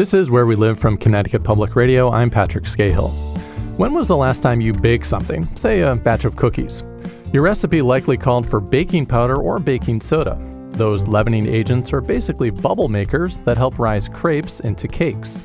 This 0.00 0.14
is 0.14 0.30
Where 0.30 0.46
We 0.46 0.56
Live 0.56 0.78
from 0.78 0.96
Connecticut 0.96 1.44
Public 1.44 1.76
Radio. 1.76 2.10
I'm 2.10 2.30
Patrick 2.30 2.64
Skahill. 2.64 3.10
When 3.76 3.92
was 3.92 4.08
the 4.08 4.16
last 4.16 4.42
time 4.42 4.62
you 4.62 4.72
baked 4.72 5.04
something, 5.04 5.46
say 5.58 5.82
a 5.82 5.94
batch 5.94 6.24
of 6.24 6.36
cookies? 6.36 6.82
Your 7.34 7.42
recipe 7.42 7.82
likely 7.82 8.16
called 8.16 8.48
for 8.48 8.60
baking 8.60 9.04
powder 9.04 9.36
or 9.36 9.58
baking 9.58 10.00
soda. 10.00 10.38
Those 10.70 11.06
leavening 11.06 11.46
agents 11.46 11.92
are 11.92 12.00
basically 12.00 12.48
bubble 12.48 12.88
makers 12.88 13.40
that 13.40 13.58
help 13.58 13.78
rise 13.78 14.08
crepes 14.08 14.60
into 14.60 14.88
cakes. 14.88 15.42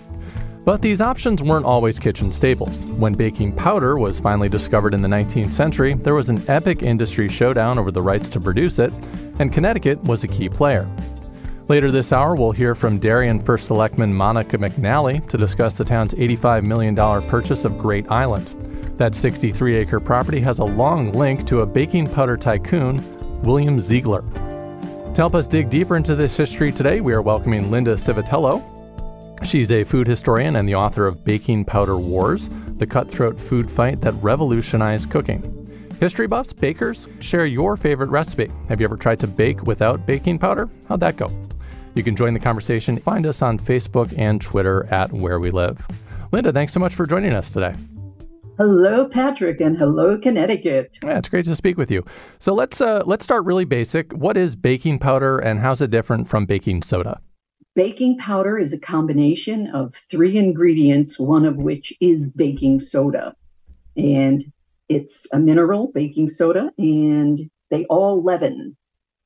But 0.63 0.81
these 0.81 1.01
options 1.01 1.43
weren't 1.43 1.65
always 1.65 1.99
kitchen 1.99 2.31
staples. 2.31 2.85
When 2.85 3.11
baking 3.11 3.57
powder 3.57 3.97
was 3.97 4.21
finally 4.21 4.47
discovered 4.47 4.93
in 4.93 5.01
the 5.01 5.09
19th 5.09 5.51
century, 5.51 5.95
there 5.95 6.15
was 6.15 6.29
an 6.29 6.41
epic 6.47 6.81
industry 6.81 7.27
showdown 7.27 7.77
over 7.77 7.91
the 7.91 8.01
rights 8.01 8.29
to 8.29 8.39
produce 8.39 8.79
it, 8.79 8.93
and 9.37 9.51
Connecticut 9.51 10.01
was 10.05 10.23
a 10.23 10.29
key 10.29 10.47
player. 10.47 10.87
Later 11.67 11.89
this 11.89 12.13
hour, 12.13 12.35
we'll 12.35 12.51
hear 12.51 12.75
from 12.75 12.99
Darien 12.99 13.39
First 13.39 13.65
Selectman 13.65 14.13
Monica 14.13 14.55
McNally 14.55 15.27
to 15.29 15.35
discuss 15.35 15.75
the 15.75 15.83
town's 15.83 16.13
$85 16.13 16.63
million 16.63 16.95
purchase 17.27 17.65
of 17.65 17.79
Great 17.79 18.09
Island. 18.11 18.49
That 18.99 19.15
63 19.15 19.77
acre 19.77 19.99
property 19.99 20.39
has 20.41 20.59
a 20.59 20.63
long 20.63 21.11
link 21.11 21.47
to 21.47 21.61
a 21.61 21.65
baking 21.65 22.13
powder 22.13 22.37
tycoon, 22.37 23.01
William 23.41 23.79
Ziegler. 23.79 24.21
To 24.21 25.13
help 25.15 25.33
us 25.33 25.47
dig 25.47 25.69
deeper 25.69 25.95
into 25.95 26.15
this 26.15 26.37
history 26.37 26.71
today, 26.71 27.01
we 27.01 27.13
are 27.13 27.23
welcoming 27.23 27.71
Linda 27.71 27.95
Civitello. 27.95 28.63
She's 29.43 29.71
a 29.71 29.83
food 29.83 30.05
historian 30.05 30.57
and 30.57 30.69
the 30.69 30.75
author 30.75 31.07
of 31.07 31.23
Baking 31.23 31.65
Powder 31.65 31.97
Wars, 31.97 32.51
the 32.77 32.85
cutthroat 32.85 33.39
food 33.39 33.71
fight 33.71 34.01
that 34.01 34.13
revolutionized 34.21 35.09
cooking. 35.09 35.51
History 35.99 36.27
buffs, 36.27 36.53
bakers, 36.53 37.07
share 37.21 37.47
your 37.47 37.75
favorite 37.75 38.11
recipe. 38.11 38.51
Have 38.69 38.79
you 38.79 38.85
ever 38.85 38.97
tried 38.97 39.19
to 39.21 39.27
bake 39.27 39.63
without 39.63 40.05
baking 40.05 40.37
powder? 40.37 40.69
How'd 40.87 40.99
that 40.99 41.17
go? 41.17 41.44
You 41.95 42.03
can 42.03 42.15
join 42.15 42.33
the 42.33 42.39
conversation. 42.41 42.97
Find 42.97 43.25
us 43.25 43.41
on 43.41 43.57
Facebook 43.57 44.13
and 44.17 44.41
Twitter 44.41 44.85
at 44.91 45.11
Where 45.13 45.39
We 45.39 45.49
Live. 45.49 45.87
Linda, 46.33 46.51
thanks 46.51 46.73
so 46.73 46.79
much 46.79 46.93
for 46.93 47.07
joining 47.07 47.33
us 47.33 47.51
today. 47.51 47.73
Hello, 48.57 49.05
Patrick, 49.05 49.61
and 49.61 49.77
hello, 49.77 50.17
Connecticut. 50.17 50.97
Yeah, 51.03 51.17
it's 51.17 51.29
great 51.29 51.45
to 51.45 51.55
speak 51.55 51.77
with 51.77 51.89
you. 51.89 52.05
So 52.39 52.53
let's 52.53 52.79
uh, 52.81 53.03
let's 53.05 53.23
start 53.23 53.45
really 53.45 53.65
basic. 53.65 54.11
What 54.13 54.37
is 54.37 54.55
baking 54.55 54.99
powder, 54.99 55.39
and 55.39 55.59
how's 55.59 55.81
it 55.81 55.89
different 55.89 56.27
from 56.27 56.45
baking 56.45 56.83
soda? 56.83 57.19
Baking 57.75 58.17
powder 58.17 58.57
is 58.57 58.71
a 58.71 58.79
combination 58.79 59.67
of 59.67 59.95
three 59.95 60.37
ingredients, 60.37 61.19
one 61.19 61.45
of 61.45 61.57
which 61.57 61.93
is 61.99 62.31
baking 62.31 62.79
soda, 62.79 63.35
and 63.97 64.45
it's 64.87 65.27
a 65.33 65.39
mineral, 65.39 65.91
baking 65.93 66.29
soda, 66.29 66.71
and 66.77 67.49
they 67.69 67.85
all 67.85 68.23
leaven 68.23 68.77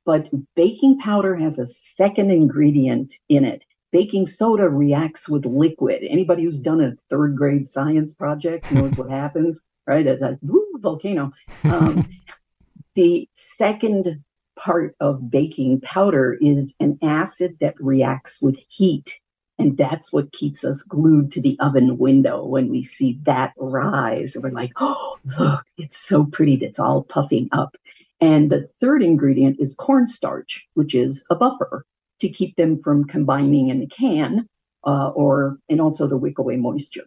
but 0.10 0.28
baking 0.56 0.98
powder 0.98 1.36
has 1.36 1.60
a 1.60 1.68
second 1.68 2.32
ingredient 2.32 3.14
in 3.30 3.46
it. 3.46 3.64
Baking 3.92 4.26
soda 4.26 4.68
reacts 4.68 5.30
with 5.30 5.46
liquid. 5.46 6.02
Anybody 6.02 6.46
who's 6.46 6.60
done 6.60 6.82
a 6.82 6.96
third 7.12 7.36
grade 7.36 7.68
science 7.68 8.12
project 8.16 8.72
knows 8.72 8.98
what 8.98 9.12
happens, 9.12 9.62
right? 9.86 10.08
As 10.08 10.24
a 10.24 10.40
woo, 10.42 10.66
volcano. 10.80 11.32
Um, 11.64 12.10
the 12.96 13.30
second 13.36 14.24
part 14.58 14.96
of 15.00 15.30
baking 15.30 15.82
powder 15.82 16.36
is 16.42 16.74
an 16.80 16.98
acid 17.04 17.58
that 17.62 17.76
reacts 17.80 18.42
with 18.42 18.58
heat. 18.68 19.22
And 19.60 19.78
that's 19.78 20.12
what 20.12 20.32
keeps 20.32 20.66
us 20.66 20.82
glued 20.82 21.32
to 21.34 21.42
the 21.42 21.56
oven 21.60 22.00
window 22.00 22.44
when 22.44 22.70
we 22.70 22.82
see 22.82 23.20
that 23.26 23.54
rise. 23.60 24.34
And 24.34 24.44
we're 24.44 24.50
like, 24.50 24.72
oh, 24.78 25.20
look, 25.38 25.64
it's 25.78 26.00
so 26.00 26.26
pretty. 26.26 26.56
It's 26.56 26.80
all 26.80 27.04
puffing 27.04 27.48
up. 27.52 27.78
And 28.22 28.52
the 28.52 28.68
third 28.82 29.02
ingredient 29.02 29.58
is 29.60 29.76
cornstarch, 29.76 30.68
which 30.74 30.94
is 30.94 31.26
a 31.30 31.36
buffer 31.36 31.86
to 32.20 32.30
keep 32.30 32.56
them 32.56 32.82
from 32.82 33.06
combining 33.06 33.70
in 33.70 33.80
the 33.80 33.88
can 33.88 34.48
uh, 34.86 35.10
or 35.10 35.58
and 35.70 35.80
also 35.80 36.08
to 36.08 36.18
wick 36.18 36.38
away 36.40 36.58
moisture. 36.58 37.06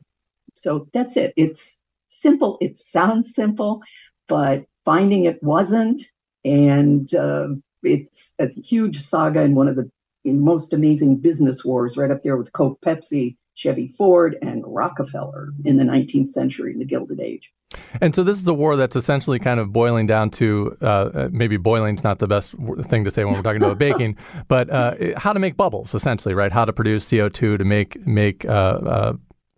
So 0.54 0.88
that's 0.92 1.16
it. 1.16 1.34
It's 1.36 1.80
simple. 2.08 2.58
It 2.60 2.78
sounds 2.78 3.34
simple, 3.34 3.82
but 4.28 4.64
finding 4.84 5.24
it 5.24 5.42
wasn't. 5.42 6.02
And 6.44 7.12
uh, 7.14 7.48
it's 7.82 8.32
a 8.38 8.48
huge 8.48 9.00
saga 9.00 9.40
and 9.40 9.54
one 9.54 9.68
of 9.68 9.76
the 9.76 9.90
most 10.24 10.72
amazing 10.72 11.16
business 11.16 11.64
wars 11.64 11.96
right 11.96 12.10
up 12.10 12.22
there 12.22 12.36
with 12.36 12.52
Coke, 12.52 12.78
Pepsi, 12.84 13.36
Chevy 13.54 13.94
Ford, 13.98 14.36
and 14.42 14.62
Rockefeller 14.66 15.50
in 15.64 15.76
the 15.76 15.84
19th 15.84 16.30
century 16.30 16.72
in 16.72 16.78
the 16.78 16.84
Gilded 16.84 17.20
Age. 17.20 17.52
And 18.00 18.14
so 18.14 18.22
this 18.22 18.36
is 18.36 18.46
a 18.48 18.54
war 18.54 18.76
that's 18.76 18.96
essentially 18.96 19.38
kind 19.38 19.60
of 19.60 19.72
boiling 19.72 20.06
down 20.06 20.30
to 20.30 20.76
uh, 20.82 20.84
uh 20.84 21.28
maybe 21.32 21.56
boiling's 21.56 22.04
not 22.04 22.18
the 22.18 22.26
best 22.26 22.54
thing 22.82 23.04
to 23.04 23.10
say 23.10 23.24
when 23.24 23.34
we're 23.34 23.42
talking 23.42 23.62
about 23.62 23.78
baking, 23.90 24.16
but 24.48 24.70
uh, 24.70 24.94
how 25.16 25.32
to 25.32 25.38
make 25.38 25.56
bubbles 25.56 25.94
essentially, 25.94 26.34
right? 26.34 26.52
How 26.52 26.64
to 26.64 26.72
produce 26.72 27.08
CO 27.08 27.28
two 27.28 27.56
to 27.56 27.64
make 27.64 28.04
make 28.06 28.44
uh, 28.44 28.48
uh, 28.50 29.12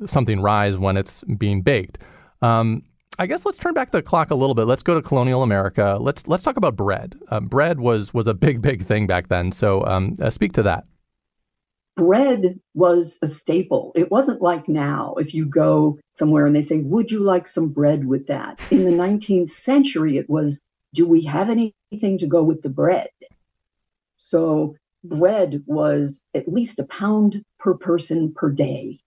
something 0.06 0.40
rise 0.40 0.76
when 0.76 0.96
it's 0.96 1.24
being 1.38 1.62
baked. 1.62 1.98
Um, 2.42 2.82
I 3.18 3.26
guess 3.26 3.46
let's 3.46 3.58
turn 3.58 3.74
back 3.74 3.92
the 3.92 4.02
clock 4.02 4.30
a 4.30 4.34
little 4.34 4.54
bit. 4.54 4.64
Let's 4.64 4.82
go 4.82 4.94
to 4.94 5.02
colonial 5.02 5.42
America. 5.42 5.98
Let's 6.00 6.26
let's 6.26 6.42
talk 6.42 6.56
about 6.56 6.76
bread. 6.76 7.16
Uh, 7.28 7.40
bread 7.40 7.80
was 7.80 8.12
was 8.12 8.28
a 8.28 8.34
big 8.34 8.60
big 8.62 8.82
thing 8.82 9.06
back 9.06 9.28
then. 9.28 9.52
So 9.52 9.84
um, 9.86 10.14
speak 10.30 10.52
to 10.54 10.62
that 10.64 10.84
bread 11.96 12.58
was 12.74 13.18
a 13.22 13.28
staple. 13.28 13.92
It 13.94 14.10
wasn't 14.10 14.42
like 14.42 14.68
now, 14.68 15.14
if 15.18 15.34
you 15.34 15.46
go 15.46 15.98
somewhere 16.14 16.46
and 16.46 16.54
they 16.54 16.62
say, 16.62 16.78
Would 16.80 17.10
you 17.10 17.20
like 17.20 17.46
some 17.46 17.68
bread 17.68 18.06
with 18.06 18.26
that? 18.26 18.60
In 18.70 18.84
the 18.84 18.90
19th 18.90 19.50
century, 19.50 20.16
it 20.16 20.28
was, 20.28 20.60
Do 20.92 21.06
we 21.06 21.22
have 21.24 21.50
anything 21.50 22.18
to 22.18 22.26
go 22.26 22.42
with 22.42 22.62
the 22.62 22.70
bread? 22.70 23.10
So 24.16 24.76
bread 25.04 25.62
was 25.66 26.22
at 26.34 26.48
least 26.48 26.78
a 26.78 26.84
pound 26.84 27.42
per 27.58 27.74
person 27.74 28.32
per 28.32 28.50
day. 28.50 29.00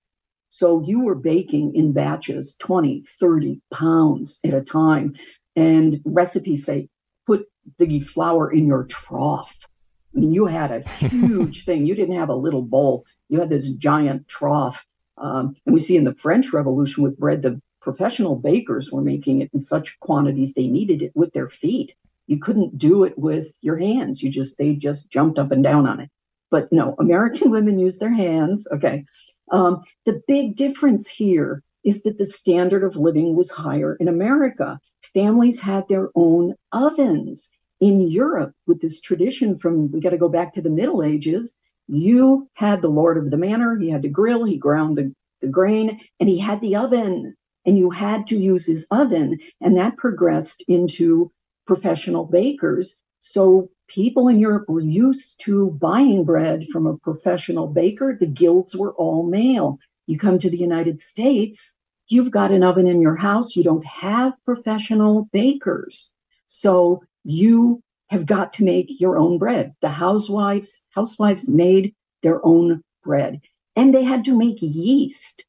So 0.49 0.81
you 0.81 1.01
were 1.01 1.15
baking 1.15 1.75
in 1.75 1.91
batches 1.91 2.55
20, 2.59 3.03
30 3.19 3.61
pounds 3.71 4.39
at 4.45 4.53
a 4.53 4.61
time. 4.61 5.15
And 5.55 6.01
recipes 6.05 6.65
say, 6.65 6.87
put 7.25 7.47
the 7.77 7.99
flour 7.99 8.51
in 8.51 8.67
your 8.67 8.85
trough 8.85 9.67
I 10.15 10.19
mean, 10.19 10.33
you 10.33 10.45
had 10.45 10.71
a 10.71 10.89
huge 11.07 11.65
thing. 11.65 11.85
You 11.85 11.95
didn't 11.95 12.15
have 12.15 12.29
a 12.29 12.35
little 12.35 12.61
bowl. 12.61 13.05
You 13.29 13.39
had 13.39 13.49
this 13.49 13.69
giant 13.69 14.27
trough. 14.27 14.85
Um, 15.17 15.55
and 15.65 15.73
we 15.73 15.79
see 15.79 15.97
in 15.97 16.03
the 16.03 16.13
French 16.13 16.53
Revolution 16.53 17.03
with 17.03 17.19
bread, 17.19 17.41
the 17.41 17.61
professional 17.81 18.35
bakers 18.35 18.91
were 18.91 19.01
making 19.01 19.41
it 19.41 19.49
in 19.53 19.59
such 19.59 19.99
quantities 19.99 20.53
they 20.53 20.67
kneaded 20.67 21.01
it 21.01 21.11
with 21.15 21.33
their 21.33 21.49
feet. 21.49 21.95
You 22.27 22.39
couldn't 22.39 22.77
do 22.77 23.03
it 23.05 23.17
with 23.17 23.57
your 23.61 23.77
hands. 23.77 24.21
You 24.21 24.29
just 24.29 24.57
they 24.57 24.75
just 24.75 25.11
jumped 25.11 25.39
up 25.39 25.51
and 25.51 25.63
down 25.63 25.87
on 25.87 26.01
it. 26.01 26.09
But 26.51 26.71
no, 26.71 26.95
American 26.99 27.51
women 27.55 27.79
use 27.79 27.97
their 27.97 28.13
hands. 28.13 28.67
Okay. 28.71 29.05
Um, 29.51 29.83
the 30.05 30.21
big 30.27 30.55
difference 30.55 31.07
here 31.07 31.63
is 31.83 32.03
that 32.03 32.17
the 32.17 32.25
standard 32.25 32.83
of 32.83 32.97
living 32.97 33.35
was 33.35 33.49
higher 33.49 33.95
in 33.95 34.09
America. 34.09 34.79
Families 35.13 35.61
had 35.61 35.87
their 35.87 36.09
own 36.15 36.55
ovens 36.73 37.49
in 37.79 38.01
Europe 38.01 38.53
with 38.65 38.81
this 38.81 39.01
tradition 39.01 39.57
from 39.59 39.91
we 39.91 39.99
got 39.99 40.11
to 40.11 40.17
go 40.17 40.29
back 40.29 40.53
to 40.53 40.61
the 40.61 40.69
Middle 40.69 41.03
Ages. 41.03 41.53
You 41.87 42.49
had 42.53 42.81
the 42.81 42.89
Lord 42.89 43.17
of 43.17 43.31
the 43.31 43.37
Manor, 43.37 43.77
he 43.77 43.89
had 43.89 44.01
to 44.01 44.09
grill, 44.09 44.43
he 44.43 44.57
ground 44.57 44.97
the, 44.97 45.13
the 45.41 45.47
grain, 45.47 45.99
and 46.19 46.27
he 46.27 46.37
had 46.37 46.59
the 46.61 46.75
oven, 46.75 47.35
and 47.65 47.77
you 47.77 47.89
had 47.89 48.27
to 48.27 48.37
use 48.37 48.65
his 48.65 48.85
oven. 48.91 49.39
And 49.61 49.77
that 49.77 49.97
progressed 49.97 50.63
into 50.67 51.31
professional 51.65 52.25
bakers. 52.25 53.01
So 53.19 53.69
people 53.87 54.27
in 54.27 54.39
Europe 54.39 54.67
were 54.67 54.81
used 54.81 55.41
to 55.45 55.71
buying 55.71 56.25
bread 56.25 56.67
from 56.71 56.87
a 56.87 56.97
professional 56.97 57.67
baker. 57.67 58.17
The 58.19 58.27
guilds 58.27 58.75
were 58.75 58.93
all 58.93 59.23
male. 59.23 59.79
You 60.07 60.17
come 60.17 60.39
to 60.39 60.49
the 60.49 60.57
United 60.57 61.01
States, 61.01 61.75
you've 62.07 62.31
got 62.31 62.51
an 62.51 62.63
oven 62.63 62.87
in 62.87 63.01
your 63.01 63.15
house, 63.15 63.55
you 63.55 63.63
don't 63.63 63.85
have 63.85 64.33
professional 64.45 65.27
bakers. 65.33 66.13
So 66.47 67.03
you 67.27 67.81
have 68.09 68.25
got 68.25 68.53
to 68.53 68.63
make 68.63 69.01
your 69.01 69.17
own 69.17 69.37
bread. 69.37 69.75
The 69.81 69.89
housewives, 69.89 70.83
housewives 70.91 71.49
made 71.49 71.93
their 72.23 72.43
own 72.45 72.81
bread 73.03 73.41
and 73.75 73.93
they 73.93 74.03
had 74.03 74.23
to 74.25 74.37
make 74.37 74.57
yeast. 74.61 75.45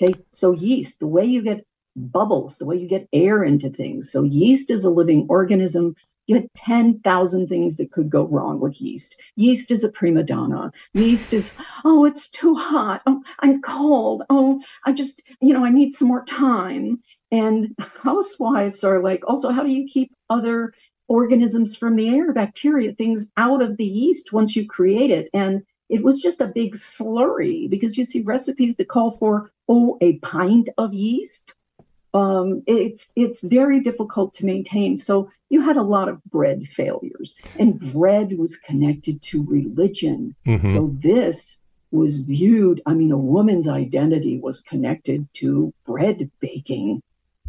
Okay. 0.00 0.14
So 0.32 0.52
yeast, 0.52 1.00
the 1.00 1.06
way 1.06 1.24
you 1.24 1.42
get 1.42 1.66
bubbles, 1.96 2.58
the 2.58 2.64
way 2.64 2.76
you 2.76 2.88
get 2.88 3.08
air 3.12 3.42
into 3.42 3.70
things. 3.70 4.10
So 4.10 4.22
yeast 4.22 4.70
is 4.70 4.84
a 4.84 4.90
living 4.90 5.26
organism. 5.28 5.96
you 6.28 6.34
had 6.34 6.48
10,000 6.54 7.48
things 7.48 7.76
that 7.76 7.92
could 7.92 8.10
go 8.10 8.24
wrong 8.24 8.60
with 8.60 8.80
yeast. 8.80 9.20
Yeast 9.36 9.70
is 9.70 9.84
a 9.84 9.92
prima 9.92 10.22
donna. 10.22 10.72
Yeast 10.94 11.32
is, 11.32 11.54
oh, 11.84 12.04
it's 12.04 12.28
too 12.28 12.54
hot. 12.54 13.02
Oh, 13.06 13.22
I'm 13.40 13.62
cold. 13.62 14.24
Oh, 14.28 14.60
I 14.84 14.92
just, 14.92 15.22
you 15.40 15.52
know, 15.52 15.64
I 15.64 15.70
need 15.70 15.94
some 15.94 16.08
more 16.08 16.24
time. 16.24 17.00
And 17.30 17.74
housewives 18.02 18.84
are 18.84 19.02
like, 19.02 19.22
also, 19.26 19.50
how 19.50 19.62
do 19.62 19.70
you 19.70 19.86
keep 19.86 20.12
other 20.30 20.72
organisms 21.08 21.76
from 21.76 21.96
the 21.96 22.08
air, 22.08 22.32
bacteria, 22.32 22.92
things 22.92 23.30
out 23.36 23.62
of 23.62 23.76
the 23.76 23.84
yeast 23.84 24.32
once 24.32 24.56
you 24.56 24.66
create 24.66 25.10
it? 25.10 25.28
And 25.32 25.62
it 25.88 26.02
was 26.02 26.20
just 26.20 26.40
a 26.40 26.46
big 26.46 26.74
slurry 26.74 27.70
because 27.70 27.96
you 27.96 28.04
see 28.04 28.22
recipes 28.22 28.76
that 28.76 28.88
call 28.88 29.12
for, 29.18 29.50
oh, 29.68 29.98
a 30.00 30.18
pint 30.18 30.68
of 30.78 30.92
yeast. 30.92 31.54
Um, 32.14 32.62
it's 32.66 33.12
it's 33.14 33.42
very 33.42 33.80
difficult 33.80 34.32
to 34.34 34.46
maintain. 34.46 34.96
So 34.96 35.30
you 35.50 35.60
had 35.60 35.76
a 35.76 35.82
lot 35.82 36.08
of 36.08 36.24
bread 36.24 36.66
failures, 36.66 37.36
and 37.58 37.78
bread 37.92 38.38
was 38.38 38.56
connected 38.56 39.20
to 39.22 39.44
religion. 39.44 40.34
Mm-hmm. 40.46 40.74
So 40.74 40.94
this 40.94 41.62
was 41.90 42.18
viewed. 42.20 42.80
I 42.86 42.94
mean, 42.94 43.12
a 43.12 43.18
woman's 43.18 43.68
identity 43.68 44.38
was 44.38 44.60
connected 44.60 45.28
to 45.34 45.72
bread 45.84 46.30
baking, 46.40 47.02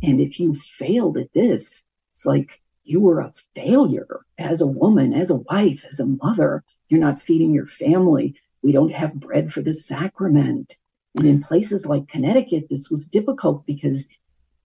and 0.04 0.20
if 0.20 0.40
you 0.40 0.56
failed 0.56 1.18
at 1.18 1.32
this, 1.34 1.84
it's 2.12 2.26
like 2.26 2.62
you 2.88 3.00
were 3.00 3.20
a 3.20 3.34
failure 3.56 4.22
as 4.38 4.62
a 4.62 4.68
woman, 4.68 5.14
as 5.14 5.30
a 5.30 5.38
wife, 5.38 5.86
as 5.90 6.00
a 6.00 6.06
mother. 6.06 6.64
You're 6.90 7.00
not 7.00 7.22
feeding 7.22 7.54
your 7.54 7.68
family. 7.68 8.36
We 8.62 8.72
don't 8.72 8.92
have 8.92 9.14
bread 9.14 9.52
for 9.52 9.62
the 9.62 9.74
sacrament. 9.74 10.76
And 11.18 11.28
in 11.28 11.42
places 11.42 11.86
like 11.86 12.08
Connecticut, 12.08 12.68
this 12.70 12.90
was 12.90 13.08
difficult 13.08 13.66
because 13.66 14.08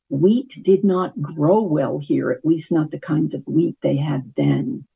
wheat 0.09 0.59
did 0.63 0.85
not 0.85 1.21
grow 1.21 1.63
well 1.63 1.99
here, 1.99 2.31
at 2.31 2.45
least 2.45 2.71
not 2.71 2.91
the 2.91 3.01
kinds 3.01 3.35
of 3.35 3.47
wheat 3.47 3.77
they 3.83 3.97
had 3.97 4.33
then. 4.37 4.87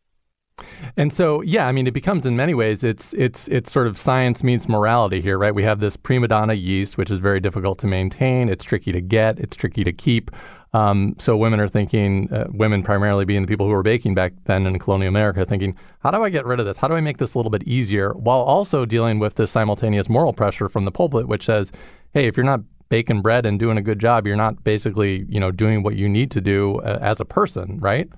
And 0.96 1.12
so, 1.12 1.43
yeah, 1.43 1.67
I 1.67 1.72
mean, 1.72 1.87
it 1.87 1.93
becomes 1.93 2.26
in 2.26 2.37
many 2.37 2.55
ways 2.55 2.82
it's 2.82 3.12
it's 3.14 3.49
it's 3.49 3.70
sort 3.70 3.87
of 3.87 3.99
science 3.99 4.43
meets 4.43 4.69
morality 4.69 5.20
here, 5.20 5.38
right? 5.38 5.55
We 5.55 5.62
have 5.64 5.81
this 5.81 5.96
prima 5.96 6.29
donna 6.29 6.55
yeast, 6.55 6.96
which 6.96 7.11
is 7.11 7.19
very 7.19 7.40
difficult 7.40 7.79
to 7.81 7.87
maintain. 7.87 8.49
It's 8.49 8.64
tricky 8.64 8.93
to 8.93 9.00
get. 9.00 9.38
It's 9.38 9.56
tricky 9.56 9.84
to 9.84 9.93
keep. 9.93 10.31
Um, 10.76 11.14
so 11.19 11.38
women 11.38 11.58
are 11.58 11.69
thinking, 11.69 12.31
uh, 12.31 12.49
women 12.50 12.82
primarily 12.82 13.25
being 13.25 13.40
the 13.40 13.49
people 13.49 13.64
who 13.64 13.73
were 13.73 13.82
baking 13.82 14.14
back 14.14 14.34
then 14.44 14.67
in 14.67 14.78
colonial 14.78 15.08
America, 15.08 15.46
thinking, 15.46 15.75
how 16.00 16.11
do 16.11 16.23
I 16.23 16.28
get 16.28 16.44
rid 16.44 16.61
of 16.61 16.67
this? 16.67 16.76
How 16.76 16.87
do 16.87 16.94
I 16.94 17.00
make 17.00 17.17
this 17.17 17.32
a 17.32 17.38
little 17.38 17.50
bit 17.50 17.62
easier, 17.62 18.12
while 18.12 18.40
also 18.40 18.84
dealing 18.84 19.19
with 19.19 19.37
this 19.37 19.50
simultaneous 19.50 20.11
moral 20.11 20.34
pressure 20.34 20.69
from 20.69 20.84
the 20.84 20.90
pulpit, 20.90 21.28
which 21.28 21.46
says, 21.46 21.73
hey, 22.12 22.26
if 22.26 22.37
you're 22.37 22.44
not 22.44 22.61
baking 22.90 23.23
bread 23.23 23.46
and 23.46 23.58
doing 23.58 23.78
a 23.78 23.82
good 23.82 23.99
job, 23.99 24.26
you're 24.26 24.37
not 24.37 24.64
basically, 24.64 25.25
you 25.31 25.40
know, 25.40 25.50
doing 25.50 25.82
what 25.82 25.96
you 25.96 26.11
need 26.11 26.31
to 26.32 26.43
do 26.43 26.76
uh, 26.81 26.99
as 27.00 27.20
a 27.20 27.25
person, 27.25 27.81
right? 27.81 28.11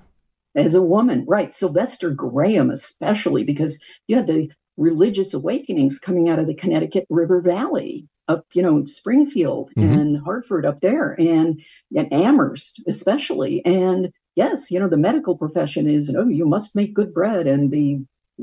as 0.55 0.75
a 0.75 0.81
woman, 0.81 1.25
right? 1.27 1.53
Sylvester 1.55 2.09
Graham, 2.09 2.71
especially 2.71 3.43
because 3.43 3.79
you 4.07 4.15
had 4.15 4.27
the 4.27 4.49
religious 4.79 5.33
awakenings 5.33 5.99
coming 5.99 6.29
out 6.29 6.39
of 6.39 6.47
the 6.47 6.55
Connecticut 6.55 7.05
River 7.09 7.41
Valley 7.41 8.07
up, 8.27 8.45
you 8.53 8.61
know, 8.61 8.85
Springfield 8.85 9.71
mm-hmm. 9.77 9.93
and 9.93 10.23
Hartford 10.23 10.65
up 10.65 10.79
there 10.81 11.19
and, 11.19 11.61
and 11.95 12.13
Amherst, 12.13 12.81
especially. 12.87 13.63
And 13.65 14.11
yes, 14.35 14.71
you 14.71 14.79
know, 14.79 14.87
the 14.87 14.97
medical 14.97 15.37
profession 15.37 15.89
is, 15.89 16.15
oh, 16.15 16.27
you 16.27 16.45
must 16.47 16.75
make 16.75 16.93
good 16.93 17.13
bread. 17.13 17.45
And 17.45 17.69
the 17.69 17.99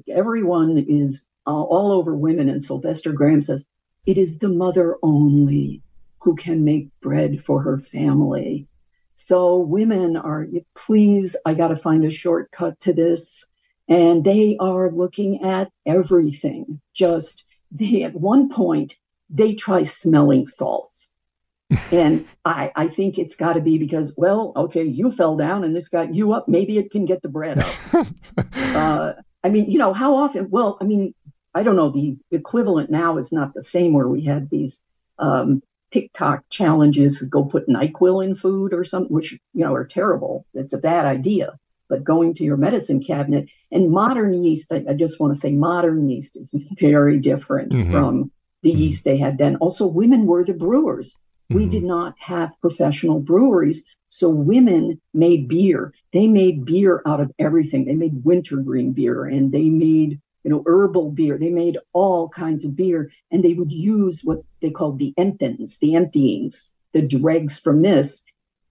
everyone 0.09 0.85
is 0.89 1.27
all, 1.47 1.65
all 1.65 1.93
over 1.93 2.15
women. 2.15 2.49
And 2.49 2.63
Sylvester 2.63 3.13
Graham 3.13 3.43
says, 3.43 3.67
it 4.05 4.19
is 4.19 4.39
the 4.39 4.49
mother 4.49 4.97
only 5.03 5.83
who 6.21 6.37
can 6.37 6.65
make 6.65 6.89
bread 7.01 7.43
for 7.43 7.63
her 7.63 7.79
family. 7.79 8.67
So 9.15 9.59
women 9.59 10.17
are, 10.17 10.47
please, 10.77 11.35
I 11.47 11.55
got 11.55 11.69
to 11.69 11.77
find 11.77 12.05
a 12.05 12.11
shortcut 12.11 12.79
to 12.81 12.93
this. 12.93 13.47
And 13.89 14.25
they 14.25 14.57
are 14.59 14.91
looking 14.91 15.43
at 15.45 15.71
everything. 15.87 16.81
Just 16.95 17.45
they, 17.71 18.03
at 18.03 18.15
one 18.15 18.49
point, 18.49 18.95
they 19.31 19.55
try 19.55 19.85
smelling 19.85 20.47
salts. 20.47 21.13
and 21.93 22.25
I, 22.45 22.71
I 22.77 22.89
think 22.89 23.19
it's 23.19 23.35
got 23.35 23.55
to 23.55 23.61
be 23.61 23.77
because, 23.77 24.15
well, 24.17 24.53
okay, 24.55 24.85
you 24.85 25.11
fell 25.11 25.37
down 25.37 25.65
and 25.65 25.75
this 25.75 25.89
got 25.89 26.15
you 26.15 26.33
up. 26.33 26.49
Maybe 26.49 26.79
it 26.79 26.91
can 26.91 27.07
get 27.07 27.23
the 27.23 27.29
bread 27.29 27.59
up. 27.59 27.75
uh, 28.55 29.13
I 29.43 29.49
mean, 29.49 29.71
you 29.71 29.79
know, 29.79 29.93
how 29.93 30.15
often? 30.15 30.49
Well, 30.51 30.79
I 30.81 30.85
mean, 30.85 31.13
I 31.55 31.63
don't 31.63 31.77
know. 31.77 31.91
The 31.91 32.17
equivalent 32.31 32.91
now 32.91 33.19
is 33.19 33.33
not 33.33 33.55
the 33.55 33.65
same 33.65 33.93
where 33.95 34.09
we 34.09 34.25
had 34.25 34.49
these 34.51 34.81
um, 35.19 35.63
TikTok 35.91 36.45
challenges 36.51 37.23
go 37.23 37.45
put 37.45 37.69
NyQuil 37.69 38.25
in 38.25 38.35
food 38.37 38.73
or 38.73 38.85
something, 38.85 39.13
which 39.13 39.33
you 39.33 39.65
know 39.65 39.75
are 39.75 39.87
terrible. 39.87 40.45
It's 40.55 40.73
a 40.73 40.79
bad 40.79 41.07
idea. 41.07 41.59
But 41.89 42.05
going 42.05 42.35
to 42.35 42.45
your 42.45 42.57
medicine 42.57 43.03
cabinet 43.03 43.49
and 43.71 43.91
modern 43.91 44.35
yeast, 44.35 44.73
I, 44.73 44.85
I 44.89 44.95
just 44.95 45.21
want 45.21 45.35
to 45.35 45.41
say 45.41 45.53
modern 45.53 46.09
yeast 46.09 46.37
is 46.37 46.53
very 46.79 47.19
different 47.19 47.73
mm-hmm. 47.73 47.93
from 47.93 48.31
the 48.63 48.71
mm-hmm. 48.71 48.79
yeast 48.79 49.05
they 49.05 49.17
had 49.17 49.39
then. 49.39 49.57
Also, 49.57 49.87
women 49.87 50.27
were 50.27 50.45
the 50.45 50.55
brewers. 50.55 51.15
Mm-hmm. 51.51 51.55
We 51.57 51.67
did 51.67 51.85
not 51.85 52.15
have 52.19 52.61
professional 52.61 53.21
breweries. 53.21 53.85
So 54.09 54.31
women 54.31 55.01
made 55.15 55.49
beer. 55.49 55.93
They 56.13 56.29
made 56.29 56.65
beer 56.65 57.03
out 57.07 57.21
of 57.21 57.33
everything. 57.39 57.85
They 57.85 57.95
made 57.95 58.25
wintergreen 58.25 58.93
beer 58.93 59.25
and 59.27 59.53
they 59.53 59.69
made 59.69 60.21
you 60.47 60.51
know, 60.51 60.63
herbal 60.65 61.11
beer. 61.11 61.37
They 61.37 61.51
made 61.51 61.77
all 61.93 62.29
kinds 62.29 62.65
of 62.65 62.77
beer, 62.77 63.11
and 63.33 63.43
they 63.43 63.55
would 63.55 63.73
use 63.73 64.21
what 64.23 64.45
they 64.61 64.71
called 64.71 65.01
the 65.01 65.13
emptyings, 65.19 65.79
the 65.79 65.97
emptyings, 65.97 66.73
the 66.93 67.03
dregs 67.03 67.59
from 67.59 67.83
this, 67.83 68.23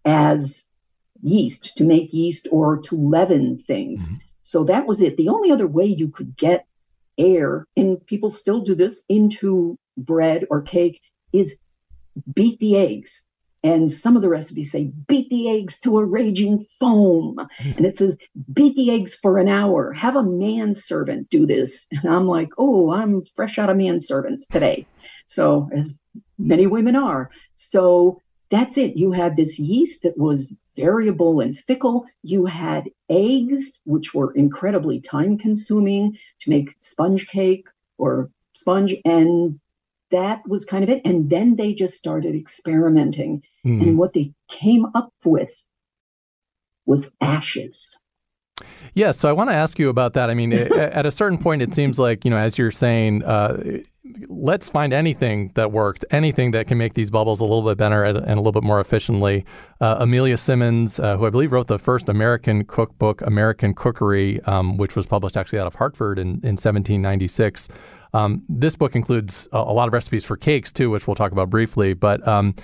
as 0.06 0.70
yeast 1.26 1.76
to 1.78 1.84
make 1.84 2.14
yeast 2.14 2.48
or 2.52 2.78
to 2.78 2.96
leaven 2.96 3.58
things. 3.58 4.08
Mm-hmm. 4.08 4.16
So 4.44 4.64
that 4.66 4.86
was 4.86 5.02
it. 5.02 5.18
The 5.18 5.30
only 5.30 5.52
other 5.52 5.68
way 5.68 5.86
you 5.86 6.10
could 6.10 6.38
get 6.38 6.66
air, 7.18 7.66
and 7.76 8.06
people 8.06 8.32
still 8.32 8.62
do 8.62 8.76
this, 8.76 9.04
into 9.10 9.78
bread 9.98 10.46
or 10.50 10.62
cake 10.62 11.02
is 11.34 11.56
beat 12.34 12.60
the 12.60 12.78
eggs. 12.78 13.24
And 13.64 13.92
some 13.92 14.16
of 14.16 14.22
the 14.22 14.30
recipes 14.30 14.72
say, 14.72 14.92
beat 15.08 15.32
the 15.32 15.50
eggs 15.50 15.80
to 15.80 15.98
a 15.98 16.06
raging 16.06 16.64
foam. 16.80 17.38
And 17.60 17.84
it 17.84 17.98
says, 17.98 18.16
beat 18.54 18.76
the 18.76 18.92
eggs 18.92 19.16
for 19.16 19.40
an 19.40 19.48
hour. 19.48 19.92
Have 19.94 20.16
a 20.16 20.22
manservant 20.22 21.32
do 21.32 21.48
this. 21.48 21.88
And 21.92 22.08
I'm 22.08 22.28
like, 22.28 22.50
oh, 22.60 22.92
I'm 22.92 23.24
fresh 23.36 23.58
out 23.58 23.72
of 23.72 23.78
manservants 23.78 24.48
today. 24.52 24.86
So, 25.26 25.68
as 25.74 26.00
many 26.38 26.68
women 26.68 26.96
are. 26.96 27.32
So, 27.56 28.22
that's 28.50 28.78
it. 28.78 28.96
You 28.96 29.12
had 29.12 29.36
this 29.36 29.60
yeast 29.60 30.04
that 30.04 30.18
was 30.18 30.58
variable 30.76 31.40
and 31.40 31.58
fickle. 31.58 32.06
You 32.24 32.46
had 32.46 32.90
eggs, 33.10 33.80
which 33.86 34.14
were 34.14 34.34
incredibly 34.34 35.00
time 35.00 35.38
consuming 35.38 36.18
to 36.42 36.50
make 36.50 36.70
sponge 36.78 37.28
cake 37.28 37.68
or 37.98 38.30
sponge. 38.54 38.96
And 39.06 39.60
that 40.12 40.48
was 40.48 40.66
kind 40.66 40.84
of 40.84 40.90
it. 40.90 41.02
And 41.06 41.30
then 41.30 41.56
they 41.56 41.74
just 41.74 41.98
started 41.98 42.36
experimenting. 42.36 43.42
Mm. 43.66 43.82
And 43.82 43.98
what 43.98 44.14
they 44.14 44.34
came 44.50 44.86
up 44.94 45.14
with 45.24 45.52
was 46.86 47.12
ashes. 47.22 47.98
Yeah, 48.94 49.12
so 49.12 49.28
I 49.28 49.34
want 49.34 49.50
to 49.50 49.56
ask 49.56 49.78
you 49.80 49.90
about 49.90 50.14
that. 50.14 50.30
I 50.30 50.34
mean, 50.34 50.54
at 50.54 51.06
a 51.06 51.12
certain 51.12 51.38
point, 51.38 51.62
it 51.62 51.74
seems 51.74 52.00
like, 52.00 52.24
you 52.24 52.32
know, 52.32 52.38
as 52.38 52.58
you're 52.58 52.72
saying, 52.72 53.24
uh, 53.24 53.80
let's 54.28 54.70
find 54.70 54.94
anything 54.94 55.52
that 55.56 55.72
worked, 55.72 56.06
anything 56.12 56.52
that 56.52 56.68
can 56.68 56.78
make 56.78 56.94
these 56.94 57.10
bubbles 57.10 57.40
a 57.40 57.44
little 57.44 57.64
bit 57.64 57.78
better 57.78 58.04
and 58.04 58.18
a 58.18 58.36
little 58.36 58.52
bit 58.52 58.64
more 58.64 58.80
efficiently. 58.80 59.46
Uh, 59.82 59.98
Amelia 60.00 60.38
Simmons, 60.38 61.00
uh, 61.00 61.18
who 61.18 61.26
I 61.26 61.30
believe 61.30 61.52
wrote 61.52 61.68
the 61.68 61.80
first 61.80 62.10
American 62.10 62.66
cookbook, 62.66 63.22
American 63.22 63.74
Cookery, 63.74 64.42
um, 64.44 64.78
which 64.78 64.96
was 64.96 65.08
published 65.08 65.38
actually 65.38 65.60
out 65.60 65.68
of 65.68 65.76
Hartford 65.76 66.20
in, 66.20 66.28
in 66.44 66.56
1796. 66.56 67.70
Um, 68.14 68.44
this 68.48 68.76
book 68.76 68.96
includes 68.96 69.48
a, 69.52 69.58
a, 69.58 69.74
lot 69.74 69.88
of 69.88 69.94
recipes 69.94 70.24
for 70.24 70.38
cakes 70.38 70.72
too, 70.72 70.90
which 70.90 71.08
we'll 71.08 71.16
talk 71.16 71.32
about 71.32 71.50
briefly. 71.50 71.94
But 71.94 72.26
um, 72.28 72.56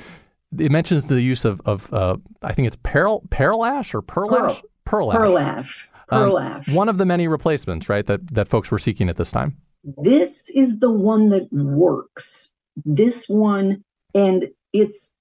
it 0.58 0.72
mentions 0.72 1.08
the 1.08 1.22
use 1.22 1.44
of, 1.44 1.60
of 1.66 1.92
uh, 1.94 2.18
I 2.42 2.54
think 2.54 2.68
it's 2.68 2.78
pearl, 2.84 3.22
pearl 3.30 3.66
ash 3.66 3.94
or 3.94 4.02
pearl, 4.02 4.30
pearl 4.30 4.52
ash? 4.52 4.62
Pearl 4.86 5.12
ash. 5.12 5.18
Pearl 5.18 5.38
ash. 5.38 5.90
Um, 6.10 6.38
ash. 6.38 6.68
One 6.70 6.90
of 6.90 6.98
the 6.98 7.06
many 7.06 7.28
replacements, 7.28 7.90
right, 7.90 8.06
that, 8.06 8.28
that 8.34 8.48
folks 8.48 8.70
were 8.72 8.80
seeking 8.80 9.10
at 9.10 9.18
this 9.18 9.32
time. 9.32 9.58
This 9.84 10.50
is 10.50 10.80
the 10.80 10.92
one 10.92 11.30
that 11.30 11.52
works. 11.52 12.54
This 12.86 13.28
one, 13.28 13.84
and 14.14 14.50
it's 14.74 15.16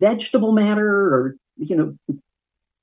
vegetable 0.00 0.52
matter 0.52 0.88
or, 0.88 1.36
you 1.56 1.76
know, 1.76 2.18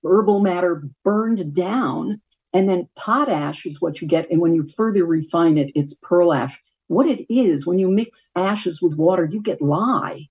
herbal 0.03 0.39
matter 0.39 0.87
burned 1.03 1.53
down 1.53 2.21
and 2.53 2.69
then 2.69 2.87
potash 2.95 3.65
is 3.65 3.81
what 3.81 4.01
you 4.01 4.07
get. 4.07 4.31
And 4.31 4.39
when 4.39 4.55
you 4.55 4.67
further 4.77 5.05
refine 5.05 5.57
it, 5.57 5.71
it's 5.75 5.93
pearl 5.93 6.33
ash. 6.33 6.61
What 6.87 7.07
it 7.07 7.25
is, 7.33 7.65
when 7.65 7.79
you 7.79 7.89
mix 7.89 8.29
ashes 8.35 8.81
with 8.81 8.95
water, 8.95 9.25
you 9.25 9.41
get 9.41 9.61
lye. 9.61 10.29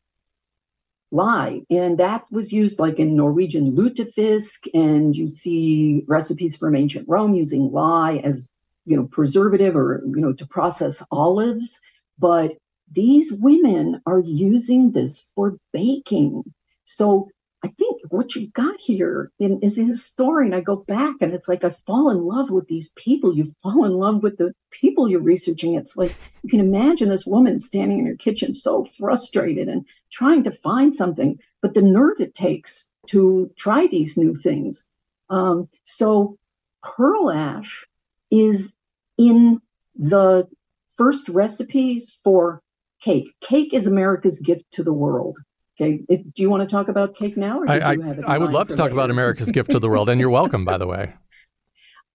Lye. 1.11 1.63
And 1.69 1.99
that 1.99 2.25
was 2.31 2.53
used 2.53 2.79
like 2.79 2.99
in 2.99 3.17
Norwegian 3.17 3.77
lutefisk. 3.77 4.69
And 4.73 5.15
you 5.15 5.29
see 5.29 6.05
recipes 6.07 6.57
from 6.57 6.75
ancient 6.75 7.07
Rome 7.09 7.35
using 7.35 7.71
lye 7.71 8.23
as, 8.25 8.49
you 8.87 8.97
know, 8.97 9.07
preservative 9.07 9.77
or, 9.77 10.03
you 10.05 10.21
know, 10.21 10.33
to 10.33 10.47
process 10.47 11.03
olives. 11.11 11.81
But 12.19 12.57
these 12.91 13.33
women 13.33 14.01
are 14.07 14.21
using 14.21 14.93
this 14.93 15.33
for 15.35 15.57
baking. 15.73 16.45
So 16.85 17.29
I 17.65 17.69
think 17.79 18.03
what 18.11 18.37
you 18.37 18.49
got 18.49 18.79
here 18.79 19.33
in, 19.39 19.59
is 19.63 19.79
a 19.79 19.85
historian. 19.85 20.53
I 20.53 20.61
go 20.61 20.77
back 20.77 21.17
and 21.23 21.33
it's 21.33 21.49
like 21.49 21.65
I 21.65 21.71
fall 21.71 22.11
in 22.11 22.23
love 22.23 22.51
with 22.51 22.69
these 22.69 22.91
people. 22.91 23.35
You 23.35 23.55
fall 23.63 23.87
in 23.87 23.93
love 23.93 24.23
with 24.23 24.37
the 24.37 24.53
people 24.71 25.09
you're 25.09 25.21
researching. 25.21 25.75
It's 25.75 25.97
like 25.97 26.15
you 26.43 26.51
can 26.51 26.61
imagine 26.61 27.09
this 27.09 27.25
woman 27.25 27.59
standing 27.59 28.01
in 28.01 28.07
her 28.07 28.17
kitchen 28.17 28.53
so 28.53 28.85
frustrated 28.85 29.69
and 29.69 29.87
trying 30.13 30.43
to 30.43 30.51
find 30.51 30.95
something, 30.95 31.39
but 31.63 31.73
the 31.73 31.81
nerve 31.81 32.21
it 32.21 32.35
takes 32.35 32.91
to 33.07 33.51
try 33.57 33.87
these 33.87 34.19
new 34.19 34.35
things. 34.35 34.87
Um, 35.31 35.71
so 35.85 36.37
pearl 36.83 37.31
ash 37.31 37.87
is 38.35 38.75
in 39.17 39.61
the 39.97 40.49
first 40.97 41.29
recipes 41.29 42.17
for 42.25 42.63
cake. 43.01 43.33
Cake 43.41 43.73
is 43.73 43.87
America's 43.87 44.41
gift 44.41 44.65
to 44.73 44.83
the 44.83 44.93
world. 44.93 45.39
Okay. 45.81 46.01
If, 46.09 46.23
do 46.35 46.43
you 46.43 46.51
want 46.51 46.69
to 46.69 46.73
talk 46.73 46.89
about 46.89 47.17
cake 47.17 47.37
now? 47.37 47.63
I, 47.67 47.95
I, 47.95 47.97
I 48.27 48.39
would 48.39 48.53
love 48.53 48.69
to 48.69 48.77
talk 48.77 48.87
later? 48.87 48.95
about 48.95 49.11
America's 49.11 49.51
gift 49.51 49.73
to 49.73 49.79
the 49.79 49.89
world, 49.89 50.09
and 50.09 50.21
you're 50.21 50.31
welcome, 50.31 50.65
by 50.65 50.79
the 50.79 50.87
way. 50.87 51.13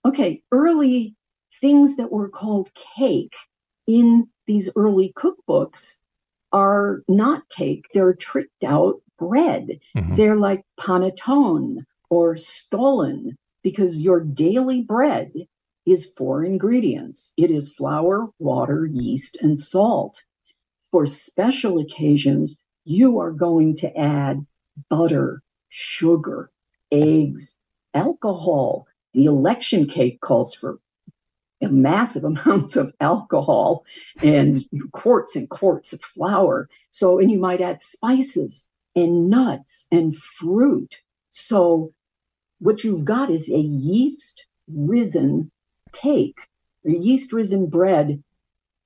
Okay. 0.06 0.42
Early 0.50 1.14
things 1.60 1.98
that 1.98 2.10
were 2.10 2.30
called 2.30 2.70
cake 2.74 3.36
in 3.86 4.30
these 4.48 4.70
early 4.78 5.12
cookbooks 5.14 5.96
are 6.54 7.04
not 7.10 7.44
cake. 7.50 7.84
They're 7.94 8.14
tricked 8.14 8.64
out 8.64 9.02
bread. 9.18 9.82
Mm-hmm. 9.98 10.16
They're 10.16 10.38
like 10.38 10.64
panettone 10.80 11.84
or 12.10 12.38
stollen 12.38 13.38
because 13.62 14.02
your 14.02 14.22
daily 14.22 14.82
bread 14.84 15.34
is 15.92 16.12
four 16.18 16.44
ingredients 16.44 17.34
it 17.38 17.52
is 17.52 17.74
flour, 17.74 18.30
water, 18.40 18.86
yeast, 18.86 19.38
and 19.42 19.60
salt. 19.60 20.24
For 20.92 21.06
special 21.06 21.80
occasions, 21.80 22.62
you 22.86 23.20
are 23.20 23.32
going 23.32 23.76
to 23.78 23.98
add 23.98 24.46
butter, 24.90 25.42
sugar, 25.70 26.52
eggs, 26.92 27.58
alcohol. 27.94 28.88
The 29.14 29.26
election 29.26 29.88
cake 29.88 30.22
calls 30.22 30.54
for 30.54 30.80
massive 31.62 32.24
amounts 32.34 32.76
of 32.76 32.94
alcohol 33.00 33.86
and 34.22 34.66
quarts 34.92 35.36
and 35.36 35.50
quarts 35.50 35.94
of 35.94 36.02
flour. 36.02 36.70
So, 36.92 37.20
and 37.20 37.32
you 37.32 37.40
might 37.40 37.62
add 37.62 37.84
spices 37.84 38.68
and 38.96 39.30
nuts 39.30 39.88
and 39.92 40.18
fruit. 40.18 41.02
So, 41.32 41.94
what 42.60 42.84
you've 42.84 43.06
got 43.06 43.30
is 43.30 43.50
a 43.50 43.60
yeast 43.60 44.48
risen 44.68 45.52
cake, 45.92 46.38
yeast 46.84 47.34
risen 47.34 47.68
bread, 47.68 48.24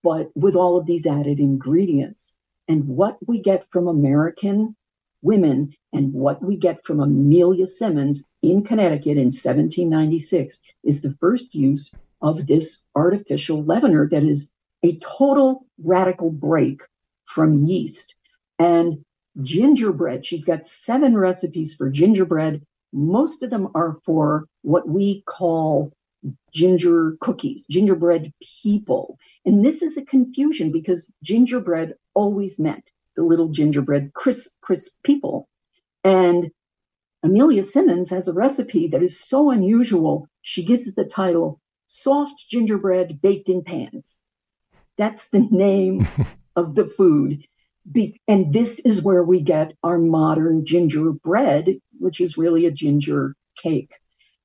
but 0.04 0.32
with 0.36 0.56
all 0.56 0.78
of 0.78 0.86
these 0.86 1.06
added 1.06 1.40
ingredients. 1.40 2.38
And 2.68 2.88
what 2.88 3.18
we 3.28 3.40
get 3.40 3.66
from 3.72 3.88
American 3.88 4.76
women 5.22 5.74
and 5.94 6.14
what 6.14 6.44
we 6.44 6.58
get 6.58 6.86
from 6.86 7.00
Amelia 7.00 7.66
Simmons 7.66 8.26
in 8.42 8.64
Connecticut 8.64 9.18
in 9.18 9.28
1796 9.28 10.62
is 10.84 11.02
the 11.02 11.16
first 11.20 11.56
use 11.56 11.96
of 12.22 12.46
this 12.48 12.84
artificial 12.96 13.64
leavener 13.64 14.10
that 14.10 14.24
is 14.24 14.52
a 14.84 14.98
total 15.00 15.66
radical 15.82 16.30
break 16.30 16.82
from 17.26 17.66
yeast. 17.66 18.16
And 18.60 19.04
gingerbread, 19.42 20.26
she's 20.26 20.46
got 20.46 20.68
seven 20.68 21.18
recipes 21.18 21.74
for 21.74 21.90
gingerbread. 21.90 22.62
Most 22.92 23.44
of 23.44 23.50
them 23.50 23.70
are 23.74 23.98
for 24.06 24.48
what 24.62 24.88
we 24.88 25.24
call 25.26 25.92
ginger 26.54 27.18
cookies, 27.20 27.66
gingerbread 27.70 28.34
people. 28.62 29.18
And 29.46 29.66
this 29.66 29.82
is 29.82 29.98
a 29.98 30.06
confusion 30.06 30.72
because 30.72 31.14
gingerbread 31.24 31.96
always 32.14 32.60
meant 32.60 32.92
the 33.16 33.24
little 33.24 33.50
gingerbread 33.50 34.14
crisp, 34.14 34.52
crisp 34.62 34.94
people. 35.04 35.48
And 36.04 36.52
Amelia 37.24 37.64
Simmons 37.64 38.10
has 38.10 38.28
a 38.28 38.34
recipe 38.34 38.88
that 38.90 39.04
is 39.04 39.20
so 39.20 39.50
unusual, 39.50 40.28
she 40.42 40.64
gives 40.64 40.88
it 40.88 40.96
the 40.96 41.06
title 41.06 41.62
Soft 41.88 42.50
Gingerbread 42.50 43.22
Baked 43.22 43.50
in 43.50 43.64
Pans. 43.64 44.20
That's 44.98 45.30
the 45.30 45.42
name 45.52 46.08
of 46.56 46.76
the 46.76 46.86
food. 46.86 47.46
Be- 47.92 48.20
and 48.28 48.54
this 48.54 48.80
is 48.80 49.04
where 49.04 49.24
we 49.24 49.42
get 49.42 49.74
our 49.84 49.98
modern 49.98 50.66
gingerbread, 50.66 51.80
which 52.00 52.20
is 52.20 52.38
really 52.38 52.66
a 52.66 52.72
ginger 52.72 53.36
cake. 53.62 53.94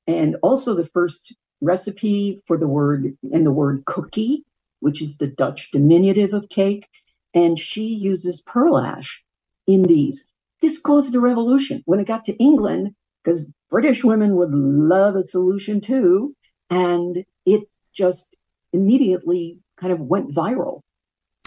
And 0.07 0.37
also 0.41 0.73
the 0.73 0.87
first 0.87 1.35
recipe 1.61 2.41
for 2.47 2.57
the 2.57 2.67
word 2.67 3.17
and 3.33 3.45
the 3.45 3.51
word 3.51 3.85
cookie, 3.85 4.45
which 4.79 5.01
is 5.01 5.17
the 5.17 5.27
Dutch 5.27 5.71
diminutive 5.71 6.33
of 6.33 6.49
cake. 6.49 6.87
And 7.33 7.59
she 7.59 7.83
uses 7.83 8.41
pearl 8.41 8.77
ash 8.77 9.23
in 9.67 9.83
these. 9.83 10.31
This 10.61 10.79
caused 10.79 11.13
a 11.15 11.19
revolution 11.19 11.83
when 11.85 11.99
it 11.99 12.07
got 12.07 12.25
to 12.25 12.37
England, 12.37 12.95
because 13.23 13.51
British 13.69 14.03
women 14.03 14.35
would 14.35 14.51
love 14.51 15.15
a 15.15 15.23
solution 15.23 15.79
too. 15.79 16.35
And 16.69 17.23
it 17.45 17.63
just 17.93 18.35
immediately 18.73 19.59
kind 19.77 19.93
of 19.93 19.99
went 19.99 20.33
viral, 20.33 20.81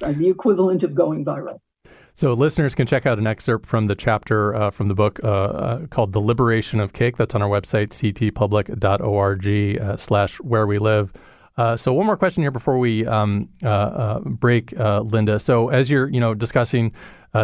uh, 0.03 0.13
the 0.13 0.29
equivalent 0.29 0.83
of 0.83 0.95
going 0.95 1.25
viral. 1.25 1.59
So 2.15 2.35
listeners 2.35 2.75
can 2.75 2.87
check 2.87 3.07
out 3.07 3.19
an 3.19 3.27
excerpt 3.27 3.65
from 3.67 3.87
the 3.87 3.95
chapter 3.95 4.55
uh, 4.55 4.71
from 4.71 4.89
the 4.89 4.95
book 4.95 5.19
uh, 5.25 5.29
uh, 5.29 5.87
called 5.87 6.13
"The 6.13 6.21
Liberation 6.21 6.79
of 6.81 6.93
Cake." 6.93 7.17
That's 7.17 7.35
on 7.35 7.41
our 7.43 7.49
website, 7.49 7.89
ctpublic.org/slash 7.89 10.41
where 10.41 10.67
we 10.67 10.79
live. 10.79 11.13
Uh, 11.57 11.77
so 11.77 11.93
one 11.93 12.07
more 12.07 12.17
question 12.17 12.43
here 12.43 12.51
before 12.51 12.79
we 12.79 13.07
um, 13.07 13.49
uh, 13.63 13.69
uh, 13.69 14.21
break, 14.21 14.73
Linda. 14.73 15.39
So 15.39 15.69
as 15.69 15.91
you're, 15.91 16.09
you 16.09 16.21
know, 16.21 16.35
discussing 16.35 16.93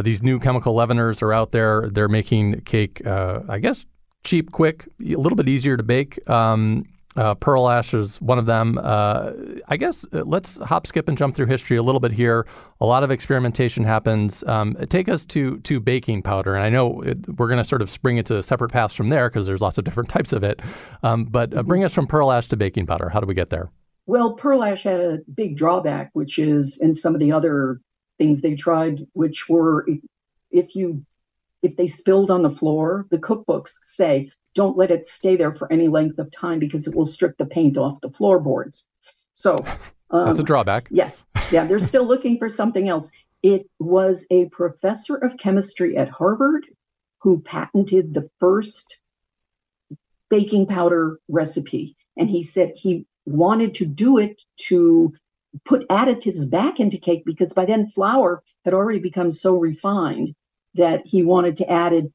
these 0.02 0.22
new 0.22 0.38
chemical 0.38 0.74
leaveners 0.74 1.22
are 1.22 1.32
out 1.32 1.52
there, 1.52 1.88
they're 1.90 2.08
making 2.08 2.60
cake, 2.62 3.06
I 3.06 3.58
guess, 3.58 3.86
cheap, 4.24 4.52
quick, 4.52 4.88
a 5.00 5.16
little 5.16 5.36
bit 5.36 5.48
easier 5.48 5.76
to 5.76 5.82
bake. 5.82 6.18
Um, 6.28 6.84
uh, 7.18 7.34
pearl 7.34 7.68
ash 7.68 7.92
is 7.94 8.20
one 8.20 8.38
of 8.38 8.46
them. 8.46 8.78
Uh, 8.80 9.32
I 9.66 9.76
guess 9.76 10.06
uh, 10.12 10.22
let's 10.24 10.56
hop, 10.58 10.86
skip, 10.86 11.08
and 11.08 11.18
jump 11.18 11.34
through 11.34 11.46
history 11.46 11.76
a 11.76 11.82
little 11.82 12.00
bit 12.00 12.12
here. 12.12 12.46
A 12.80 12.86
lot 12.86 13.02
of 13.02 13.10
experimentation 13.10 13.82
happens. 13.82 14.44
Um, 14.44 14.76
take 14.88 15.08
us 15.08 15.24
to 15.26 15.58
to 15.60 15.80
baking 15.80 16.22
powder, 16.22 16.54
and 16.54 16.62
I 16.62 16.68
know 16.70 17.02
it, 17.02 17.18
we're 17.36 17.48
going 17.48 17.58
to 17.58 17.64
sort 17.64 17.82
of 17.82 17.90
spring 17.90 18.18
into 18.18 18.40
separate 18.42 18.70
paths 18.70 18.94
from 18.94 19.08
there 19.08 19.28
because 19.28 19.46
there's 19.46 19.60
lots 19.60 19.78
of 19.78 19.84
different 19.84 20.08
types 20.16 20.32
of 20.32 20.44
it. 20.44 20.62
Um, 21.02 21.24
but 21.24 21.56
uh, 21.56 21.64
bring 21.64 21.82
us 21.82 21.92
from 21.92 22.06
pearl 22.06 22.30
ash 22.30 22.46
to 22.48 22.56
baking 22.56 22.86
powder. 22.86 23.08
How 23.08 23.18
do 23.18 23.26
we 23.26 23.34
get 23.34 23.50
there? 23.50 23.70
Well, 24.06 24.34
pearl 24.34 24.62
ash 24.62 24.84
had 24.84 25.00
a 25.00 25.18
big 25.34 25.56
drawback, 25.56 26.10
which 26.12 26.38
is 26.38 26.78
in 26.80 26.94
some 26.94 27.14
of 27.14 27.20
the 27.20 27.32
other 27.32 27.80
things 28.16 28.42
they 28.42 28.54
tried, 28.54 29.04
which 29.14 29.48
were 29.48 29.86
if 30.52 30.76
you 30.76 31.04
if 31.62 31.76
they 31.76 31.88
spilled 31.88 32.30
on 32.30 32.42
the 32.42 32.50
floor, 32.50 33.06
the 33.10 33.18
cookbooks 33.18 33.72
say 33.86 34.30
don't 34.58 34.76
let 34.76 34.90
it 34.90 35.06
stay 35.06 35.36
there 35.36 35.54
for 35.54 35.72
any 35.72 35.86
length 35.86 36.18
of 36.18 36.32
time 36.32 36.58
because 36.58 36.88
it 36.88 36.94
will 36.96 37.06
strip 37.06 37.38
the 37.38 37.46
paint 37.46 37.78
off 37.78 38.00
the 38.00 38.10
floorboards. 38.10 38.88
So 39.34 39.54
um, 40.10 40.26
that's 40.26 40.40
a 40.40 40.42
drawback. 40.42 40.88
Yeah, 40.90 41.12
yeah, 41.52 41.64
they're 41.64 41.78
still 41.78 42.04
looking 42.04 42.38
for 42.38 42.48
something 42.48 42.88
else. 42.88 43.08
It 43.44 43.70
was 43.78 44.26
a 44.32 44.46
professor 44.46 45.14
of 45.14 45.36
chemistry 45.38 45.96
at 45.96 46.08
Harvard 46.08 46.66
who 47.18 47.40
patented 47.40 48.14
the 48.14 48.28
first 48.40 49.00
baking 50.28 50.66
powder 50.66 51.20
recipe. 51.28 51.96
And 52.16 52.28
he 52.28 52.42
said 52.42 52.72
he 52.74 53.06
wanted 53.26 53.74
to 53.74 53.86
do 53.86 54.18
it 54.18 54.42
to 54.66 55.14
put 55.64 55.88
additives 55.88 56.50
back 56.50 56.80
into 56.80 56.98
cake 56.98 57.22
because 57.24 57.52
by 57.52 57.64
then 57.64 57.92
flour 57.94 58.42
had 58.64 58.74
already 58.74 58.98
become 58.98 59.30
so 59.30 59.56
refined 59.56 60.34
that 60.74 61.06
he 61.06 61.22
wanted 61.22 61.56
to 61.58 61.70
add 61.70 61.92
it 61.92 62.12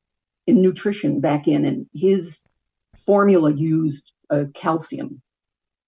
in 0.48 0.62
nutrition 0.62 1.20
back 1.20 1.48
in, 1.48 1.66
and 1.66 1.88
his 1.94 2.42
formula 3.06 3.52
used 3.52 4.12
a 4.30 4.46
calcium 4.48 5.22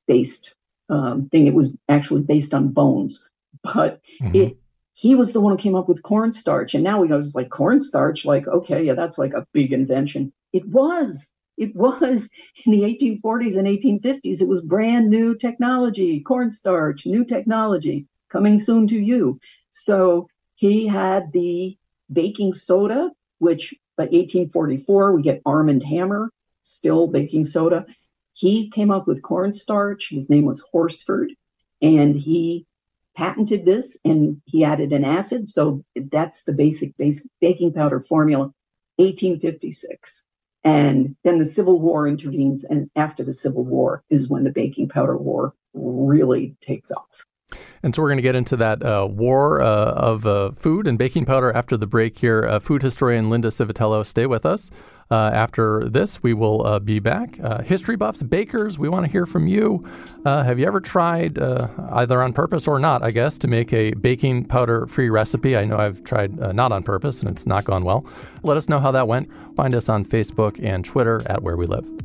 based 0.08 0.56
um, 0.90 1.30
thing. 1.30 1.48
It 1.48 1.54
was 1.54 1.78
actually 1.90 2.22
based 2.22 2.54
on 2.54 2.70
bones, 2.70 3.28
but 3.64 4.02
mm-hmm. 4.22 4.36
it 4.36 4.58
he 4.94 5.14
was 5.14 5.34
the 5.34 5.42
one 5.42 5.52
who 5.52 5.58
came 5.58 5.76
up 5.76 5.90
with 5.90 6.04
cornstarch, 6.04 6.74
and 6.74 6.84
now 6.84 7.04
he 7.04 7.10
goes 7.10 7.36
like 7.36 7.50
cornstarch, 7.50 8.26
like 8.26 8.48
okay, 8.48 8.84
yeah, 8.84 8.94
that's 8.94 9.18
like 9.18 9.34
a 9.34 9.46
big 9.54 9.74
invention. 9.74 10.32
It 10.54 10.66
was. 10.68 11.32
It 11.58 11.74
was 11.74 12.30
in 12.66 12.74
the 12.74 12.82
1840s 12.82 13.56
and 13.56 13.66
1850s. 13.66 14.42
It 14.42 14.48
was 14.50 14.62
brand 14.62 15.10
new 15.10 15.36
technology, 15.36 16.20
cornstarch, 16.20 17.06
new 17.06 17.24
technology 17.24 18.08
coming 18.30 18.60
soon 18.60 18.88
to 18.90 19.00
you. 19.00 19.40
So 19.72 20.28
he 20.56 20.86
had 20.86 21.32
the 21.32 21.78
baking 22.12 22.54
soda, 22.54 23.12
which 23.40 23.74
by 23.98 24.04
1844, 24.04 25.14
we 25.14 25.22
get 25.22 25.42
Arm 25.46 25.70
and 25.70 25.82
Hammer, 25.84 26.32
still 26.64 27.08
baking 27.08 27.46
soda. 27.46 27.86
He 28.34 28.70
came 28.70 28.92
up 28.92 29.08
with 29.08 29.22
cornstarch. 29.22 30.10
His 30.10 30.30
name 30.30 30.46
was 30.46 30.60
Horsford, 30.60 31.32
and 31.82 32.16
he 32.16 32.66
patented 33.16 33.64
this 33.64 33.98
and 34.04 34.42
he 34.46 34.66
added 34.66 34.92
an 34.92 35.06
acid. 35.06 35.50
So 35.50 35.84
that's 35.96 36.44
the 36.44 36.54
basic, 36.54 36.98
basic 36.98 37.26
baking 37.40 37.74
powder 37.74 38.02
formula, 38.02 38.54
1856. 38.98 40.24
And 40.66 41.16
then 41.24 41.40
the 41.40 41.46
Civil 41.46 41.80
War 41.80 42.08
intervenes, 42.08 42.64
and 42.64 42.90
after 42.96 43.24
the 43.24 43.34
Civil 43.34 43.64
War 43.64 44.04
is 44.10 44.28
when 44.28 44.44
the 44.44 44.50
baking 44.50 44.90
powder 44.90 45.16
war 45.16 45.54
really 45.74 46.56
takes 46.60 46.92
off. 46.92 47.26
And 47.84 47.94
so 47.94 48.02
we're 48.02 48.10
going 48.10 48.18
to 48.18 48.24
get 48.24 48.36
into 48.36 48.58
that 48.58 48.84
uh, 48.84 49.08
war 49.10 49.62
uh, 49.62 49.92
of 49.92 50.26
uh, 50.26 50.52
food 50.52 50.88
and 50.88 50.98
baking 50.98 51.26
powder 51.26 51.52
after 51.52 51.78
the 51.78 51.86
break 51.86 52.18
here. 52.18 52.48
Uh, 52.48 52.60
food 52.60 52.82
historian 52.82 53.30
Linda 53.30 53.50
Civitello, 53.50 54.04
stay 54.06 54.26
with 54.26 54.46
us. 54.46 54.72
Uh, 55.12 55.30
after 55.32 55.88
this, 55.88 56.24
we 56.24 56.34
will 56.34 56.66
uh, 56.66 56.80
be 56.80 56.98
back. 56.98 57.36
History 57.64 57.96
buffs, 57.96 58.24
bakers, 58.24 58.80
we 58.80 58.90
want 58.90 59.06
to 59.06 59.12
hear 59.12 59.28
from 59.28 59.46
you. 59.46 59.86
Have 60.26 60.58
you 60.58 60.66
ever 60.66 60.82
tried, 60.82 61.38
either 61.38 62.24
on 62.24 62.34
purpose 62.34 62.68
or 62.68 62.80
not, 62.80 63.04
I 63.04 63.12
guess, 63.12 63.38
to 63.40 63.48
make 63.48 63.72
a 63.72 63.94
baking 63.94 64.46
powder 64.46 64.88
free 64.88 65.12
recipe? 65.12 65.56
I 65.56 65.66
know 65.66 65.78
I've 65.78 66.04
tried 66.04 66.36
not 66.56 66.72
on 66.72 66.82
purpose 66.82 67.20
and 67.20 67.30
it's 67.30 67.46
not 67.46 67.66
gone 67.66 67.84
well. 67.84 68.04
Let 68.42 68.58
us 68.58 68.68
know 68.68 68.80
how 68.80 68.92
that 68.92 69.08
went. 69.08 69.30
Find 69.56 69.76
us 69.76 69.90
on 69.90 70.06
Facebook 70.06 70.60
and 70.64 70.84
Twitter 70.84 71.22
at 71.28 71.44
Where 71.44 71.56
We 71.56 71.68
Live. 71.68 72.05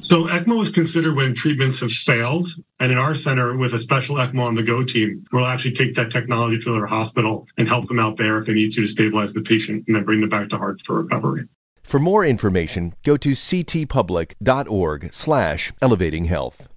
So 0.00 0.26
ECMO 0.26 0.62
is 0.62 0.70
considered 0.70 1.14
when 1.14 1.34
treatments 1.34 1.78
have 1.80 1.92
failed. 1.92 2.48
And 2.80 2.90
in 2.90 2.98
our 2.98 3.14
center, 3.14 3.56
with 3.56 3.72
a 3.72 3.78
special 3.78 4.16
ECMO 4.16 4.40
on 4.40 4.54
the 4.54 4.62
go 4.62 4.84
team, 4.84 5.24
we'll 5.32 5.46
actually 5.46 5.72
take 5.72 5.94
that 5.94 6.10
technology 6.10 6.58
to 6.58 6.72
their 6.72 6.86
hospital 6.86 7.46
and 7.56 7.68
help 7.68 7.86
them 7.86 8.00
out 8.00 8.16
there 8.16 8.38
if 8.38 8.46
they 8.46 8.54
need 8.54 8.72
to 8.72 8.82
to 8.82 8.88
stabilize 8.88 9.32
the 9.32 9.42
patient 9.42 9.84
and 9.86 9.96
then 9.96 10.04
bring 10.04 10.20
them 10.20 10.28
back 10.28 10.48
to 10.50 10.58
Hartford 10.58 11.04
recovery. 11.04 11.48
For 11.82 11.98
more 11.98 12.24
information, 12.24 12.94
go 13.04 13.16
to 13.16 13.30
ctpublic.org 13.30 15.12
slash 15.12 15.72
elevating 15.80 16.26
health. 16.26 16.68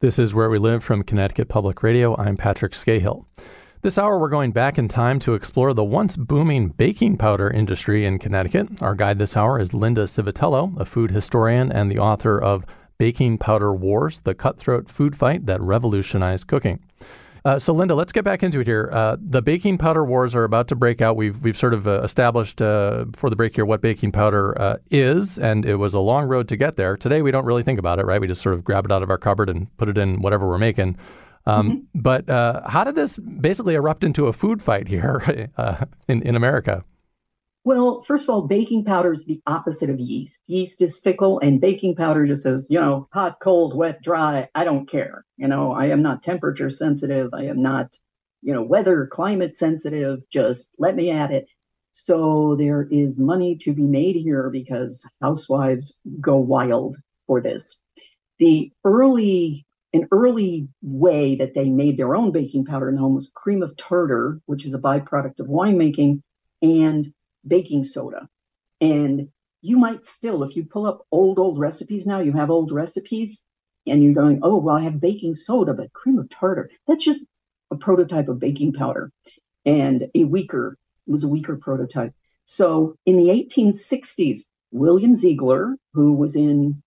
This 0.00 0.18
is 0.18 0.34
Where 0.34 0.48
We 0.48 0.58
Live 0.58 0.84
from 0.84 1.02
Connecticut 1.02 1.48
Public 1.48 1.82
Radio. 1.82 2.16
I'm 2.16 2.36
Patrick 2.36 2.72
Skahill. 2.72 3.24
This 3.80 3.96
hour, 3.96 4.18
we're 4.18 4.28
going 4.28 4.50
back 4.50 4.76
in 4.76 4.88
time 4.88 5.20
to 5.20 5.34
explore 5.34 5.72
the 5.72 5.84
once 5.84 6.16
booming 6.16 6.70
baking 6.70 7.16
powder 7.16 7.48
industry 7.48 8.04
in 8.04 8.18
Connecticut. 8.18 8.82
Our 8.82 8.96
guide 8.96 9.20
this 9.20 9.36
hour 9.36 9.60
is 9.60 9.72
Linda 9.72 10.02
Civitello, 10.02 10.76
a 10.80 10.84
food 10.84 11.12
historian 11.12 11.70
and 11.70 11.88
the 11.88 12.00
author 12.00 12.42
of 12.42 12.66
Baking 12.98 13.38
Powder 13.38 13.72
Wars 13.72 14.18
The 14.18 14.34
Cutthroat 14.34 14.90
Food 14.90 15.16
Fight 15.16 15.46
That 15.46 15.60
Revolutionized 15.60 16.48
Cooking. 16.48 16.80
Uh, 17.44 17.60
so, 17.60 17.72
Linda, 17.72 17.94
let's 17.94 18.10
get 18.10 18.24
back 18.24 18.42
into 18.42 18.58
it 18.58 18.66
here. 18.66 18.90
Uh, 18.92 19.16
the 19.20 19.40
baking 19.40 19.78
powder 19.78 20.04
wars 20.04 20.34
are 20.34 20.42
about 20.42 20.66
to 20.68 20.74
break 20.74 21.00
out. 21.00 21.14
We've 21.14 21.38
we've 21.44 21.56
sort 21.56 21.72
of 21.72 21.86
uh, 21.86 22.02
established 22.02 22.60
uh, 22.60 23.04
before 23.04 23.30
the 23.30 23.36
break 23.36 23.54
here 23.54 23.64
what 23.64 23.80
baking 23.80 24.10
powder 24.10 24.60
uh, 24.60 24.78
is, 24.90 25.38
and 25.38 25.64
it 25.64 25.76
was 25.76 25.94
a 25.94 26.00
long 26.00 26.26
road 26.26 26.48
to 26.48 26.56
get 26.56 26.74
there. 26.74 26.96
Today, 26.96 27.22
we 27.22 27.30
don't 27.30 27.44
really 27.44 27.62
think 27.62 27.78
about 27.78 28.00
it, 28.00 28.06
right? 28.06 28.20
We 28.20 28.26
just 28.26 28.42
sort 28.42 28.56
of 28.56 28.64
grab 28.64 28.86
it 28.86 28.92
out 28.92 29.04
of 29.04 29.08
our 29.08 29.18
cupboard 29.18 29.48
and 29.48 29.74
put 29.76 29.88
it 29.88 29.96
in 29.96 30.20
whatever 30.20 30.48
we're 30.48 30.58
making. 30.58 30.96
Um, 31.48 31.70
mm-hmm. 31.70 32.00
But 32.00 32.28
uh, 32.28 32.68
how 32.68 32.84
did 32.84 32.94
this 32.94 33.18
basically 33.18 33.74
erupt 33.74 34.04
into 34.04 34.26
a 34.26 34.32
food 34.32 34.62
fight 34.62 34.86
here 34.86 35.48
uh, 35.56 35.86
in, 36.06 36.22
in 36.22 36.36
America? 36.36 36.84
Well, 37.64 38.02
first 38.02 38.24
of 38.24 38.30
all, 38.30 38.42
baking 38.42 38.84
powder 38.84 39.12
is 39.12 39.24
the 39.24 39.40
opposite 39.46 39.90
of 39.90 39.98
yeast. 39.98 40.42
Yeast 40.46 40.80
is 40.80 41.00
fickle, 41.00 41.38
and 41.40 41.60
baking 41.60 41.96
powder 41.96 42.26
just 42.26 42.42
says, 42.42 42.66
you 42.70 42.80
know, 42.80 43.08
hot, 43.12 43.40
cold, 43.40 43.76
wet, 43.76 44.02
dry. 44.02 44.48
I 44.54 44.64
don't 44.64 44.88
care. 44.88 45.24
You 45.36 45.48
know, 45.48 45.72
I 45.72 45.86
am 45.86 46.02
not 46.02 46.22
temperature 46.22 46.70
sensitive. 46.70 47.34
I 47.34 47.44
am 47.44 47.60
not, 47.60 47.96
you 48.42 48.54
know, 48.54 48.62
weather, 48.62 49.06
climate 49.06 49.58
sensitive. 49.58 50.28
Just 50.30 50.70
let 50.78 50.96
me 50.96 51.10
at 51.10 51.30
it. 51.30 51.48
So 51.92 52.56
there 52.56 52.86
is 52.90 53.18
money 53.18 53.56
to 53.56 53.72
be 53.74 53.82
made 53.82 54.16
here 54.16 54.50
because 54.50 55.10
housewives 55.20 55.98
go 56.20 56.36
wild 56.36 56.96
for 57.26 57.40
this. 57.40 57.82
The 58.38 58.70
early 58.84 59.66
an 59.92 60.06
early 60.12 60.68
way 60.82 61.36
that 61.36 61.54
they 61.54 61.70
made 61.70 61.96
their 61.96 62.14
own 62.14 62.30
baking 62.30 62.64
powder 62.64 62.88
in 62.88 62.96
home 62.96 63.14
was 63.14 63.30
cream 63.34 63.62
of 63.62 63.76
tartar, 63.76 64.40
which 64.46 64.64
is 64.66 64.74
a 64.74 64.78
byproduct 64.78 65.40
of 65.40 65.46
winemaking, 65.46 66.22
and 66.60 67.12
baking 67.46 67.84
soda. 67.84 68.28
And 68.80 69.28
you 69.62 69.78
might 69.78 70.06
still, 70.06 70.42
if 70.42 70.56
you 70.56 70.64
pull 70.64 70.86
up 70.86 71.06
old, 71.10 71.38
old 71.38 71.58
recipes 71.58 72.06
now, 72.06 72.20
you 72.20 72.32
have 72.32 72.50
old 72.50 72.70
recipes, 72.70 73.44
and 73.86 74.02
you're 74.02 74.14
going, 74.14 74.40
oh, 74.42 74.58
well, 74.58 74.76
I 74.76 74.82
have 74.82 75.00
baking 75.00 75.34
soda, 75.34 75.72
but 75.72 75.92
cream 75.92 76.18
of 76.18 76.28
tartar, 76.28 76.70
that's 76.86 77.04
just 77.04 77.26
a 77.70 77.76
prototype 77.76 78.28
of 78.28 78.38
baking 78.38 78.72
powder 78.74 79.10
and 79.64 80.08
a 80.14 80.24
weaker, 80.24 80.76
was 81.06 81.24
a 81.24 81.28
weaker 81.28 81.56
prototype. 81.56 82.12
So 82.44 82.96
in 83.04 83.16
the 83.16 83.28
1860s, 83.28 84.40
William 84.70 85.16
Ziegler, 85.16 85.76
who 85.94 86.12
was 86.12 86.36
in 86.36 86.82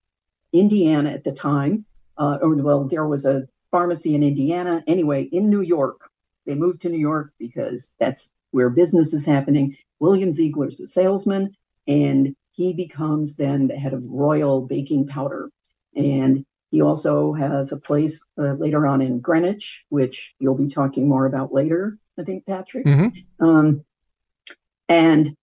Indiana 0.52 1.10
at 1.10 1.24
the 1.24 1.32
time, 1.32 1.84
uh, 2.16 2.38
or 2.40 2.54
well, 2.56 2.84
there 2.84 3.06
was 3.06 3.26
a 3.26 3.46
pharmacy 3.70 4.14
in 4.14 4.22
Indiana. 4.22 4.82
Anyway, 4.86 5.24
in 5.24 5.50
New 5.50 5.62
York, 5.62 6.10
they 6.46 6.54
moved 6.54 6.82
to 6.82 6.88
New 6.88 6.98
York 6.98 7.32
because 7.38 7.94
that's 7.98 8.30
where 8.50 8.70
business 8.70 9.14
is 9.14 9.24
happening. 9.24 9.76
William 10.00 10.30
Ziegler's 10.30 10.80
a 10.80 10.86
salesman, 10.86 11.56
and 11.86 12.34
he 12.52 12.72
becomes 12.72 13.36
then 13.36 13.68
the 13.68 13.76
head 13.76 13.94
of 13.94 14.04
Royal 14.04 14.60
Baking 14.60 15.06
Powder. 15.06 15.50
And 15.96 16.44
he 16.70 16.82
also 16.82 17.32
has 17.32 17.72
a 17.72 17.80
place 17.80 18.24
uh, 18.38 18.52
later 18.52 18.86
on 18.86 19.00
in 19.00 19.20
Greenwich, 19.20 19.84
which 19.88 20.34
you'll 20.38 20.54
be 20.54 20.68
talking 20.68 21.08
more 21.08 21.26
about 21.26 21.52
later, 21.52 21.98
I 22.18 22.24
think, 22.24 22.46
Patrick. 22.46 22.86
Mm-hmm. 22.86 23.44
Um, 23.44 23.84
and 24.88 25.36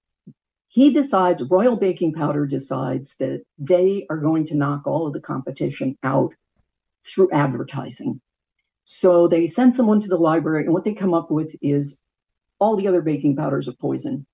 he 0.67 0.91
decides, 0.91 1.43
Royal 1.43 1.75
Baking 1.75 2.13
Powder 2.13 2.45
decides 2.45 3.15
that 3.19 3.43
they 3.58 4.05
are 4.10 4.17
going 4.17 4.45
to 4.47 4.55
knock 4.55 4.86
all 4.86 5.08
of 5.08 5.13
the 5.13 5.19
competition 5.19 5.97
out 6.03 6.34
through 7.05 7.31
advertising. 7.31 8.21
So 8.85 9.27
they 9.27 9.45
send 9.45 9.75
someone 9.75 9.99
to 9.99 10.07
the 10.07 10.17
library, 10.17 10.65
and 10.65 10.73
what 10.73 10.83
they 10.83 10.93
come 10.93 11.13
up 11.13 11.29
with 11.29 11.55
is 11.62 12.01
all 12.59 12.75
the 12.75 12.88
other 12.88 13.01
baking 13.01 13.35
powders 13.35 13.67
are 13.67 13.73
poison. 13.73 14.25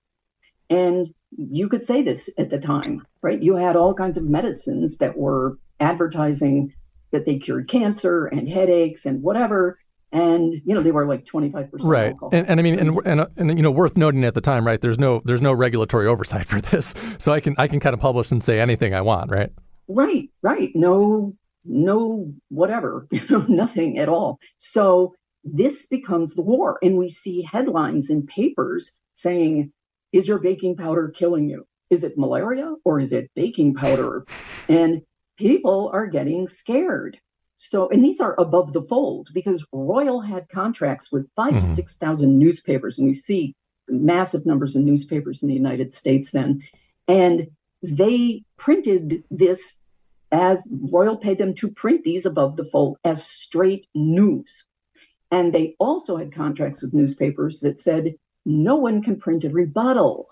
And 0.70 1.08
you 1.36 1.68
could 1.68 1.84
say 1.84 2.02
this 2.02 2.30
at 2.38 2.50
the 2.50 2.58
time, 2.58 3.06
right? 3.22 3.40
You 3.40 3.56
had 3.56 3.76
all 3.76 3.94
kinds 3.94 4.18
of 4.18 4.24
medicines 4.24 4.98
that 4.98 5.16
were 5.16 5.58
advertising 5.80 6.72
that 7.10 7.24
they 7.24 7.38
cured 7.38 7.68
cancer 7.68 8.26
and 8.26 8.48
headaches 8.48 9.06
and 9.06 9.22
whatever. 9.22 9.78
And 10.12 10.54
you 10.64 10.74
know 10.74 10.82
they 10.82 10.92
were 10.92 11.06
like 11.06 11.26
twenty 11.26 11.50
five 11.50 11.70
percent. 11.70 11.90
Right, 11.90 12.14
and, 12.32 12.48
and 12.48 12.60
I 12.60 12.62
mean, 12.62 12.78
and, 12.78 12.98
and 13.04 13.26
and 13.36 13.58
you 13.58 13.62
know, 13.62 13.72
worth 13.72 13.96
noting 13.96 14.24
at 14.24 14.34
the 14.34 14.40
time, 14.40 14.66
right? 14.66 14.80
There's 14.80 14.98
no 14.98 15.20
there's 15.24 15.42
no 15.42 15.52
regulatory 15.52 16.06
oversight 16.06 16.46
for 16.46 16.60
this, 16.60 16.94
so 17.18 17.32
I 17.32 17.40
can 17.40 17.56
I 17.58 17.66
can 17.66 17.80
kind 17.80 17.92
of 17.92 18.00
publish 18.00 18.30
and 18.30 18.42
say 18.42 18.60
anything 18.60 18.94
I 18.94 19.00
want, 19.00 19.30
right? 19.30 19.50
Right, 19.88 20.30
right. 20.42 20.70
No 20.74 21.34
no 21.68 22.32
whatever, 22.48 23.06
nothing 23.48 23.98
at 23.98 24.08
all. 24.08 24.38
So 24.58 25.14
this 25.44 25.86
becomes 25.86 26.34
the 26.34 26.42
war. 26.42 26.78
And 26.82 26.96
we 26.96 27.08
see 27.08 27.42
headlines 27.42 28.10
in 28.10 28.26
papers 28.26 28.98
saying, 29.14 29.72
Is 30.12 30.28
your 30.28 30.38
baking 30.38 30.76
powder 30.76 31.08
killing 31.08 31.48
you? 31.48 31.66
Is 31.90 32.04
it 32.04 32.18
malaria 32.18 32.74
or 32.84 32.98
is 33.00 33.12
it 33.12 33.30
baking 33.34 33.74
powder? 33.74 34.26
And 34.68 35.02
people 35.38 35.90
are 35.92 36.06
getting 36.06 36.48
scared. 36.48 37.18
So, 37.58 37.88
and 37.88 38.04
these 38.04 38.20
are 38.20 38.38
above 38.38 38.72
the 38.72 38.82
fold 38.82 39.28
because 39.32 39.64
Royal 39.72 40.20
had 40.20 40.48
contracts 40.48 41.10
with 41.10 41.30
5 41.36 41.54
mm-hmm. 41.54 41.68
to 41.68 41.74
6,000 41.74 42.38
newspapers. 42.38 42.98
And 42.98 43.06
we 43.06 43.14
see 43.14 43.54
massive 43.88 44.44
numbers 44.44 44.76
of 44.76 44.82
newspapers 44.82 45.42
in 45.42 45.48
the 45.48 45.54
United 45.54 45.94
States 45.94 46.32
then. 46.32 46.62
And 47.08 47.48
they 47.82 48.42
printed 48.56 49.22
this 49.30 49.76
as 50.32 50.66
Royal 50.70 51.16
paid 51.16 51.38
them 51.38 51.54
to 51.54 51.70
print 51.70 52.04
these 52.04 52.26
above 52.26 52.56
the 52.56 52.64
fold 52.64 52.98
as 53.04 53.24
straight 53.24 53.86
news. 53.94 54.66
And 55.30 55.52
they 55.52 55.76
also 55.78 56.16
had 56.16 56.32
contracts 56.32 56.82
with 56.82 56.94
newspapers 56.94 57.60
that 57.60 57.80
said 57.80 58.14
no 58.44 58.76
one 58.76 59.02
can 59.02 59.18
print 59.18 59.44
a 59.44 59.50
rebuttal. 59.50 60.28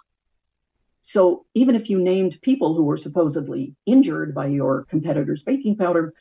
So 1.03 1.45
even 1.55 1.75
if 1.75 1.91
you 1.91 2.01
named 2.01 2.41
people 2.41 2.75
who 2.75 2.85
were 2.85 2.97
supposedly 2.97 3.75
injured 3.87 4.35
by 4.35 4.47
your 4.47 4.85
competitor's 4.85 5.43
baking 5.43 5.77
powder, 5.77 6.15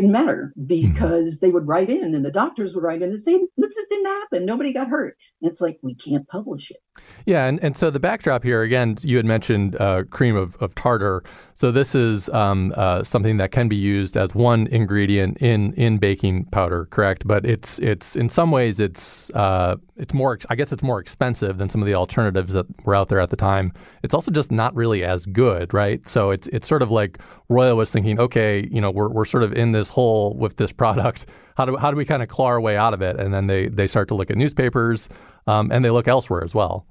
didn't 0.00 0.12
matter 0.12 0.52
mm-hmm. 0.58 0.92
because 0.92 1.40
they 1.40 1.50
would 1.50 1.66
write 1.66 1.88
in 1.88 2.14
and 2.14 2.24
the 2.24 2.30
doctors 2.30 2.74
would 2.74 2.84
write 2.84 3.02
in 3.02 3.10
and 3.10 3.24
say, 3.24 3.38
this 3.56 3.74
just 3.74 3.88
didn't 3.88 4.06
happen. 4.06 4.44
Nobody 4.44 4.72
got 4.72 4.88
hurt. 4.88 5.16
And 5.40 5.50
it's 5.50 5.60
like, 5.60 5.78
we 5.82 5.94
can't 5.94 6.26
publish 6.28 6.70
it. 6.70 6.76
Yeah. 7.24 7.46
And, 7.46 7.62
and 7.62 7.76
so 7.76 7.90
the 7.90 8.00
backdrop 8.00 8.42
here, 8.42 8.62
again, 8.62 8.96
you 9.02 9.16
had 9.16 9.26
mentioned 9.26 9.76
uh, 9.76 10.04
cream 10.10 10.36
of, 10.36 10.56
of 10.56 10.74
tartar. 10.74 11.22
So 11.54 11.72
this 11.72 11.94
is 11.94 12.28
um, 12.30 12.74
uh, 12.76 13.02
something 13.02 13.38
that 13.38 13.52
can 13.52 13.68
be 13.68 13.76
used 13.76 14.16
as 14.16 14.34
one 14.34 14.66
ingredient 14.68 15.38
in, 15.38 15.72
in 15.74 15.98
baking 15.98 16.44
powder, 16.46 16.86
correct? 16.90 17.26
But 17.26 17.46
it's, 17.46 17.78
it's 17.78 18.16
in 18.16 18.28
some 18.28 18.50
ways, 18.50 18.80
it's, 18.80 19.30
uh, 19.30 19.76
it's 19.96 20.12
more, 20.12 20.38
I 20.50 20.54
guess 20.54 20.72
it's 20.72 20.82
more 20.82 21.00
expensive 21.00 21.56
than 21.56 21.68
some 21.70 21.80
of 21.80 21.86
the 21.86 21.94
alternatives 21.94 22.52
that 22.52 22.66
were 22.84 22.94
out 22.94 23.08
there 23.08 23.20
at 23.20 23.30
the 23.30 23.36
time. 23.36 23.72
It's 24.02 24.14
also 24.14 24.30
just 24.30 24.52
not 24.52 24.74
really 24.74 25.04
as 25.04 25.24
good, 25.26 25.72
right? 25.72 26.06
So 26.06 26.30
it's, 26.30 26.48
it's 26.48 26.68
sort 26.68 26.82
of 26.82 26.90
like 26.90 27.18
Royal 27.48 27.76
was 27.76 27.90
thinking, 27.90 28.20
okay, 28.20 28.68
you 28.70 28.80
know, 28.80 28.90
we're, 28.90 29.08
we're 29.08 29.24
sort 29.24 29.42
of 29.42 29.52
in 29.52 29.72
this 29.72 29.85
hole 29.88 30.34
with 30.34 30.56
this 30.56 30.72
product. 30.72 31.26
How 31.56 31.64
do 31.64 31.76
how 31.76 31.90
do 31.90 31.96
we 31.96 32.04
kind 32.04 32.22
of 32.22 32.28
claw 32.28 32.46
our 32.46 32.60
way 32.60 32.76
out 32.76 32.94
of 32.94 33.02
it? 33.02 33.18
And 33.18 33.32
then 33.32 33.46
they 33.46 33.68
they 33.68 33.86
start 33.86 34.08
to 34.08 34.14
look 34.14 34.30
at 34.30 34.36
newspapers, 34.36 35.08
um, 35.46 35.70
and 35.72 35.84
they 35.84 35.90
look 35.90 36.08
elsewhere 36.08 36.44
as 36.44 36.54
well. 36.54 36.86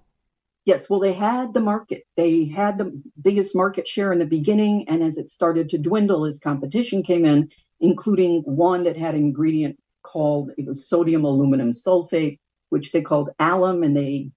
Yes, 0.65 0.89
well, 0.89 0.99
they 0.99 1.13
had 1.13 1.53
the 1.53 1.62
market. 1.62 2.03
They 2.17 2.45
had 2.45 2.79
the 2.79 2.99
biggest 3.21 3.55
market 3.55 3.88
share 3.88 4.12
in 4.12 4.17
the 4.17 4.25
beginning, 4.25 4.86
and 4.89 5.03
as 5.03 5.17
it 5.17 5.31
started 5.31 5.69
to 5.69 5.77
dwindle, 5.77 6.25
as 6.25 6.39
competition 6.39 7.03
came 7.03 7.23
in, 7.23 7.51
including 7.79 8.41
one 8.45 8.84
that 8.86 8.97
had 8.97 9.13
an 9.13 9.21
ingredient 9.21 9.77
called 10.01 10.51
it 10.58 10.65
was 10.65 10.89
sodium 10.89 11.23
aluminum 11.23 11.71
sulfate, 11.71 12.39
which 12.69 12.91
they 12.91 13.01
called 13.01 13.29
alum, 13.39 13.84
and 13.84 13.95
they 13.95 14.31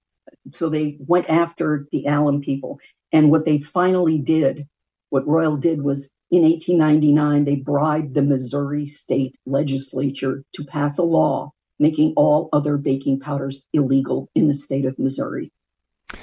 so 0.51 0.69
they 0.69 0.97
went 0.99 1.29
after 1.29 1.87
the 1.91 2.05
alum 2.05 2.41
people. 2.41 2.79
And 3.11 3.31
what 3.31 3.45
they 3.45 3.61
finally 3.61 4.19
did, 4.19 4.67
what 5.09 5.27
Royal 5.27 5.57
did 5.57 5.81
was 5.81 6.11
in 6.31 6.43
1899, 6.43 7.45
they 7.45 7.55
bribed 7.55 8.13
the 8.13 8.21
Missouri 8.21 8.87
state 8.87 9.35
legislature 9.45 10.43
to 10.53 10.63
pass 10.63 10.97
a 10.97 11.03
law 11.03 11.51
making 11.79 12.13
all 12.15 12.49
other 12.53 12.77
baking 12.77 13.19
powders 13.19 13.67
illegal 13.73 14.29
in 14.35 14.47
the 14.47 14.53
state 14.53 14.85
of 14.85 14.99
Missouri. 14.99 15.51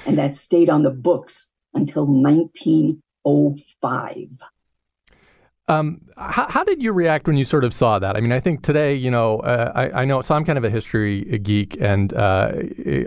And 0.05 0.17
that 0.17 0.37
stayed 0.37 0.69
on 0.69 0.83
the 0.83 0.91
books 0.91 1.49
until 1.73 2.05
1905. 2.05 4.27
Um, 5.69 5.99
how, 6.15 6.47
how, 6.47 6.63
did 6.63 6.81
you 6.81 6.93
react 6.93 7.27
when 7.27 7.35
you 7.35 7.43
sort 7.43 7.65
of 7.65 7.73
saw 7.73 7.99
that? 7.99 8.15
I 8.15 8.21
mean, 8.21 8.31
I 8.31 8.39
think 8.39 8.63
today, 8.63 8.93
you 8.93 9.11
know, 9.11 9.39
uh, 9.39 9.73
I, 9.75 10.03
I, 10.03 10.05
know, 10.05 10.21
so 10.21 10.33
I'm 10.33 10.45
kind 10.45 10.57
of 10.57 10.63
a 10.63 10.69
history 10.69 11.25
geek, 11.39 11.75
and 11.81 12.13
uh, 12.13 12.53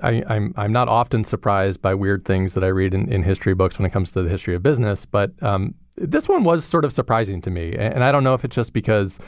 I, 0.03 0.23
am 0.29 0.71
not 0.71 0.87
often 0.87 1.25
surprised 1.25 1.81
by 1.81 1.95
weird 1.95 2.23
things 2.23 2.53
that 2.53 2.63
I 2.63 2.67
read 2.67 2.93
in, 2.93 3.11
in 3.11 3.23
history 3.23 3.55
books 3.55 3.79
when 3.79 3.87
it 3.87 3.95
comes 3.95 4.13
to 4.13 4.23
the 4.23 4.29
history 4.29 4.55
of 4.55 4.63
business. 4.63 5.07
But 5.07 5.43
um, 5.43 5.75
this 6.01 6.29
one 6.29 6.45
was 6.45 6.65
sort 6.65 6.85
of 6.85 6.93
surprising 6.93 7.41
to 7.43 7.51
me, 7.51 7.75
and 7.77 8.03
I 8.03 8.11
don't 8.11 8.25
know 8.25 8.35
if 8.35 8.45
it's 8.45 8.57
just 8.57 8.73
because 8.73 9.21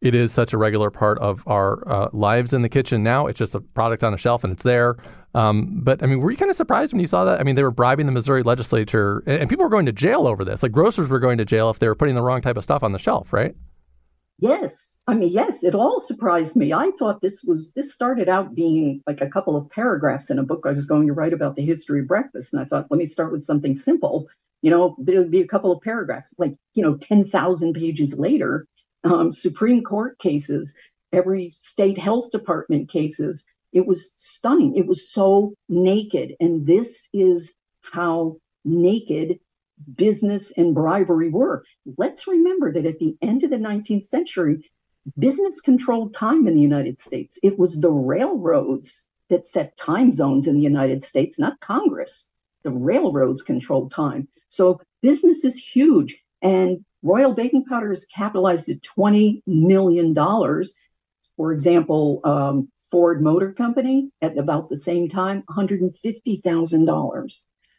it 0.00 0.14
is 0.14 0.32
such 0.32 0.52
a 0.52 0.58
regular 0.58 0.90
part 0.90 1.18
of 1.18 1.42
our 1.46 1.86
uh, 1.88 2.08
lives 2.12 2.52
in 2.52 2.62
the 2.62 2.68
kitchen 2.68 3.02
now. 3.02 3.26
It's 3.26 3.38
just 3.38 3.54
a 3.54 3.60
product 3.60 4.04
on 4.04 4.12
a 4.12 4.18
shelf 4.18 4.44
and 4.44 4.52
it's 4.52 4.62
there. 4.62 4.96
Um, 5.34 5.80
but 5.82 6.02
I 6.02 6.06
mean, 6.06 6.20
were 6.20 6.30
you 6.30 6.36
kind 6.36 6.50
of 6.50 6.56
surprised 6.56 6.92
when 6.92 7.00
you 7.00 7.06
saw 7.06 7.24
that? 7.24 7.40
I 7.40 7.44
mean, 7.44 7.56
they 7.56 7.62
were 7.62 7.70
bribing 7.70 8.06
the 8.06 8.12
Missouri 8.12 8.42
legislature, 8.42 9.22
and, 9.26 9.42
and 9.42 9.50
people 9.50 9.64
were 9.64 9.70
going 9.70 9.86
to 9.86 9.92
jail 9.92 10.26
over 10.26 10.44
this. 10.44 10.62
Like 10.62 10.72
grocers 10.72 11.08
were 11.08 11.18
going 11.18 11.38
to 11.38 11.44
jail 11.44 11.70
if 11.70 11.78
they 11.78 11.88
were 11.88 11.94
putting 11.94 12.14
the 12.14 12.22
wrong 12.22 12.40
type 12.40 12.56
of 12.56 12.64
stuff 12.64 12.82
on 12.82 12.92
the 12.92 12.98
shelf, 12.98 13.32
right? 13.32 13.54
Yes. 14.38 14.96
I 15.06 15.14
mean, 15.14 15.32
yes, 15.32 15.64
it 15.64 15.74
all 15.74 15.98
surprised 15.98 16.56
me. 16.56 16.72
I 16.72 16.90
thought 16.98 17.22
this 17.22 17.42
was, 17.42 17.72
this 17.72 17.92
started 17.92 18.28
out 18.28 18.54
being 18.54 19.02
like 19.06 19.20
a 19.20 19.28
couple 19.28 19.56
of 19.56 19.70
paragraphs 19.70 20.30
in 20.30 20.38
a 20.38 20.42
book 20.42 20.66
I 20.66 20.72
was 20.72 20.84
going 20.84 21.06
to 21.06 21.14
write 21.14 21.32
about 21.32 21.56
the 21.56 21.64
history 21.64 22.00
of 22.00 22.08
breakfast. 22.08 22.52
And 22.52 22.60
I 22.60 22.66
thought, 22.66 22.86
let 22.90 22.98
me 22.98 23.06
start 23.06 23.32
with 23.32 23.44
something 23.44 23.74
simple 23.76 24.28
you 24.62 24.70
know, 24.70 24.96
it 25.06 25.18
would 25.18 25.30
be 25.30 25.42
a 25.42 25.46
couple 25.46 25.72
of 25.72 25.82
paragraphs, 25.82 26.34
like, 26.38 26.54
you 26.74 26.82
know, 26.82 26.96
10,000 26.96 27.74
pages 27.74 28.18
later, 28.18 28.66
um, 29.04 29.32
Supreme 29.32 29.82
Court 29.82 30.18
cases, 30.18 30.74
every 31.12 31.50
state 31.50 31.98
health 31.98 32.30
department 32.30 32.88
cases. 32.88 33.44
It 33.72 33.86
was 33.86 34.12
stunning. 34.16 34.76
It 34.76 34.86
was 34.86 35.10
so 35.10 35.54
naked. 35.68 36.34
And 36.40 36.66
this 36.66 37.08
is 37.12 37.54
how 37.82 38.36
naked 38.64 39.38
business 39.94 40.52
and 40.56 40.74
bribery 40.74 41.28
were. 41.28 41.64
Let's 41.96 42.26
remember 42.26 42.72
that 42.72 42.86
at 42.86 42.98
the 42.98 43.16
end 43.22 43.44
of 43.44 43.50
the 43.50 43.56
19th 43.56 44.06
century, 44.06 44.64
business 45.18 45.60
controlled 45.60 46.14
time 46.14 46.48
in 46.48 46.54
the 46.54 46.62
United 46.62 46.98
States. 47.00 47.38
It 47.42 47.58
was 47.58 47.80
the 47.80 47.90
railroads 47.90 49.06
that 49.28 49.46
set 49.46 49.76
time 49.76 50.12
zones 50.12 50.46
in 50.46 50.54
the 50.54 50.62
United 50.62 51.04
States, 51.04 51.38
not 51.38 51.60
Congress. 51.60 52.30
The 52.62 52.70
railroads 52.70 53.42
controlled 53.42 53.92
time. 53.92 54.28
So 54.56 54.80
business 55.02 55.44
is 55.44 55.58
huge. 55.58 56.16
And 56.40 56.82
Royal 57.02 57.34
Baking 57.34 57.66
Powder 57.66 57.92
is 57.92 58.06
capitalized 58.06 58.70
at 58.70 58.80
$20 58.80 59.42
million. 59.46 60.14
For 61.36 61.52
example, 61.52 62.20
um, 62.24 62.68
Ford 62.90 63.22
Motor 63.22 63.52
Company 63.52 64.10
at 64.22 64.38
about 64.38 64.70
the 64.70 64.76
same 64.76 65.08
time, 65.10 65.42
$150,000. 65.50 67.38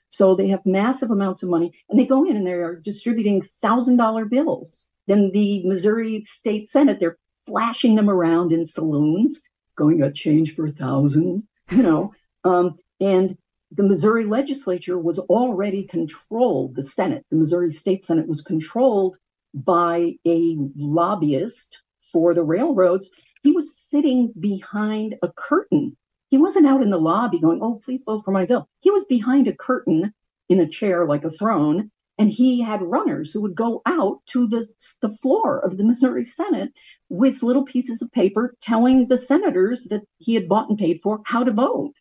So 0.09 0.35
they 0.35 0.47
have 0.49 0.65
massive 0.65 1.09
amounts 1.09 1.41
of 1.41 1.49
money 1.49 1.73
and 1.89 1.99
they 1.99 2.05
go 2.05 2.23
in 2.25 2.37
and 2.37 2.45
they 2.45 2.53
are 2.53 2.75
distributing 2.75 3.41
$1,000 3.41 4.29
bills. 4.29 4.87
Then 5.07 5.31
the 5.31 5.65
Missouri 5.65 6.23
State 6.25 6.69
Senate, 6.69 6.99
they're 6.99 7.17
flashing 7.47 7.95
them 7.95 8.09
around 8.09 8.51
in 8.51 8.65
saloons, 8.65 9.41
going 9.75 10.03
a 10.03 10.11
change 10.11 10.53
for 10.53 10.67
a 10.67 10.71
thousand, 10.71 11.47
you 11.71 11.81
know. 11.81 12.13
Um, 12.43 12.77
and 12.99 13.35
the 13.71 13.83
Missouri 13.83 14.25
legislature 14.25 14.97
was 14.97 15.19
already 15.19 15.83
controlled, 15.83 16.75
the 16.75 16.83
Senate, 16.83 17.25
the 17.29 17.37
Missouri 17.37 17.71
State 17.71 18.05
Senate 18.05 18.27
was 18.27 18.41
controlled 18.41 19.17
by 19.53 20.15
a 20.25 20.57
lobbyist 20.75 21.81
for 22.11 22.33
the 22.33 22.43
railroads. 22.43 23.11
He 23.43 23.51
was 23.51 23.77
sitting 23.77 24.31
behind 24.39 25.15
a 25.21 25.31
curtain. 25.35 25.97
He 26.29 26.37
wasn't 26.37 26.67
out 26.67 26.81
in 26.81 26.89
the 26.89 26.99
lobby 26.99 27.39
going, 27.39 27.59
Oh, 27.61 27.81
please 27.83 28.03
vote 28.03 28.23
for 28.23 28.31
my 28.31 28.45
bill. 28.45 28.67
He 28.79 28.91
was 28.91 29.05
behind 29.05 29.47
a 29.47 29.55
curtain 29.55 30.13
in 30.49 30.59
a 30.59 30.69
chair 30.69 31.05
like 31.05 31.25
a 31.25 31.31
throne. 31.31 31.91
And 32.19 32.31
he 32.31 32.61
had 32.61 32.81
runners 32.81 33.31
who 33.31 33.41
would 33.41 33.53
go 33.53 33.81
out 33.85 34.21
to 34.27 34.47
the, 34.47 34.67
the 35.01 35.15
floor 35.17 35.59
of 35.59 35.77
the 35.77 35.83
Missouri 35.83 36.25
Senate 36.25 36.73
with 37.09 37.43
little 37.43 37.63
pieces 37.63 38.01
of 38.01 38.11
paper 38.11 38.55
telling 38.59 39.07
the 39.07 39.19
senators 39.19 39.83
that 39.91 40.01
he 40.17 40.33
had 40.33 40.47
bought 40.47 40.69
and 40.69 40.79
paid 40.79 40.99
for 41.01 41.21
how 41.25 41.43
to 41.43 41.51
vote. 41.51 41.93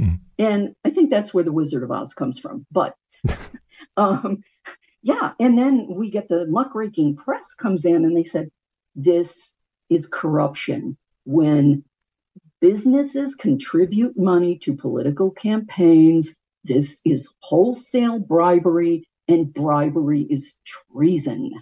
Mm. 0.00 0.20
And 0.38 0.74
I 0.84 0.90
think 0.90 1.10
that's 1.10 1.32
where 1.32 1.44
the 1.44 1.52
Wizard 1.52 1.82
of 1.82 1.90
Oz 1.90 2.14
comes 2.14 2.38
from. 2.38 2.66
But 2.70 2.96
um, 3.96 4.42
yeah, 5.02 5.32
and 5.38 5.58
then 5.58 5.86
we 5.88 6.10
get 6.10 6.28
the 6.28 6.46
muckraking 6.46 7.16
press 7.16 7.54
comes 7.54 7.84
in 7.84 8.04
and 8.04 8.16
they 8.16 8.24
said, 8.24 8.50
this 8.94 9.54
is 9.88 10.06
corruption. 10.06 10.96
When 11.24 11.84
businesses 12.60 13.34
contribute 13.34 14.18
money 14.18 14.58
to 14.58 14.76
political 14.76 15.30
campaigns, 15.30 16.36
this 16.64 17.00
is 17.04 17.34
wholesale 17.40 18.18
bribery, 18.18 19.04
and 19.28 19.52
bribery 19.52 20.22
is 20.22 20.54
treason. 20.64 21.52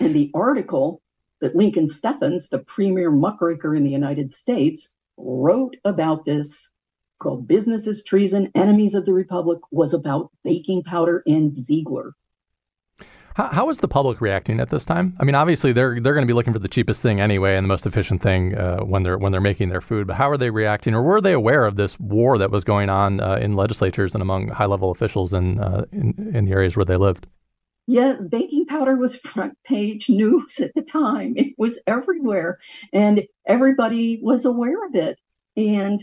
And 0.00 0.14
the 0.14 0.30
article 0.34 1.02
that 1.40 1.54
Lincoln 1.54 1.86
Steffens, 1.86 2.48
the 2.48 2.58
premier 2.58 3.10
muckraker 3.10 3.74
in 3.74 3.84
the 3.84 3.90
United 3.90 4.32
States, 4.32 4.94
wrote 5.18 5.76
about 5.84 6.24
this 6.24 6.70
called 7.18 7.48
Business 7.48 7.86
is 7.86 8.04
Treason, 8.04 8.50
Enemies 8.54 8.94
of 8.94 9.06
the 9.06 9.12
Republic 9.12 9.60
was 9.70 9.94
about 9.94 10.30
baking 10.44 10.82
powder 10.82 11.22
and 11.26 11.54
Ziegler. 11.54 12.14
How, 13.36 13.48
how 13.48 13.68
is 13.68 13.80
the 13.80 13.88
public 13.88 14.22
reacting 14.22 14.60
at 14.60 14.70
this 14.70 14.86
time? 14.86 15.14
I 15.20 15.24
mean, 15.24 15.34
obviously 15.34 15.72
they're 15.72 16.00
they're 16.00 16.14
going 16.14 16.26
to 16.26 16.30
be 16.30 16.32
looking 16.32 16.54
for 16.54 16.58
the 16.58 16.68
cheapest 16.68 17.02
thing 17.02 17.20
anyway 17.20 17.56
and 17.56 17.64
the 17.64 17.68
most 17.68 17.86
efficient 17.86 18.22
thing 18.22 18.56
uh, 18.56 18.78
when 18.78 19.02
they're 19.02 19.18
when 19.18 19.30
they're 19.30 19.42
making 19.42 19.68
their 19.68 19.82
food. 19.82 20.06
But 20.06 20.16
how 20.16 20.30
are 20.30 20.38
they 20.38 20.48
reacting, 20.48 20.94
or 20.94 21.02
were 21.02 21.20
they 21.20 21.34
aware 21.34 21.66
of 21.66 21.76
this 21.76 22.00
war 22.00 22.38
that 22.38 22.50
was 22.50 22.64
going 22.64 22.88
on 22.88 23.20
uh, 23.20 23.36
in 23.36 23.54
legislatures 23.54 24.14
and 24.14 24.22
among 24.22 24.48
high 24.48 24.64
level 24.64 24.90
officials 24.90 25.34
in, 25.34 25.60
uh, 25.60 25.84
in 25.92 26.32
in 26.34 26.46
the 26.46 26.52
areas 26.52 26.76
where 26.76 26.86
they 26.86 26.96
lived? 26.96 27.26
Yes, 27.86 28.26
baking 28.26 28.66
powder 28.66 28.96
was 28.96 29.16
front 29.16 29.56
page 29.64 30.08
news 30.08 30.58
at 30.58 30.72
the 30.74 30.82
time. 30.82 31.34
It 31.36 31.54
was 31.58 31.78
everywhere, 31.86 32.58
and 32.94 33.22
everybody 33.46 34.18
was 34.22 34.46
aware 34.46 34.86
of 34.86 34.94
it. 34.94 35.20
And 35.58 36.02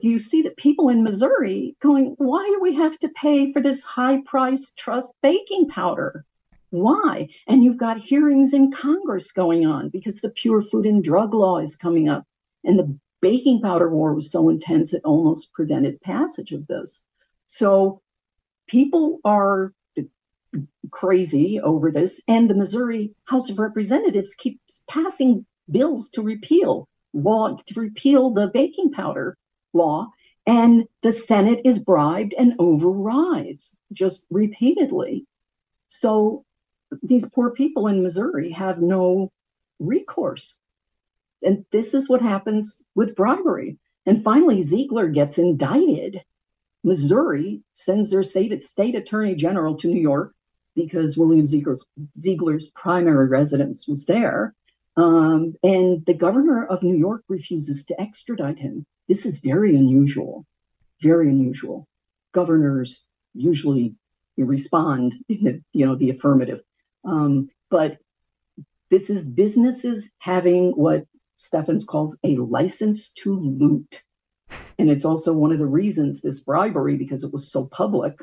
you 0.00 0.18
see 0.18 0.42
that 0.42 0.56
people 0.56 0.88
in 0.88 1.04
Missouri 1.04 1.76
going, 1.80 2.14
why 2.18 2.44
do 2.46 2.60
we 2.60 2.74
have 2.74 2.98
to 3.00 3.08
pay 3.10 3.52
for 3.52 3.60
this 3.60 3.82
high 3.82 4.22
price 4.24 4.72
trust 4.72 5.12
baking 5.22 5.68
powder? 5.68 6.24
Why? 6.70 7.28
And 7.46 7.62
you've 7.62 7.76
got 7.76 7.98
hearings 7.98 8.54
in 8.54 8.72
Congress 8.72 9.32
going 9.32 9.66
on 9.66 9.90
because 9.90 10.20
the 10.20 10.30
Pure 10.30 10.62
Food 10.62 10.86
and 10.86 11.04
Drug 11.04 11.34
Law 11.34 11.58
is 11.58 11.76
coming 11.76 12.08
up. 12.08 12.26
And 12.64 12.78
the 12.78 12.98
baking 13.20 13.60
powder 13.60 13.90
war 13.90 14.14
was 14.14 14.30
so 14.30 14.48
intense 14.48 14.94
it 14.94 15.02
almost 15.04 15.52
prevented 15.52 16.00
passage 16.00 16.52
of 16.52 16.66
this. 16.66 17.02
So 17.46 18.00
people 18.66 19.20
are 19.24 19.74
crazy 20.90 21.60
over 21.60 21.90
this. 21.90 22.22
And 22.26 22.48
the 22.48 22.54
Missouri 22.54 23.14
House 23.24 23.50
of 23.50 23.58
Representatives 23.58 24.34
keeps 24.34 24.82
passing 24.88 25.44
bills 25.70 26.08
to 26.10 26.22
repeal 26.22 26.88
law 27.14 27.56
to 27.66 27.80
repeal 27.80 28.30
the 28.30 28.46
baking 28.46 28.90
powder 28.90 29.36
law, 29.72 30.10
and 30.46 30.84
the 31.02 31.12
Senate 31.12 31.60
is 31.64 31.78
bribed 31.78 32.34
and 32.36 32.54
overrides 32.58 33.76
just 33.92 34.26
repeatedly. 34.30 35.26
So 35.88 36.44
these 37.02 37.28
poor 37.30 37.50
people 37.50 37.86
in 37.86 38.02
Missouri 38.02 38.50
have 38.50 38.82
no 38.82 39.30
recourse. 39.78 40.58
And 41.42 41.64
this 41.72 41.94
is 41.94 42.08
what 42.08 42.22
happens 42.22 42.82
with 42.94 43.16
bribery. 43.16 43.78
And 44.06 44.22
finally, 44.22 44.62
Ziegler 44.62 45.08
gets 45.08 45.38
indicted. 45.38 46.22
Missouri 46.84 47.62
sends 47.74 48.10
their 48.10 48.22
state, 48.24 48.62
state 48.62 48.94
attorney 48.94 49.34
general 49.34 49.76
to 49.76 49.88
New 49.88 50.00
York 50.00 50.34
because 50.74 51.18
William 51.18 51.46
Ziegler's, 51.46 51.84
Ziegler's 52.18 52.70
primary 52.70 53.28
residence 53.28 53.86
was 53.86 54.06
there. 54.06 54.54
Um, 54.96 55.54
and 55.62 56.04
the 56.06 56.14
governor 56.14 56.66
of 56.66 56.82
New 56.82 56.96
York 56.96 57.22
refuses 57.28 57.84
to 57.86 58.00
extradite 58.00 58.58
him. 58.58 58.86
This 59.12 59.26
is 59.26 59.40
very 59.40 59.76
unusual, 59.76 60.46
very 61.02 61.28
unusual. 61.28 61.86
Governors 62.32 63.06
usually 63.34 63.94
respond, 64.38 65.16
you 65.28 65.60
know, 65.74 65.96
the 65.96 66.08
affirmative. 66.08 66.62
Um, 67.04 67.50
but 67.68 67.98
this 68.88 69.10
is 69.10 69.26
businesses 69.26 70.10
having 70.18 70.70
what 70.70 71.04
Steffens 71.36 71.84
calls 71.84 72.16
a 72.24 72.36
license 72.36 73.10
to 73.20 73.38
loot. 73.38 74.02
And 74.78 74.90
it's 74.90 75.04
also 75.04 75.34
one 75.34 75.52
of 75.52 75.58
the 75.58 75.66
reasons 75.66 76.22
this 76.22 76.40
bribery, 76.40 76.96
because 76.96 77.22
it 77.22 77.34
was 77.34 77.52
so 77.52 77.66
public, 77.66 78.14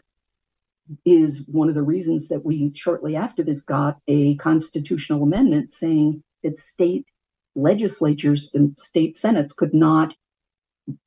is 1.06 1.46
one 1.48 1.70
of 1.70 1.76
the 1.76 1.84
reasons 1.84 2.30
that 2.30 2.44
we 2.44 2.72
shortly 2.74 3.16
after 3.16 3.44
this 3.44 3.62
got 3.62 4.00
a 4.08 4.38
constitutional 4.38 5.22
amendment 5.22 5.72
saying 5.72 6.24
that 6.42 6.60
state 6.60 7.06
legislatures 7.54 8.50
and 8.56 8.80
state 8.80 9.20
senates 9.20 9.54
could 9.54 9.76
not 9.76 10.16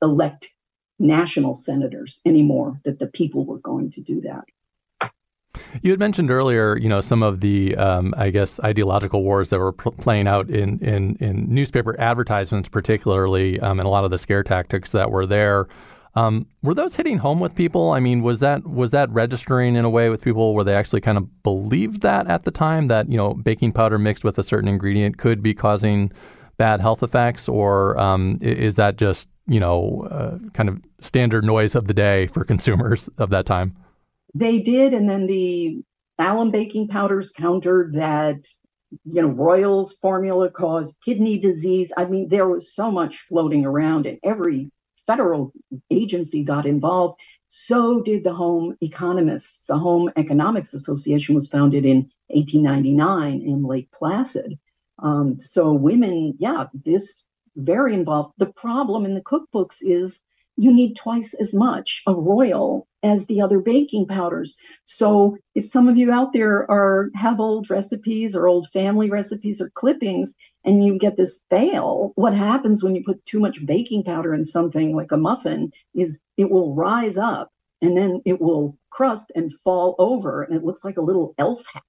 elect 0.01 0.49
national 0.99 1.55
senators 1.55 2.21
anymore, 2.25 2.79
that 2.85 2.99
the 2.99 3.07
people 3.07 3.45
were 3.45 3.59
going 3.59 3.91
to 3.91 4.01
do 4.01 4.21
that. 4.21 4.43
You 5.81 5.91
had 5.91 5.99
mentioned 5.99 6.31
earlier, 6.31 6.77
you 6.77 6.89
know, 6.89 7.01
some 7.01 7.23
of 7.23 7.39
the, 7.39 7.75
um, 7.75 8.13
I 8.17 8.29
guess, 8.29 8.59
ideological 8.59 9.23
wars 9.23 9.49
that 9.49 9.59
were 9.59 9.71
pl- 9.71 9.91
playing 9.93 10.27
out 10.27 10.49
in, 10.49 10.79
in, 10.79 11.15
in 11.19 11.53
newspaper 11.53 11.99
advertisements, 11.99 12.69
particularly, 12.69 13.59
um, 13.59 13.79
and 13.79 13.85
a 13.85 13.89
lot 13.89 14.03
of 14.03 14.11
the 14.11 14.17
scare 14.17 14.43
tactics 14.43 14.91
that 14.91 15.11
were 15.11 15.25
there. 15.25 15.67
Um, 16.15 16.45
were 16.61 16.75
those 16.75 16.95
hitting 16.95 17.17
home 17.17 17.39
with 17.39 17.55
people? 17.55 17.91
I 17.91 17.99
mean, 17.99 18.21
was 18.21 18.39
that 18.41 18.67
was 18.67 18.91
that 18.91 19.09
registering 19.09 19.75
in 19.75 19.83
a 19.83 19.89
way 19.89 20.09
with 20.09 20.21
people 20.21 20.53
where 20.53 20.63
they 20.63 20.75
actually 20.75 21.01
kind 21.01 21.17
of 21.17 21.43
believed 21.43 22.01
that 22.03 22.27
at 22.27 22.43
the 22.43 22.51
time 22.51 22.87
that 22.89 23.09
you 23.09 23.17
know 23.17 23.33
baking 23.33 23.71
powder 23.71 23.97
mixed 23.97 24.23
with 24.23 24.37
a 24.37 24.43
certain 24.43 24.67
ingredient 24.67 25.17
could 25.17 25.41
be 25.41 25.55
causing 25.55 26.11
bad 26.57 26.81
health 26.81 27.01
effects, 27.01 27.49
or 27.49 27.99
um, 27.99 28.37
is 28.41 28.75
that 28.75 28.97
just 28.97 29.27
you 29.47 29.59
know 29.59 30.07
uh, 30.09 30.37
kind 30.53 30.69
of 30.69 30.81
standard 30.99 31.43
noise 31.43 31.75
of 31.75 31.87
the 31.87 31.93
day 31.93 32.27
for 32.27 32.43
consumers 32.43 33.09
of 33.17 33.29
that 33.31 33.45
time? 33.45 33.75
They 34.33 34.59
did, 34.59 34.93
and 34.93 35.09
then 35.09 35.27
the 35.27 35.83
alum 36.19 36.51
baking 36.51 36.87
powders 36.87 37.31
countered 37.31 37.93
that. 37.93 38.47
You 39.05 39.23
know, 39.23 39.29
Royal's 39.29 39.93
formula 39.93 40.51
caused 40.51 41.01
kidney 41.03 41.39
disease. 41.39 41.91
I 41.97 42.05
mean, 42.05 42.29
there 42.29 42.47
was 42.47 42.75
so 42.75 42.91
much 42.91 43.25
floating 43.27 43.65
around, 43.65 44.05
and 44.05 44.19
every 44.23 44.69
federal 45.07 45.51
agency 45.89 46.43
got 46.43 46.65
involved. 46.65 47.19
So 47.47 48.01
did 48.01 48.23
the 48.23 48.33
Home 48.33 48.75
Economists. 48.81 49.65
The 49.67 49.77
Home 49.77 50.11
Economics 50.15 50.73
Association 50.73 51.35
was 51.35 51.47
founded 51.47 51.85
in 51.85 52.09
1899 52.27 53.41
in 53.41 53.63
Lake 53.63 53.89
Placid. 53.91 54.57
Um, 54.99 55.39
so 55.39 55.73
women, 55.73 56.35
yeah, 56.39 56.65
this 56.73 57.27
very 57.55 57.93
involved. 57.93 58.33
The 58.37 58.53
problem 58.53 59.05
in 59.05 59.15
the 59.15 59.21
cookbooks 59.21 59.77
is 59.81 60.19
you 60.55 60.71
need 60.71 60.95
twice 60.95 61.33
as 61.33 61.53
much 61.53 62.03
of 62.05 62.17
royal 62.17 62.87
as 63.01 63.25
the 63.25 63.41
other 63.41 63.59
baking 63.59 64.07
powders. 64.07 64.55
So 64.85 65.37
if 65.55 65.65
some 65.65 65.87
of 65.87 65.97
you 65.97 66.11
out 66.11 66.31
there 66.31 66.69
are 66.69 67.09
have 67.15 67.39
old 67.39 67.69
recipes 67.69 68.35
or 68.35 68.47
old 68.47 68.67
family 68.71 69.09
recipes 69.09 69.59
or 69.59 69.69
clippings 69.71 70.33
and 70.63 70.85
you 70.85 70.97
get 70.97 71.17
this 71.17 71.43
fail, 71.49 72.13
what 72.15 72.33
happens 72.33 72.83
when 72.83 72.95
you 72.95 73.03
put 73.03 73.25
too 73.25 73.39
much 73.39 73.65
baking 73.65 74.03
powder 74.03 74.33
in 74.33 74.45
something 74.45 74.95
like 74.95 75.11
a 75.11 75.17
muffin 75.17 75.71
is 75.93 76.19
it 76.37 76.49
will 76.49 76.75
rise 76.75 77.17
up 77.17 77.49
and 77.81 77.97
then 77.97 78.21
it 78.25 78.39
will 78.39 78.77
crust 78.89 79.31
and 79.35 79.53
fall 79.63 79.95
over 79.99 80.43
and 80.43 80.55
it 80.55 80.63
looks 80.63 80.85
like 80.85 80.97
a 80.97 81.01
little 81.01 81.33
elf 81.37 81.63
hat. 81.73 81.83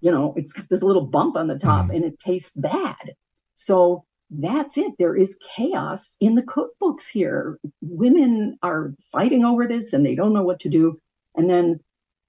You 0.00 0.10
know, 0.10 0.34
it's 0.36 0.52
got 0.52 0.68
this 0.68 0.82
little 0.82 1.06
bump 1.06 1.36
on 1.36 1.46
the 1.46 1.58
top 1.58 1.86
mm. 1.86 1.96
and 1.96 2.04
it 2.04 2.18
tastes 2.18 2.52
bad. 2.54 3.14
So 3.54 4.04
that's 4.30 4.76
it. 4.76 4.92
There 4.98 5.16
is 5.16 5.38
chaos 5.56 6.16
in 6.20 6.34
the 6.34 6.42
cookbooks 6.42 7.08
here. 7.08 7.58
Women 7.80 8.58
are 8.62 8.94
fighting 9.12 9.44
over 9.44 9.66
this 9.68 9.92
and 9.92 10.04
they 10.04 10.14
don't 10.14 10.32
know 10.32 10.42
what 10.42 10.60
to 10.60 10.68
do. 10.68 11.00
And 11.36 11.48
then, 11.48 11.80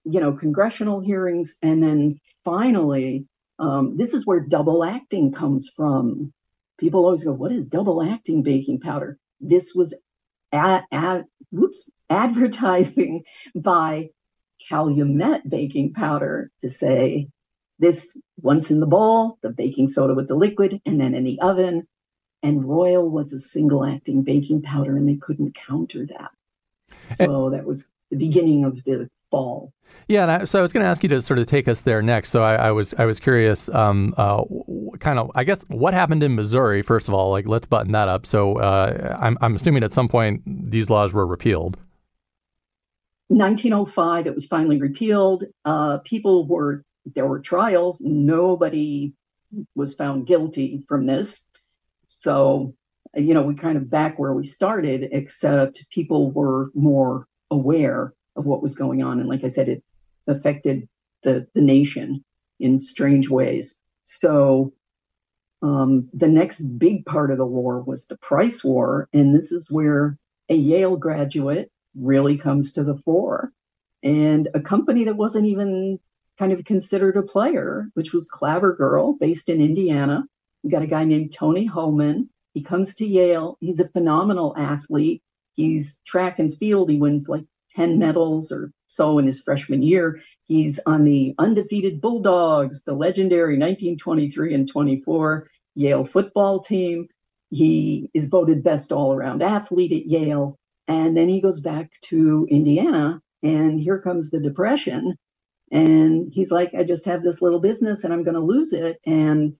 you 0.04 0.20
know, 0.20 0.34
congressional 0.34 1.00
hearings. 1.00 1.58
And 1.62 1.82
then 1.82 2.20
finally, 2.46 3.26
um, 3.60 3.98
this 3.98 4.14
is 4.14 4.26
where 4.26 4.40
double 4.40 4.84
acting 4.84 5.32
comes 5.32 5.70
from. 5.76 6.34
People 6.78 7.06
always 7.06 7.24
go, 7.24 7.34
What 7.34 7.52
is 7.52 7.66
double 7.66 8.04
acting 8.04 8.44
baking 8.44 8.80
powder? 8.82 9.18
This 9.42 9.74
was 9.74 9.96
ad, 10.52 10.84
ad, 10.92 11.26
whoops, 11.52 11.90
advertising 12.10 13.24
by 13.56 14.10
Calumet 14.70 15.50
baking 15.50 15.94
powder 15.94 16.52
to 16.62 16.70
say 16.70 17.30
this 17.80 18.18
once 18.42 18.72
in 18.72 18.80
the 18.80 18.86
bowl, 18.86 19.38
the 19.42 19.50
baking 19.50 19.88
soda 19.88 20.14
with 20.14 20.28
the 20.28 20.36
liquid, 20.36 20.82
and 20.86 21.00
then 21.00 21.14
in 21.14 21.24
the 21.24 21.40
oven. 21.42 21.88
And 22.44 22.68
Royal 22.68 23.10
was 23.10 23.34
a 23.34 23.40
single 23.40 23.84
acting 23.84 24.22
baking 24.22 24.62
powder, 24.62 24.96
and 24.96 25.08
they 25.08 25.16
couldn't 25.16 25.56
counter 25.56 26.06
that. 26.06 26.32
So 27.16 27.50
that 27.50 27.66
was 27.66 27.88
the 28.12 28.18
beginning 28.18 28.64
of 28.64 28.84
the 28.84 29.10
fall. 29.32 29.74
Yeah, 30.08 30.42
I, 30.42 30.44
so 30.46 30.60
I 30.60 30.62
was 30.62 30.72
going 30.72 30.84
to 30.84 30.90
ask 30.90 31.04
you 31.04 31.10
to 31.10 31.22
sort 31.22 31.40
of 31.40 31.48
take 31.48 31.68
us 31.68 31.82
there 31.82 32.02
next. 32.02 32.30
So 32.30 32.44
I, 32.44 32.56
I 32.56 32.72
was 32.72 32.94
I 32.96 33.06
was 33.06 33.20
curious, 33.20 33.70
um, 33.70 34.14
uh, 34.18 34.44
kind 35.00 35.20
of, 35.20 35.32
I 35.36 35.44
guess, 35.44 35.66
what 35.70 35.94
happened 35.94 36.24
in 36.24 36.36
Missouri 36.36 36.82
first 36.82 37.08
of 37.08 37.14
all. 37.14 37.32
Like, 37.32 37.48
let's 37.48 37.66
button 37.66 37.92
that 37.94 38.08
up. 38.08 38.26
So 38.26 38.58
uh, 38.58 39.18
I'm 39.20 39.38
I'm 39.42 39.56
assuming 39.56 39.84
at 39.84 39.94
some 39.94 40.08
point 40.08 40.42
these 40.46 40.90
laws 40.90 41.14
were 41.14 41.26
repealed. 41.26 41.78
1905, 43.30 44.28
it 44.28 44.36
was 44.36 44.46
finally 44.48 44.80
repealed. 44.80 45.44
Uh, 45.66 45.98
people 46.00 46.48
were 46.48 46.84
there 47.16 47.26
were 47.26 47.40
trials. 47.40 48.02
Nobody 48.02 49.14
was 49.76 49.94
found 49.94 50.28
guilty 50.28 50.84
from 50.88 51.06
this. 51.06 51.48
So, 52.18 52.74
you 53.16 53.34
know, 53.34 53.44
we 53.44 53.56
kind 53.56 53.78
of 53.78 53.90
back 53.90 54.20
where 54.20 54.34
we 54.34 54.46
started, 54.46 55.10
except 55.12 55.90
people 55.90 56.32
were 56.32 56.72
more 56.74 57.28
aware 57.52 58.14
of 58.36 58.46
what 58.46 58.62
was 58.62 58.76
going 58.76 59.04
on. 59.04 59.20
And 59.20 59.30
like 59.30 59.44
I 59.44 59.48
said, 59.48 59.70
it 59.70 59.84
affected 60.28 60.88
the, 61.24 61.48
the 61.54 61.62
nation 61.62 62.24
in 62.60 62.80
strange 62.80 63.30
ways. 63.30 63.78
So, 64.04 64.74
um, 65.62 66.08
the 66.14 66.28
next 66.28 66.60
big 66.78 67.06
part 67.06 67.32
of 67.32 67.38
the 67.38 67.46
war 67.46 67.82
was 67.82 68.06
the 68.06 68.18
price 68.18 68.64
war. 68.64 69.10
And 69.14 69.36
this 69.36 69.52
is 69.52 69.72
where 69.72 70.18
a 70.50 70.56
Yale 70.56 70.98
graduate 70.98 71.72
really 71.96 72.38
comes 72.38 72.74
to 72.74 72.84
the 72.84 72.98
fore. 72.98 73.52
And 74.04 74.50
a 74.54 74.60
company 74.60 75.06
that 75.06 75.18
wasn't 75.18 75.48
even 75.48 76.00
kind 76.38 76.52
of 76.54 76.64
considered 76.66 77.18
a 77.18 77.24
player, 77.24 77.90
which 77.94 78.14
was 78.14 78.30
Clabber 78.30 78.76
Girl, 78.76 79.14
based 79.14 79.50
in 79.50 79.62
Indiana. 79.62 80.26
We 80.64 80.70
got 80.70 80.84
a 80.84 80.88
guy 80.88 81.04
named 81.04 81.34
Tony 81.34 81.66
Hulman. 81.66 82.30
He 82.54 82.64
comes 82.64 82.96
to 82.96 83.06
Yale. 83.06 83.58
He's 83.60 83.80
a 83.80 83.90
phenomenal 83.90 84.56
athlete. 84.58 85.22
He's 85.56 86.00
track 86.06 86.40
and 86.40 86.56
field. 86.58 86.90
He 86.90 86.98
wins 86.98 87.28
like 87.28 87.46
10 87.76 88.00
medals 88.00 88.52
or 88.52 88.72
so 88.88 89.20
in 89.20 89.28
his 89.28 89.42
freshman 89.42 89.82
year. 89.82 90.22
He's 90.46 90.80
on 90.86 91.04
the 91.04 91.36
undefeated 91.38 92.02
Bulldogs, 92.02 92.84
the 92.84 92.94
legendary 92.94 93.58
1923 93.58 94.54
and 94.54 94.70
24 94.70 95.50
Yale 95.76 96.06
football 96.06 96.60
team. 96.60 97.08
He 97.50 98.10
is 98.14 98.28
voted 98.28 98.64
best 98.64 98.92
all 98.92 99.14
around 99.14 99.42
athlete 99.44 99.92
at 99.92 100.06
Yale. 100.06 100.58
And 100.88 101.16
then 101.16 101.30
he 101.30 101.42
goes 101.42 101.60
back 101.60 101.92
to 102.06 102.48
Indiana, 102.50 103.22
and 103.44 103.80
here 103.80 104.00
comes 104.00 104.30
the 104.30 104.40
Depression. 104.40 105.16
And 105.72 106.32
he's 106.34 106.52
like, 106.52 106.74
I 106.74 106.84
just 106.84 107.06
have 107.06 107.24
this 107.24 107.42
little 107.42 107.60
business 107.60 108.04
and 108.04 108.14
I'm 108.14 108.24
going 108.24 108.36
to 108.36 108.42
lose 108.42 108.74
it. 108.74 109.00
And 109.06 109.56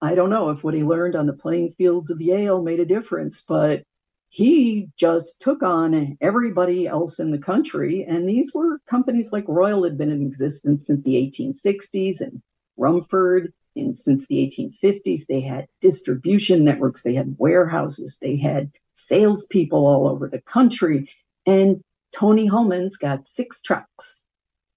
I 0.00 0.14
don't 0.14 0.30
know 0.30 0.50
if 0.50 0.62
what 0.62 0.74
he 0.74 0.82
learned 0.82 1.16
on 1.16 1.26
the 1.26 1.32
playing 1.32 1.74
fields 1.78 2.10
of 2.10 2.20
Yale 2.20 2.62
made 2.62 2.80
a 2.80 2.84
difference, 2.84 3.40
but 3.40 3.82
he 4.28 4.90
just 4.96 5.40
took 5.40 5.62
on 5.62 6.18
everybody 6.20 6.86
else 6.86 7.18
in 7.18 7.30
the 7.30 7.38
country. 7.38 8.04
And 8.04 8.28
these 8.28 8.52
were 8.54 8.78
companies 8.86 9.32
like 9.32 9.44
Royal 9.48 9.84
had 9.84 9.96
been 9.96 10.10
in 10.10 10.22
existence 10.22 10.86
since 10.86 11.02
the 11.02 11.14
1860s 11.14 12.20
and 12.20 12.42
Rumford. 12.76 13.52
And 13.74 13.96
since 13.96 14.26
the 14.26 14.36
1850s, 14.36 15.26
they 15.26 15.40
had 15.40 15.66
distribution 15.80 16.64
networks, 16.64 17.02
they 17.02 17.14
had 17.14 17.36
warehouses, 17.38 18.18
they 18.20 18.36
had 18.36 18.70
salespeople 18.94 19.86
all 19.86 20.08
over 20.08 20.28
the 20.28 20.40
country. 20.42 21.08
And 21.46 21.80
Tony 22.12 22.46
Hulman's 22.46 22.96
got 22.96 23.28
six 23.28 23.62
trucks 23.62 24.17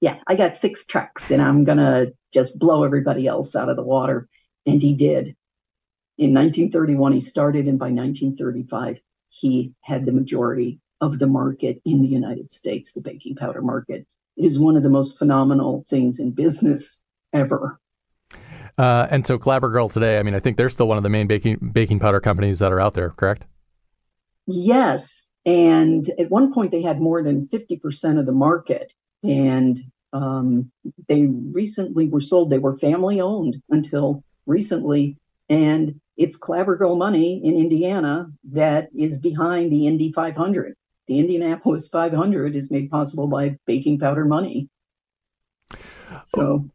yeah, 0.01 0.17
I 0.27 0.35
got 0.35 0.57
six 0.57 0.85
trucks 0.85 1.29
and 1.31 1.41
I'm 1.41 1.63
going 1.63 1.77
to 1.77 2.13
just 2.33 2.57
blow 2.57 2.83
everybody 2.83 3.27
else 3.27 3.55
out 3.55 3.69
of 3.69 3.75
the 3.75 3.83
water. 3.83 4.27
And 4.65 4.81
he 4.81 4.93
did. 4.93 5.35
In 6.17 6.33
1931, 6.33 7.13
he 7.13 7.21
started, 7.21 7.67
and 7.67 7.79
by 7.79 7.85
1935, 7.85 8.99
he 9.29 9.73
had 9.81 10.05
the 10.05 10.11
majority 10.11 10.79
of 10.99 11.17
the 11.17 11.27
market 11.27 11.81
in 11.85 12.01
the 12.01 12.07
United 12.07 12.51
States, 12.51 12.93
the 12.93 13.01
baking 13.01 13.35
powder 13.35 13.61
market. 13.61 14.05
It 14.37 14.45
is 14.45 14.59
one 14.59 14.75
of 14.75 14.83
the 14.83 14.89
most 14.89 15.17
phenomenal 15.17 15.85
things 15.89 16.19
in 16.19 16.31
business 16.31 17.01
ever. 17.33 17.79
Uh, 18.77 19.07
and 19.09 19.25
so 19.25 19.37
Clabber 19.37 19.69
Girl 19.69 19.89
today, 19.89 20.19
I 20.19 20.23
mean, 20.23 20.35
I 20.35 20.39
think 20.39 20.57
they're 20.57 20.69
still 20.69 20.87
one 20.87 20.97
of 20.97 21.03
the 21.03 21.09
main 21.09 21.27
baking 21.27 21.71
baking 21.73 21.99
powder 21.99 22.19
companies 22.19 22.59
that 22.59 22.71
are 22.71 22.79
out 22.79 22.93
there, 22.93 23.09
correct? 23.11 23.45
Yes. 24.47 25.29
And 25.45 26.09
at 26.19 26.29
one 26.29 26.53
point, 26.53 26.71
they 26.71 26.81
had 26.81 27.01
more 27.01 27.23
than 27.23 27.47
50% 27.47 28.19
of 28.19 28.25
the 28.25 28.31
market. 28.31 28.93
And 29.23 29.79
um, 30.13 30.71
they 31.07 31.23
recently 31.23 32.07
were 32.07 32.21
sold. 32.21 32.49
They 32.49 32.57
were 32.57 32.77
family 32.77 33.21
owned 33.21 33.61
until 33.69 34.23
recently. 34.45 35.17
And 35.49 35.99
it's 36.17 36.37
Clabber 36.37 36.77
money 36.95 37.41
in 37.43 37.55
Indiana 37.55 38.31
that 38.51 38.89
is 38.95 39.19
behind 39.19 39.71
the 39.71 39.87
Indy 39.87 40.11
500. 40.11 40.75
The 41.07 41.19
Indianapolis 41.19 41.87
500 41.89 42.55
is 42.55 42.71
made 42.71 42.89
possible 42.89 43.27
by 43.27 43.57
baking 43.65 43.99
powder 43.99 44.25
money. 44.25 44.69
So 46.25 46.69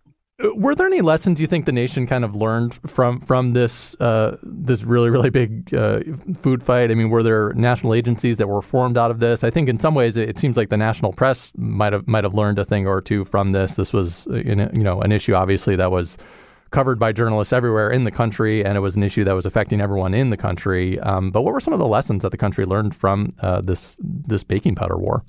were 0.54 0.74
there 0.74 0.86
any 0.86 1.00
lessons 1.00 1.40
you 1.40 1.46
think 1.46 1.64
the 1.64 1.72
nation 1.72 2.06
kind 2.06 2.22
of 2.22 2.34
learned 2.34 2.74
from 2.86 3.20
from 3.20 3.52
this 3.52 3.98
uh, 4.00 4.36
this 4.42 4.82
really 4.84 5.08
really 5.08 5.30
big 5.30 5.72
uh, 5.74 6.00
food 6.34 6.62
fight? 6.62 6.90
I 6.90 6.94
mean, 6.94 7.08
were 7.08 7.22
there 7.22 7.54
national 7.54 7.94
agencies 7.94 8.36
that 8.36 8.46
were 8.46 8.60
formed 8.60 8.98
out 8.98 9.10
of 9.10 9.20
this? 9.20 9.44
I 9.44 9.50
think 9.50 9.68
in 9.68 9.78
some 9.78 9.94
ways 9.94 10.16
it, 10.16 10.38
seems 10.38 10.58
like 10.58 10.68
the 10.68 10.76
national 10.76 11.12
press 11.14 11.52
might 11.56 11.94
have 11.94 12.06
might 12.06 12.24
have 12.24 12.34
learned 12.34 12.58
a 12.58 12.64
thing 12.64 12.86
or 12.86 13.00
two 13.00 13.24
from 13.24 13.52
this. 13.52 13.76
This 13.76 13.94
was 13.94 14.26
uh, 14.26 14.36
you 14.36 14.54
know 14.54 15.00
an 15.00 15.10
issue 15.10 15.34
obviously 15.34 15.74
that 15.76 15.90
was 15.90 16.18
covered 16.70 16.98
by 16.98 17.12
journalists 17.12 17.54
everywhere 17.54 17.90
in 17.90 18.04
the 18.04 18.10
country, 18.10 18.62
and 18.62 18.76
it 18.76 18.80
was 18.80 18.96
an 18.96 19.02
issue 19.02 19.24
that 19.24 19.32
was 19.32 19.46
affecting 19.46 19.80
everyone 19.80 20.12
in 20.12 20.28
the 20.28 20.36
country. 20.36 21.00
Um, 21.00 21.30
but 21.30 21.42
what 21.42 21.54
were 21.54 21.60
some 21.60 21.72
of 21.72 21.78
the 21.78 21.86
lessons 21.86 22.22
that 22.22 22.30
the 22.30 22.36
country 22.36 22.66
learned 22.66 22.94
from 22.94 23.30
uh, 23.40 23.62
this 23.62 23.96
this 24.00 24.44
baking 24.44 24.74
powder 24.74 24.98
war? 24.98 25.24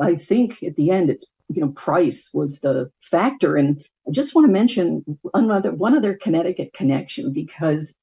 I 0.00 0.16
think 0.16 0.62
at 0.62 0.74
the 0.74 0.90
end, 0.90 1.10
it's 1.10 1.26
you 1.48 1.60
know, 1.60 1.68
price 1.68 2.30
was 2.32 2.60
the 2.60 2.90
factor. 3.00 3.56
And 3.56 3.84
I 4.06 4.10
just 4.10 4.34
want 4.34 4.46
to 4.46 4.52
mention 4.52 5.04
another 5.34 5.72
one 5.72 5.96
other 5.96 6.14
Connecticut 6.14 6.72
connection 6.72 7.32
because 7.32 7.94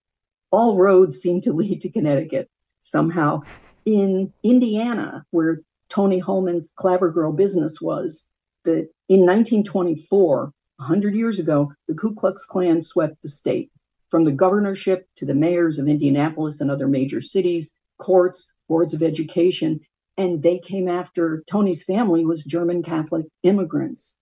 all 0.52 0.78
roads 0.78 1.20
seem 1.20 1.42
to 1.42 1.54
lead 1.62 1.82
to 1.82 1.90
Connecticut 1.90 2.50
somehow. 2.82 3.42
In 3.86 4.32
Indiana, 4.44 5.26
where 5.32 5.62
Tony 5.90 6.20
Hulman's 6.20 6.72
Clabber 6.76 7.12
Girl 7.12 7.34
business 7.34 7.82
was, 7.82 8.30
that 8.64 8.90
in 9.10 9.26
1924, 9.26 10.54
100 10.78 11.16
years 11.16 11.40
ago, 11.40 11.72
the 11.88 11.94
Ku 11.94 12.16
Klux 12.16 12.46
Klan 12.46 12.82
swept 12.82 13.22
the 13.22 13.30
state 13.30 13.72
from 14.10 14.24
the 14.24 14.32
governorship 14.32 15.08
to 15.18 15.26
the 15.26 15.34
mayors 15.34 15.80
of 15.80 15.88
Indianapolis 15.88 16.62
and 16.62 16.72
other 16.72 16.88
major 16.88 17.20
cities, 17.20 17.76
courts, 17.98 18.52
boards 18.68 18.94
of 18.94 19.04
education, 19.04 19.80
and 20.18 20.44
they 20.44 20.60
came 20.60 20.88
after 20.88 21.44
Tony's 21.48 21.84
family 21.84 22.26
was 22.26 22.44
German 22.44 22.84
Catholic 22.84 23.26
immigrants. 23.42 24.16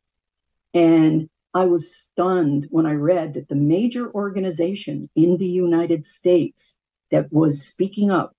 And 0.73 1.29
I 1.53 1.65
was 1.65 1.95
stunned 1.95 2.67
when 2.69 2.85
I 2.85 2.93
read 2.93 3.33
that 3.33 3.49
the 3.49 3.55
major 3.55 4.09
organization 4.13 5.09
in 5.15 5.37
the 5.37 5.47
United 5.47 6.05
States 6.05 6.79
that 7.11 7.31
was 7.31 7.67
speaking 7.67 8.09
up 8.09 8.33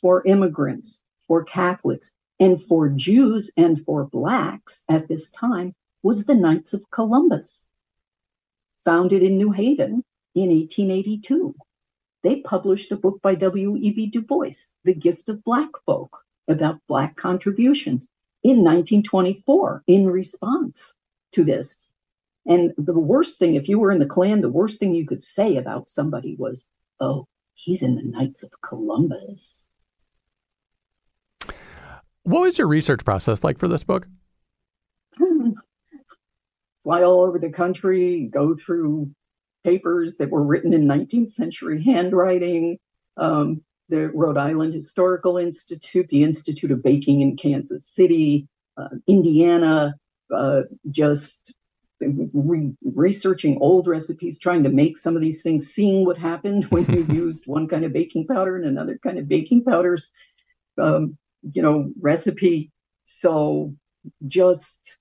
for 0.00 0.26
immigrants, 0.26 1.04
for 1.28 1.44
Catholics, 1.44 2.12
and 2.40 2.60
for 2.60 2.88
Jews 2.88 3.52
and 3.56 3.84
for 3.84 4.04
Blacks 4.04 4.84
at 4.88 5.06
this 5.06 5.30
time 5.30 5.74
was 6.02 6.26
the 6.26 6.34
Knights 6.34 6.74
of 6.74 6.90
Columbus, 6.90 7.70
founded 8.78 9.22
in 9.22 9.38
New 9.38 9.52
Haven 9.52 10.04
in 10.34 10.50
1882. 10.50 11.54
They 12.22 12.40
published 12.40 12.90
a 12.90 12.96
book 12.96 13.22
by 13.22 13.36
W.E.B. 13.36 14.06
Du 14.08 14.22
Bois, 14.22 14.74
The 14.84 14.94
Gift 14.94 15.28
of 15.28 15.44
Black 15.44 15.70
Folk, 15.86 16.25
about 16.48 16.80
Black 16.88 17.16
contributions 17.16 18.08
in 18.42 18.58
1924 18.58 19.82
in 19.86 20.06
response 20.06 20.94
to 21.32 21.44
this. 21.44 21.88
And 22.46 22.72
the 22.78 22.98
worst 22.98 23.38
thing, 23.38 23.56
if 23.56 23.68
you 23.68 23.78
were 23.78 23.90
in 23.90 23.98
the 23.98 24.06
Klan, 24.06 24.40
the 24.40 24.48
worst 24.48 24.78
thing 24.78 24.94
you 24.94 25.06
could 25.06 25.24
say 25.24 25.56
about 25.56 25.90
somebody 25.90 26.36
was, 26.38 26.68
oh, 27.00 27.26
he's 27.54 27.82
in 27.82 27.96
the 27.96 28.02
Knights 28.02 28.44
of 28.44 28.50
Columbus. 28.62 29.68
What 32.22 32.42
was 32.42 32.58
your 32.58 32.68
research 32.68 33.04
process 33.04 33.42
like 33.42 33.58
for 33.58 33.68
this 33.68 33.84
book? 33.84 34.06
Fly 36.82 37.02
all 37.02 37.22
over 37.22 37.38
the 37.38 37.50
country, 37.50 38.28
go 38.32 38.54
through 38.54 39.10
papers 39.64 40.18
that 40.18 40.30
were 40.30 40.44
written 40.44 40.72
in 40.72 40.86
19th 40.86 41.32
century 41.32 41.82
handwriting, 41.82 42.78
um, 43.16 43.62
the 43.88 44.10
Rhode 44.10 44.36
Island 44.36 44.74
Historical 44.74 45.38
Institute, 45.38 46.08
the 46.08 46.22
Institute 46.22 46.70
of 46.70 46.82
Baking 46.82 47.20
in 47.20 47.36
Kansas 47.36 47.86
City, 47.86 48.48
uh, 48.76 48.88
Indiana, 49.06 49.94
uh, 50.34 50.62
just 50.90 51.54
re- 52.00 52.74
researching 52.82 53.58
old 53.60 53.86
recipes, 53.86 54.38
trying 54.38 54.64
to 54.64 54.68
make 54.68 54.98
some 54.98 55.16
of 55.16 55.22
these 55.22 55.42
things, 55.42 55.68
seeing 55.68 56.04
what 56.04 56.18
happened 56.18 56.64
when 56.66 56.84
you 56.86 57.04
used 57.14 57.46
one 57.46 57.68
kind 57.68 57.84
of 57.84 57.92
baking 57.92 58.26
powder 58.26 58.56
and 58.56 58.66
another 58.66 58.98
kind 59.02 59.18
of 59.18 59.28
baking 59.28 59.64
powders, 59.64 60.12
um, 60.78 61.16
you 61.52 61.62
know, 61.62 61.90
recipe. 62.00 62.70
So 63.04 63.74
just 64.26 64.98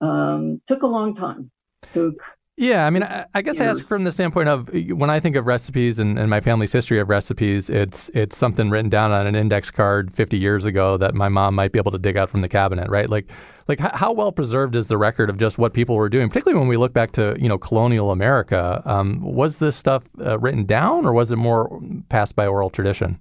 um, 0.00 0.60
took 0.66 0.82
a 0.82 0.86
long 0.86 1.14
time. 1.14 1.50
Took 1.92 2.22
yeah, 2.62 2.86
I 2.86 2.90
mean, 2.90 3.02
I, 3.02 3.26
I 3.34 3.42
guess 3.42 3.58
years. 3.58 3.66
I 3.66 3.70
ask 3.80 3.84
from 3.88 4.04
the 4.04 4.12
standpoint 4.12 4.48
of 4.48 4.68
when 4.72 5.10
I 5.10 5.18
think 5.18 5.34
of 5.34 5.46
recipes 5.46 5.98
and, 5.98 6.16
and, 6.16 6.30
my 6.30 6.40
family's 6.40 6.72
history 6.72 7.00
of 7.00 7.08
recipes, 7.08 7.68
it's 7.68 8.08
it's 8.14 8.36
something 8.36 8.70
written 8.70 8.88
down 8.88 9.10
on 9.10 9.26
an 9.26 9.34
index 9.34 9.72
card 9.72 10.14
50 10.14 10.38
years 10.38 10.64
ago 10.64 10.96
that 10.96 11.12
my 11.14 11.28
mom 11.28 11.56
might 11.56 11.72
be 11.72 11.80
able 11.80 11.90
to 11.90 11.98
dig 11.98 12.16
out 12.16 12.30
from 12.30 12.40
the 12.40 12.48
cabinet, 12.48 12.88
right? 12.88 13.10
Like, 13.10 13.32
like 13.66 13.80
how 13.80 14.12
well 14.12 14.30
preserved 14.30 14.76
is 14.76 14.86
the 14.86 14.96
record 14.96 15.28
of 15.28 15.38
just 15.38 15.58
what 15.58 15.74
people 15.74 15.96
were 15.96 16.08
doing, 16.08 16.28
particularly 16.28 16.58
when 16.60 16.68
we 16.68 16.76
look 16.76 16.92
back 16.92 17.10
to 17.12 17.36
you 17.36 17.48
know 17.48 17.58
colonial 17.58 18.12
America? 18.12 18.80
Um, 18.84 19.20
was 19.22 19.58
this 19.58 19.74
stuff 19.74 20.04
uh, 20.20 20.38
written 20.38 20.64
down, 20.64 21.04
or 21.04 21.12
was 21.12 21.32
it 21.32 21.36
more 21.36 21.80
passed 22.10 22.36
by 22.36 22.46
oral 22.46 22.70
tradition? 22.70 23.18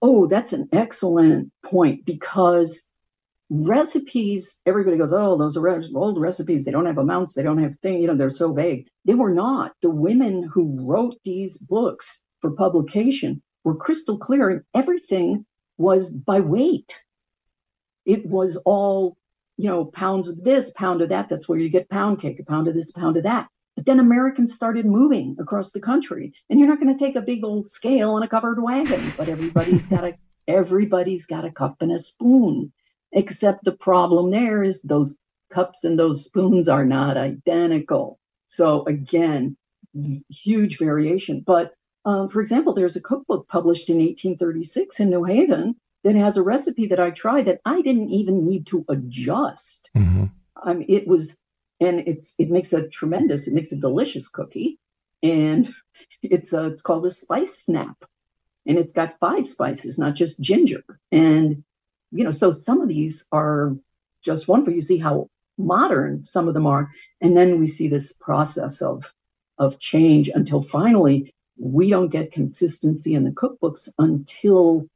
Oh, 0.00 0.26
that's 0.26 0.54
an 0.54 0.66
excellent 0.72 1.52
point 1.62 2.06
because 2.06 2.86
recipes 3.48 4.60
everybody 4.66 4.96
goes 4.96 5.12
oh 5.12 5.36
those 5.36 5.56
are 5.56 5.82
old 5.94 6.20
recipes. 6.20 6.64
They 6.64 6.70
don't 6.70 6.86
have 6.86 6.98
amounts. 6.98 7.34
They 7.34 7.42
don't 7.42 7.62
have 7.62 7.78
thing 7.78 8.00
you 8.00 8.08
know 8.08 8.16
they're 8.16 8.30
so 8.30 8.52
vague. 8.52 8.88
They 9.04 9.14
were 9.14 9.32
not. 9.32 9.72
The 9.82 9.90
women 9.90 10.42
who 10.52 10.76
wrote 10.80 11.16
these 11.24 11.56
books 11.56 12.24
for 12.40 12.50
publication 12.50 13.42
were 13.64 13.76
crystal 13.76 14.18
clear 14.18 14.50
and 14.50 14.62
everything 14.74 15.46
was 15.78 16.12
by 16.12 16.40
weight. 16.40 16.92
It 18.04 18.26
was 18.26 18.56
all 18.64 19.16
you 19.56 19.68
know 19.68 19.84
pounds 19.86 20.28
of 20.28 20.42
this 20.42 20.72
pound 20.72 21.00
of 21.00 21.10
that. 21.10 21.28
That's 21.28 21.48
where 21.48 21.58
you 21.58 21.70
get 21.70 21.88
pound 21.88 22.20
cake 22.20 22.40
a 22.40 22.44
pound 22.44 22.68
of 22.68 22.74
this 22.74 22.90
a 22.90 22.98
pound 22.98 23.16
of 23.16 23.22
that. 23.22 23.48
But 23.76 23.86
then 23.86 24.00
americans 24.00 24.54
started 24.54 24.86
moving 24.86 25.36
across 25.38 25.70
the 25.70 25.80
country. 25.80 26.32
And 26.50 26.58
you're 26.58 26.68
not 26.68 26.80
going 26.80 26.96
to 26.96 27.04
take 27.04 27.14
a 27.14 27.20
big 27.20 27.44
old 27.44 27.68
scale 27.68 28.12
on 28.12 28.24
a 28.24 28.28
covered 28.28 28.60
wagon 28.60 29.12
but 29.16 29.28
everybody's 29.28 29.86
got 29.86 30.04
a 30.04 30.14
everybody's 30.48 31.26
got 31.26 31.44
a 31.44 31.50
cup 31.50 31.76
and 31.80 31.92
a 31.92 31.98
spoon 31.98 32.72
except 33.12 33.64
the 33.64 33.76
problem 33.76 34.30
there 34.30 34.62
is 34.62 34.82
those 34.82 35.18
cups 35.50 35.84
and 35.84 35.98
those 35.98 36.24
spoons 36.24 36.68
are 36.68 36.84
not 36.84 37.16
identical. 37.16 38.18
So 38.48 38.84
again, 38.84 39.56
huge 40.28 40.78
variation. 40.78 41.42
But 41.46 41.74
um, 42.04 42.28
for 42.28 42.40
example, 42.40 42.72
there's 42.72 42.96
a 42.96 43.00
cookbook 43.00 43.48
published 43.48 43.90
in 43.90 43.96
1836 43.96 45.00
in 45.00 45.10
New 45.10 45.24
Haven 45.24 45.76
that 46.04 46.14
has 46.14 46.36
a 46.36 46.42
recipe 46.42 46.86
that 46.88 47.00
I 47.00 47.10
tried 47.10 47.46
that 47.46 47.60
I 47.64 47.82
didn't 47.82 48.10
even 48.10 48.46
need 48.46 48.68
to 48.68 48.84
adjust. 48.88 49.90
Mm-hmm. 49.96 50.26
I 50.56 50.74
mean, 50.74 50.86
it 50.88 51.08
was, 51.08 51.36
and 51.80 52.00
it's 52.00 52.34
it 52.38 52.50
makes 52.50 52.72
a 52.72 52.88
tremendous, 52.88 53.48
it 53.48 53.54
makes 53.54 53.72
a 53.72 53.76
delicious 53.76 54.28
cookie, 54.28 54.78
and 55.22 55.68
it's 56.22 56.52
a 56.52 56.66
it's 56.66 56.82
called 56.82 57.06
a 57.06 57.10
spice 57.10 57.58
snap, 57.58 57.96
and 58.66 58.78
it's 58.78 58.92
got 58.92 59.18
five 59.18 59.48
spices, 59.48 59.98
not 59.98 60.14
just 60.14 60.40
ginger, 60.40 60.84
and 61.10 61.64
you 62.12 62.24
know, 62.24 62.30
so 62.30 62.52
some 62.52 62.80
of 62.80 62.88
these 62.88 63.24
are 63.32 63.76
just 64.22 64.48
wonderful. 64.48 64.74
You 64.74 64.80
see 64.80 64.98
how 64.98 65.28
modern 65.58 66.24
some 66.24 66.48
of 66.48 66.54
them 66.54 66.66
are, 66.66 66.90
and 67.20 67.36
then 67.36 67.60
we 67.60 67.68
see 67.68 67.88
this 67.88 68.12
process 68.12 68.82
of 68.82 69.12
of 69.58 69.78
change 69.78 70.28
until 70.28 70.62
finally 70.62 71.32
we 71.58 71.88
don't 71.88 72.10
get 72.10 72.32
consistency 72.32 73.14
in 73.14 73.24
the 73.24 73.30
cookbooks 73.30 73.88
until 73.98 74.86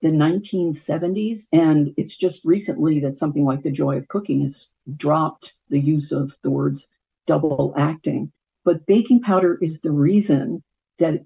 the 0.00 0.08
1970s 0.08 1.46
and 1.52 1.92
it's 1.96 2.16
just 2.16 2.44
recently 2.44 3.00
that 3.00 3.18
something 3.18 3.44
like 3.44 3.62
the 3.62 3.70
joy 3.70 3.96
of 3.96 4.08
cooking 4.08 4.40
has 4.40 4.72
dropped 4.96 5.54
the 5.68 5.78
use 5.78 6.10
of 6.10 6.34
the 6.42 6.50
words 6.50 6.88
double 7.26 7.74
acting 7.76 8.32
but 8.64 8.86
baking 8.86 9.20
powder 9.20 9.58
is 9.60 9.80
the 9.80 9.90
reason 9.90 10.62
that 10.98 11.22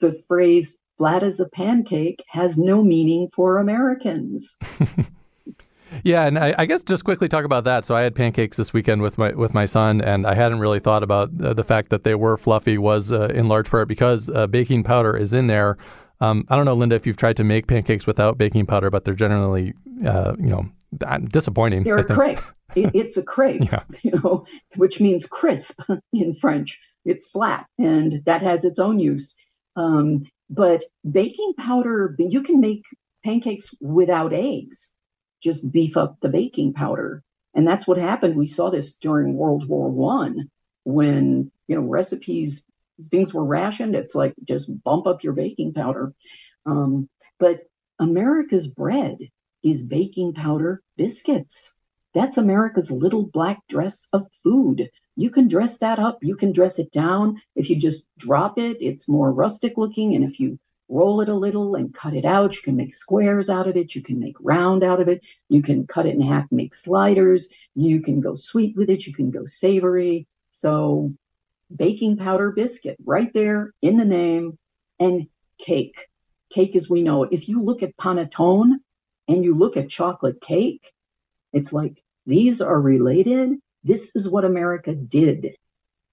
the 0.00 0.12
phrase 0.26 0.78
flat 0.98 1.22
as 1.22 1.40
a 1.40 1.48
pancake 1.50 2.22
has 2.28 2.58
no 2.58 2.82
meaning 2.82 3.28
for 3.34 3.58
Americans. 3.58 4.56
Yeah, 6.04 6.24
and 6.24 6.38
I, 6.38 6.54
I, 6.58 6.66
guess 6.66 6.82
just 6.82 7.04
quickly 7.04 7.28
talk 7.28 7.44
about 7.44 7.64
that. 7.64 7.84
So 7.84 7.94
I 7.94 8.02
had 8.02 8.14
pancakes 8.14 8.56
this 8.56 8.72
weekend 8.72 9.02
with 9.02 9.18
my 9.18 9.32
with 9.32 9.54
my 9.54 9.66
son, 9.66 10.00
and 10.00 10.26
I 10.26 10.34
hadn't 10.34 10.60
really 10.60 10.80
thought 10.80 11.02
about 11.02 11.30
uh, 11.42 11.52
the 11.52 11.64
fact 11.64 11.90
that 11.90 12.04
they 12.04 12.14
were 12.14 12.36
fluffy 12.36 12.78
was 12.78 13.12
uh, 13.12 13.26
in 13.26 13.48
large 13.48 13.70
part 13.70 13.88
because 13.88 14.30
uh, 14.30 14.46
baking 14.46 14.84
powder 14.84 15.16
is 15.16 15.34
in 15.34 15.46
there. 15.46 15.76
Um, 16.20 16.44
I 16.48 16.56
don't 16.56 16.64
know, 16.64 16.74
Linda, 16.74 16.94
if 16.96 17.06
you've 17.06 17.16
tried 17.16 17.36
to 17.38 17.44
make 17.44 17.66
pancakes 17.66 18.06
without 18.06 18.38
baking 18.38 18.66
powder, 18.66 18.90
but 18.90 19.04
they're 19.04 19.14
generally, 19.14 19.74
uh, 20.06 20.34
you 20.38 20.46
know, 20.46 20.66
disappointing. 21.28 21.82
They're 21.82 21.98
a 21.98 22.38
it, 22.76 22.90
it's 22.94 23.16
a 23.16 23.22
crepe, 23.24 23.64
yeah. 23.64 23.82
you 24.02 24.12
know, 24.12 24.46
which 24.76 25.00
means 25.00 25.26
crisp 25.26 25.80
in 26.12 26.34
French. 26.34 26.80
It's 27.04 27.28
flat, 27.28 27.66
and 27.78 28.22
that 28.26 28.42
has 28.42 28.64
its 28.64 28.78
own 28.78 29.00
use. 29.00 29.34
Um, 29.74 30.24
but 30.52 30.84
baking 31.10 31.54
powder, 31.56 32.14
you 32.18 32.42
can 32.42 32.60
make 32.60 32.84
pancakes 33.24 33.74
without 33.80 34.34
eggs. 34.34 34.92
Just 35.42 35.72
beef 35.72 35.96
up 35.96 36.18
the 36.20 36.28
baking 36.28 36.74
powder, 36.74 37.22
and 37.54 37.66
that's 37.66 37.86
what 37.86 37.98
happened. 37.98 38.36
We 38.36 38.46
saw 38.46 38.70
this 38.70 38.94
during 38.96 39.34
World 39.34 39.66
War 39.66 39.88
One 39.88 40.50
when 40.84 41.50
you 41.66 41.74
know 41.74 41.82
recipes 41.82 42.64
things 43.10 43.32
were 43.32 43.44
rationed. 43.44 43.96
It's 43.96 44.14
like 44.14 44.34
just 44.46 44.82
bump 44.84 45.06
up 45.06 45.24
your 45.24 45.32
baking 45.32 45.72
powder. 45.72 46.12
Um, 46.66 47.08
but 47.38 47.62
America's 47.98 48.68
bread 48.68 49.16
is 49.64 49.88
baking 49.88 50.34
powder 50.34 50.82
biscuits. 50.96 51.74
That's 52.14 52.36
America's 52.36 52.90
little 52.90 53.26
black 53.26 53.66
dress 53.68 54.06
of 54.12 54.26
food. 54.44 54.90
You 55.16 55.30
can 55.30 55.48
dress 55.48 55.78
that 55.78 55.98
up, 55.98 56.18
you 56.22 56.36
can 56.36 56.52
dress 56.52 56.78
it 56.78 56.90
down. 56.90 57.40
If 57.54 57.68
you 57.68 57.76
just 57.76 58.08
drop 58.18 58.58
it, 58.58 58.78
it's 58.80 59.08
more 59.08 59.32
rustic 59.32 59.76
looking. 59.76 60.14
And 60.14 60.24
if 60.24 60.40
you 60.40 60.58
roll 60.88 61.20
it 61.20 61.28
a 61.28 61.34
little 61.34 61.74
and 61.74 61.94
cut 61.94 62.14
it 62.14 62.24
out, 62.24 62.54
you 62.54 62.62
can 62.62 62.76
make 62.76 62.94
squares 62.94 63.48
out 63.48 63.68
of 63.68 63.76
it, 63.76 63.94
you 63.94 64.02
can 64.02 64.18
make 64.18 64.36
round 64.40 64.82
out 64.82 65.00
of 65.00 65.08
it, 65.08 65.22
you 65.48 65.62
can 65.62 65.86
cut 65.86 66.06
it 66.06 66.14
in 66.14 66.20
half, 66.20 66.50
make 66.50 66.74
sliders, 66.74 67.50
you 67.74 68.00
can 68.02 68.20
go 68.20 68.34
sweet 68.34 68.76
with 68.76 68.90
it, 68.90 69.06
you 69.06 69.12
can 69.12 69.30
go 69.30 69.46
savory. 69.46 70.26
So, 70.50 71.14
baking 71.74 72.18
powder 72.18 72.50
biscuit 72.50 72.98
right 73.04 73.32
there 73.32 73.72
in 73.80 73.96
the 73.96 74.04
name, 74.04 74.58
and 75.02 75.26
cake. 75.58 76.08
Cake 76.50 76.76
as 76.76 76.88
we 76.88 77.02
know 77.02 77.24
it. 77.24 77.32
If 77.32 77.48
you 77.48 77.62
look 77.62 77.82
at 77.82 77.96
panettone 77.96 78.74
and 79.28 79.44
you 79.44 79.54
look 79.54 79.76
at 79.76 79.88
chocolate 79.88 80.40
cake, 80.40 80.92
it's 81.52 81.72
like 81.72 82.02
these 82.26 82.60
are 82.60 82.80
related. 82.80 83.58
This 83.84 84.14
is 84.14 84.28
what 84.28 84.44
America 84.44 84.94
did 84.94 85.56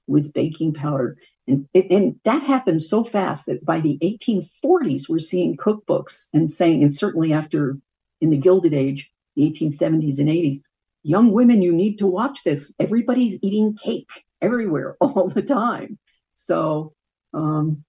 with 0.07 0.33
baking 0.33 0.73
powder. 0.73 1.17
And, 1.47 1.67
and 1.73 2.19
that 2.25 2.43
happened 2.43 2.81
so 2.81 3.03
fast 3.03 3.45
that 3.47 3.65
by 3.65 3.79
the 3.79 3.97
1840s, 4.03 5.09
we're 5.09 5.19
seeing 5.19 5.57
cookbooks 5.57 6.25
and 6.33 6.51
saying, 6.51 6.83
and 6.83 6.95
certainly 6.95 7.33
after 7.33 7.77
in 8.21 8.29
the 8.29 8.37
Gilded 8.37 8.73
Age, 8.73 9.11
the 9.35 9.43
1870s 9.49 10.19
and 10.19 10.29
80s, 10.29 10.57
young 11.03 11.31
women, 11.31 11.61
you 11.61 11.71
need 11.71 11.97
to 11.99 12.07
watch 12.07 12.43
this. 12.43 12.73
Everybody's 12.79 13.41
eating 13.43 13.75
cake 13.75 14.25
everywhere 14.41 14.95
all 15.01 15.29
the 15.29 15.41
time. 15.41 15.97
So 16.35 16.93
um, 17.33 17.83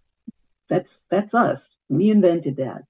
that's 0.68 1.06
that's 1.10 1.34
us. 1.34 1.76
We 1.88 2.10
invented 2.10 2.56
that. 2.56 2.84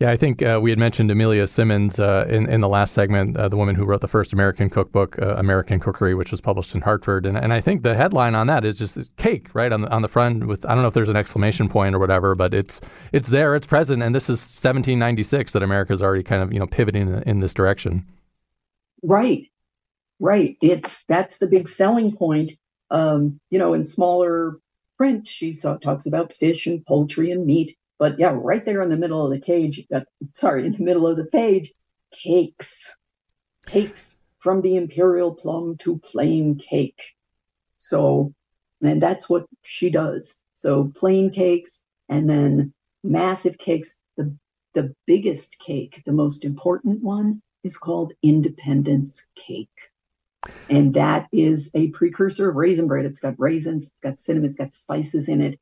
Yeah, 0.00 0.10
I 0.10 0.16
think 0.16 0.42
uh, 0.42 0.58
we 0.62 0.70
had 0.70 0.78
mentioned 0.78 1.10
Amelia 1.10 1.46
Simmons 1.46 2.00
uh, 2.00 2.24
in 2.26 2.48
in 2.48 2.62
the 2.62 2.70
last 2.70 2.94
segment, 2.94 3.36
uh, 3.36 3.50
the 3.50 3.58
woman 3.58 3.74
who 3.74 3.84
wrote 3.84 4.00
the 4.00 4.08
first 4.08 4.32
American 4.32 4.70
cookbook, 4.70 5.20
uh, 5.20 5.34
American 5.36 5.78
Cookery, 5.78 6.14
which 6.14 6.30
was 6.30 6.40
published 6.40 6.74
in 6.74 6.80
Hartford, 6.80 7.26
and 7.26 7.36
and 7.36 7.52
I 7.52 7.60
think 7.60 7.82
the 7.82 7.94
headline 7.94 8.34
on 8.34 8.46
that 8.46 8.64
is 8.64 8.78
just 8.78 9.14
cake, 9.18 9.54
right 9.54 9.70
on 9.70 9.82
the 9.82 9.90
on 9.90 10.00
the 10.00 10.08
front 10.08 10.46
with 10.46 10.64
I 10.64 10.70
don't 10.70 10.80
know 10.80 10.88
if 10.88 10.94
there's 10.94 11.10
an 11.10 11.16
exclamation 11.16 11.68
point 11.68 11.94
or 11.94 11.98
whatever, 11.98 12.34
but 12.34 12.54
it's 12.54 12.80
it's 13.12 13.28
there, 13.28 13.54
it's 13.54 13.66
present, 13.66 14.02
and 14.02 14.14
this 14.14 14.30
is 14.30 14.40
1796 14.40 15.52
that 15.52 15.62
America's 15.62 16.02
already 16.02 16.22
kind 16.22 16.42
of 16.42 16.50
you 16.50 16.58
know 16.58 16.66
pivoting 16.66 17.08
in, 17.08 17.22
in 17.24 17.40
this 17.40 17.52
direction. 17.52 18.06
Right, 19.02 19.48
right. 20.18 20.56
It's 20.62 21.04
that's 21.08 21.36
the 21.36 21.46
big 21.46 21.68
selling 21.68 22.16
point. 22.16 22.52
Um, 22.90 23.38
you 23.50 23.58
know, 23.58 23.74
in 23.74 23.84
smaller 23.84 24.60
print, 24.96 25.28
she 25.28 25.52
saw, 25.52 25.76
talks 25.76 26.06
about 26.06 26.32
fish 26.32 26.66
and 26.66 26.84
poultry 26.86 27.32
and 27.32 27.44
meat 27.44 27.76
but 28.00 28.18
yeah, 28.18 28.32
right 28.34 28.64
there 28.64 28.80
in 28.80 28.88
the 28.88 28.96
middle 28.96 29.22
of 29.24 29.30
the 29.30 29.38
cage, 29.38 29.86
uh, 29.94 30.00
sorry, 30.32 30.64
in 30.64 30.72
the 30.72 30.82
middle 30.82 31.06
of 31.06 31.18
the 31.18 31.26
page, 31.26 31.70
cakes. 32.10 32.96
Cakes 33.66 34.18
from 34.38 34.62
the 34.62 34.76
imperial 34.76 35.34
plum 35.34 35.76
to 35.80 35.98
plain 35.98 36.56
cake. 36.58 37.14
So, 37.76 38.32
and 38.82 39.02
that's 39.02 39.28
what 39.28 39.44
she 39.62 39.90
does. 39.90 40.42
So 40.54 40.90
plain 40.96 41.30
cakes 41.30 41.82
and 42.08 42.28
then 42.28 42.72
massive 43.04 43.58
cakes. 43.58 43.98
The 44.16 44.34
the 44.72 44.94
biggest 45.06 45.58
cake, 45.58 46.02
the 46.06 46.12
most 46.12 46.46
important 46.46 47.02
one, 47.02 47.42
is 47.64 47.76
called 47.76 48.14
Independence 48.22 49.26
Cake. 49.34 49.68
And 50.70 50.94
that 50.94 51.28
is 51.32 51.70
a 51.74 51.88
precursor 51.88 52.48
of 52.48 52.56
raisin 52.56 52.86
bread. 52.86 53.04
It's 53.04 53.20
got 53.20 53.38
raisins, 53.38 53.88
it's 53.88 54.00
got 54.00 54.20
cinnamon, 54.20 54.48
it's 54.48 54.58
got 54.58 54.72
spices 54.72 55.28
in 55.28 55.42
it 55.42 55.60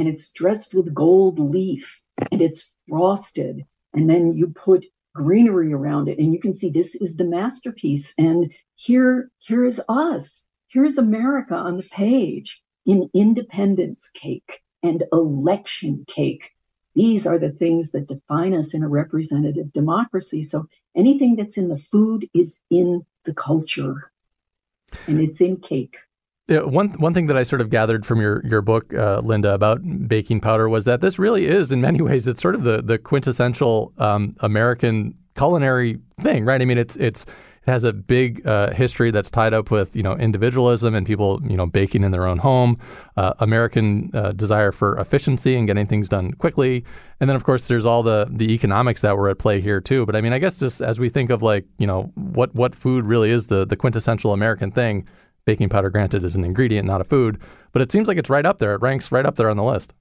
and 0.00 0.08
it's 0.08 0.30
dressed 0.30 0.72
with 0.72 0.94
gold 0.94 1.38
leaf 1.38 2.00
and 2.32 2.40
it's 2.40 2.72
frosted. 2.88 3.66
And 3.92 4.08
then 4.08 4.32
you 4.32 4.46
put 4.48 4.86
greenery 5.14 5.74
around 5.74 6.08
it 6.08 6.18
and 6.18 6.32
you 6.32 6.40
can 6.40 6.54
see 6.54 6.70
this 6.70 6.94
is 6.94 7.16
the 7.16 7.24
masterpiece. 7.24 8.14
And 8.16 8.50
here, 8.76 9.30
here 9.40 9.62
is 9.62 9.78
us. 9.90 10.42
Here's 10.68 10.96
America 10.96 11.54
on 11.54 11.76
the 11.76 11.82
page 11.82 12.62
in 12.86 13.10
independence 13.12 14.08
cake 14.14 14.62
and 14.82 15.04
election 15.12 16.06
cake. 16.08 16.50
These 16.94 17.26
are 17.26 17.38
the 17.38 17.50
things 17.50 17.90
that 17.90 18.08
define 18.08 18.54
us 18.54 18.72
in 18.72 18.82
a 18.82 18.88
representative 18.88 19.70
democracy. 19.74 20.44
So 20.44 20.66
anything 20.96 21.36
that's 21.36 21.58
in 21.58 21.68
the 21.68 21.78
food 21.92 22.26
is 22.32 22.58
in 22.70 23.04
the 23.26 23.34
culture 23.34 24.10
and 25.06 25.20
it's 25.20 25.42
in 25.42 25.58
cake. 25.58 25.98
One 26.50 26.90
one 26.92 27.14
thing 27.14 27.28
that 27.28 27.36
I 27.36 27.44
sort 27.44 27.60
of 27.60 27.70
gathered 27.70 28.04
from 28.04 28.20
your 28.20 28.44
your 28.44 28.60
book, 28.60 28.92
uh, 28.92 29.20
Linda, 29.20 29.54
about 29.54 29.80
baking 30.08 30.40
powder 30.40 30.68
was 30.68 30.84
that 30.84 31.00
this 31.00 31.18
really 31.18 31.46
is, 31.46 31.70
in 31.70 31.80
many 31.80 32.00
ways, 32.08 32.26
it's 32.26 32.42
sort 32.42 32.56
of 32.56 32.64
the 32.64 32.82
the 32.82 32.98
quintessential 32.98 33.92
um, 33.98 34.34
American 34.40 35.14
culinary 35.36 35.98
thing, 36.20 36.44
right? 36.44 36.60
I 36.60 36.64
mean, 36.64 36.78
it's 36.78 36.96
it's 36.96 37.24
it 37.24 37.70
has 37.70 37.84
a 37.84 37.92
big 37.92 38.44
uh, 38.46 38.70
history 38.72 39.10
that's 39.12 39.30
tied 39.30 39.54
up 39.54 39.70
with 39.70 39.94
you 39.94 40.02
know 40.02 40.16
individualism 40.16 40.92
and 40.92 41.06
people 41.06 41.40
you 41.46 41.56
know 41.56 41.66
baking 41.66 42.02
in 42.02 42.10
their 42.10 42.26
own 42.26 42.38
home, 42.38 42.78
uh, 43.16 43.34
American 43.38 44.10
uh, 44.12 44.32
desire 44.32 44.72
for 44.72 44.98
efficiency 44.98 45.54
and 45.54 45.68
getting 45.68 45.86
things 45.86 46.08
done 46.08 46.32
quickly, 46.32 46.84
and 47.20 47.30
then 47.30 47.36
of 47.36 47.44
course 47.44 47.68
there's 47.68 47.86
all 47.86 48.02
the 48.02 48.26
the 48.28 48.52
economics 48.52 49.02
that 49.02 49.16
were 49.16 49.28
at 49.28 49.38
play 49.38 49.60
here 49.60 49.80
too. 49.80 50.04
But 50.04 50.16
I 50.16 50.20
mean, 50.20 50.32
I 50.32 50.40
guess 50.40 50.58
just 50.58 50.80
as 50.80 50.98
we 50.98 51.10
think 51.10 51.30
of 51.30 51.42
like 51.42 51.64
you 51.78 51.86
know 51.86 52.10
what 52.14 52.52
what 52.56 52.74
food 52.74 53.04
really 53.04 53.30
is 53.30 53.46
the 53.46 53.64
the 53.64 53.76
quintessential 53.76 54.32
American 54.32 54.72
thing 54.72 55.06
Baking 55.44 55.68
powder, 55.68 55.90
granted, 55.90 56.24
is 56.24 56.36
an 56.36 56.44
ingredient, 56.44 56.86
not 56.86 57.00
a 57.00 57.04
food, 57.04 57.40
but 57.72 57.82
it 57.82 57.90
seems 57.90 58.08
like 58.08 58.18
it's 58.18 58.30
right 58.30 58.46
up 58.46 58.58
there. 58.58 58.74
It 58.74 58.82
ranks 58.82 59.10
right 59.10 59.26
up 59.26 59.36
there 59.36 59.50
on 59.50 59.56
the 59.56 59.64
list. 59.64 59.94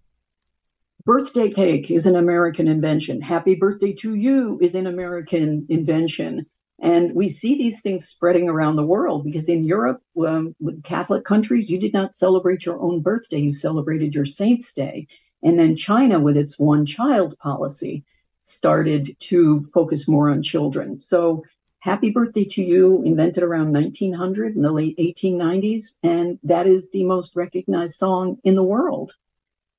Birthday 1.05 1.49
cake 1.49 1.89
is 1.89 2.05
an 2.05 2.15
American 2.15 2.67
invention. 2.67 3.21
Happy 3.21 3.55
birthday 3.55 3.93
to 3.93 4.15
you 4.15 4.59
is 4.61 4.75
an 4.75 4.85
American 4.85 5.65
invention. 5.69 6.45
And 6.81 7.13
we 7.13 7.29
see 7.29 7.57
these 7.57 7.81
things 7.81 8.07
spreading 8.07 8.47
around 8.47 8.75
the 8.75 8.85
world 8.85 9.25
because 9.25 9.49
in 9.49 9.63
Europe, 9.63 10.01
um, 10.25 10.55
with 10.59 10.83
Catholic 10.83 11.25
countries, 11.25 11.69
you 11.69 11.79
did 11.79 11.93
not 11.93 12.15
celebrate 12.15 12.65
your 12.65 12.79
own 12.81 13.01
birthday, 13.01 13.39
you 13.39 13.51
celebrated 13.51 14.15
your 14.15 14.25
saint's 14.25 14.73
day. 14.73 15.07
And 15.43 15.57
then 15.57 15.75
China, 15.75 16.19
with 16.19 16.37
its 16.37 16.59
one 16.59 16.85
child 16.85 17.37
policy, 17.39 18.03
started 18.43 19.15
to 19.19 19.65
focus 19.73 20.07
more 20.07 20.29
on 20.29 20.43
children. 20.43 20.99
So 20.99 21.43
Happy 21.81 22.11
Birthday 22.11 22.43
to 22.43 22.61
You, 22.61 23.01
invented 23.03 23.41
around 23.41 23.71
1900 23.71 24.55
in 24.55 24.61
the 24.61 24.71
late 24.71 24.97
1890s, 24.97 25.97
and 26.03 26.37
that 26.43 26.67
is 26.67 26.91
the 26.91 27.05
most 27.05 27.37
recognized 27.37 27.95
song 27.95 28.37
in 28.43 28.55
the 28.55 28.63
world. 28.63 29.13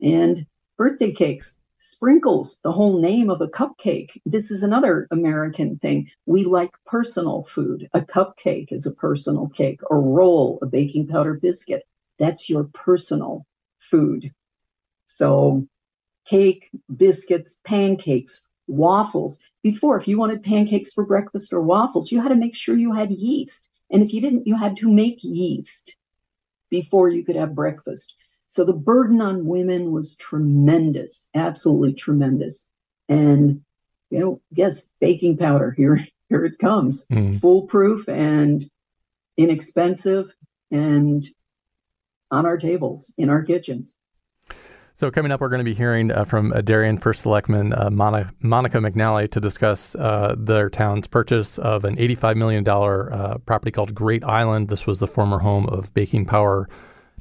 And 0.01 0.46
birthday 0.78 1.12
cakes, 1.12 1.59
sprinkles, 1.76 2.59
the 2.62 2.72
whole 2.72 2.98
name 2.98 3.28
of 3.28 3.42
a 3.42 3.48
cupcake. 3.48 4.18
This 4.24 4.51
is 4.51 4.62
another 4.62 5.09
American 5.11 5.78
thing. 5.78 6.11
We 6.24 6.44
like 6.44 6.72
personal 6.86 7.44
food. 7.44 7.86
A 7.92 8.01
cupcake 8.01 8.72
is 8.72 8.86
a 8.86 8.94
personal 8.94 9.48
cake, 9.48 9.80
a 9.90 9.94
roll, 9.94 10.59
a 10.62 10.66
baking 10.66 11.09
powder 11.09 11.34
biscuit. 11.34 11.82
That's 12.18 12.48
your 12.48 12.64
personal 12.72 13.44
food. 13.78 14.32
So, 15.07 15.66
cake, 16.24 16.70
biscuits, 16.96 17.61
pancakes, 17.64 18.48
waffles. 18.68 19.38
Before, 19.63 19.99
if 19.99 20.09
you 20.09 20.19
wanted 20.19 20.43
pancakes 20.43 20.93
for 20.93 21.05
breakfast 21.05 21.53
or 21.53 21.61
waffles, 21.61 22.11
you 22.11 22.21
had 22.21 22.29
to 22.29 22.35
make 22.35 22.55
sure 22.55 22.77
you 22.77 22.93
had 22.93 23.11
yeast. 23.11 23.69
And 23.91 24.03
if 24.03 24.13
you 24.15 24.21
didn't, 24.21 24.47
you 24.47 24.57
had 24.57 24.77
to 24.79 24.89
make 24.89 25.23
yeast 25.23 25.99
before 26.71 27.09
you 27.09 27.25
could 27.25 27.37
have 27.37 27.55
breakfast. 27.55 28.17
So 28.49 28.65
the 28.65 28.73
burden 28.73 29.21
on 29.21 29.47
women 29.47 29.93
was 29.93 30.17
tremendous, 30.17 31.29
absolutely 31.35 31.95
tremendous. 31.95 32.67
And, 33.09 33.63
you 34.11 34.19
know, 34.19 34.41
yes, 34.51 34.93
baking 35.01 35.37
powder, 35.37 35.71
here, 35.77 36.07
here 36.29 36.45
it 36.45 36.59
comes, 36.59 37.07
mm. 37.09 37.39
foolproof 37.41 38.09
and 38.09 38.65
inexpensive 39.37 40.33
and 40.71 41.25
on 42.31 42.47
our 42.47 42.57
tables 42.57 43.13
in 43.19 43.29
our 43.29 43.43
kitchens. 43.43 43.97
So 45.01 45.11
coming 45.11 45.32
up, 45.32 45.40
we're 45.40 45.48
going 45.48 45.61
to 45.61 45.64
be 45.64 45.72
hearing 45.72 46.11
uh, 46.11 46.26
from 46.26 46.53
uh, 46.53 46.61
Darien 46.61 46.98
First 46.98 47.22
Selectman 47.22 47.72
uh, 47.72 47.88
Monica, 47.90 48.30
Monica 48.40 48.76
McNally 48.76 49.30
to 49.30 49.40
discuss 49.40 49.94
uh, 49.94 50.34
their 50.36 50.68
town's 50.68 51.07
purchase 51.07 51.57
of 51.57 51.86
an 51.86 51.96
$85 51.96 52.36
million 52.36 52.68
uh, 52.68 53.38
property 53.46 53.70
called 53.70 53.94
Great 53.94 54.22
Island. 54.24 54.68
This 54.68 54.86
was 54.86 54.98
the 54.98 55.07
former 55.07 55.38
home 55.38 55.64
of 55.70 55.94
baking 55.94 56.26
power, 56.26 56.68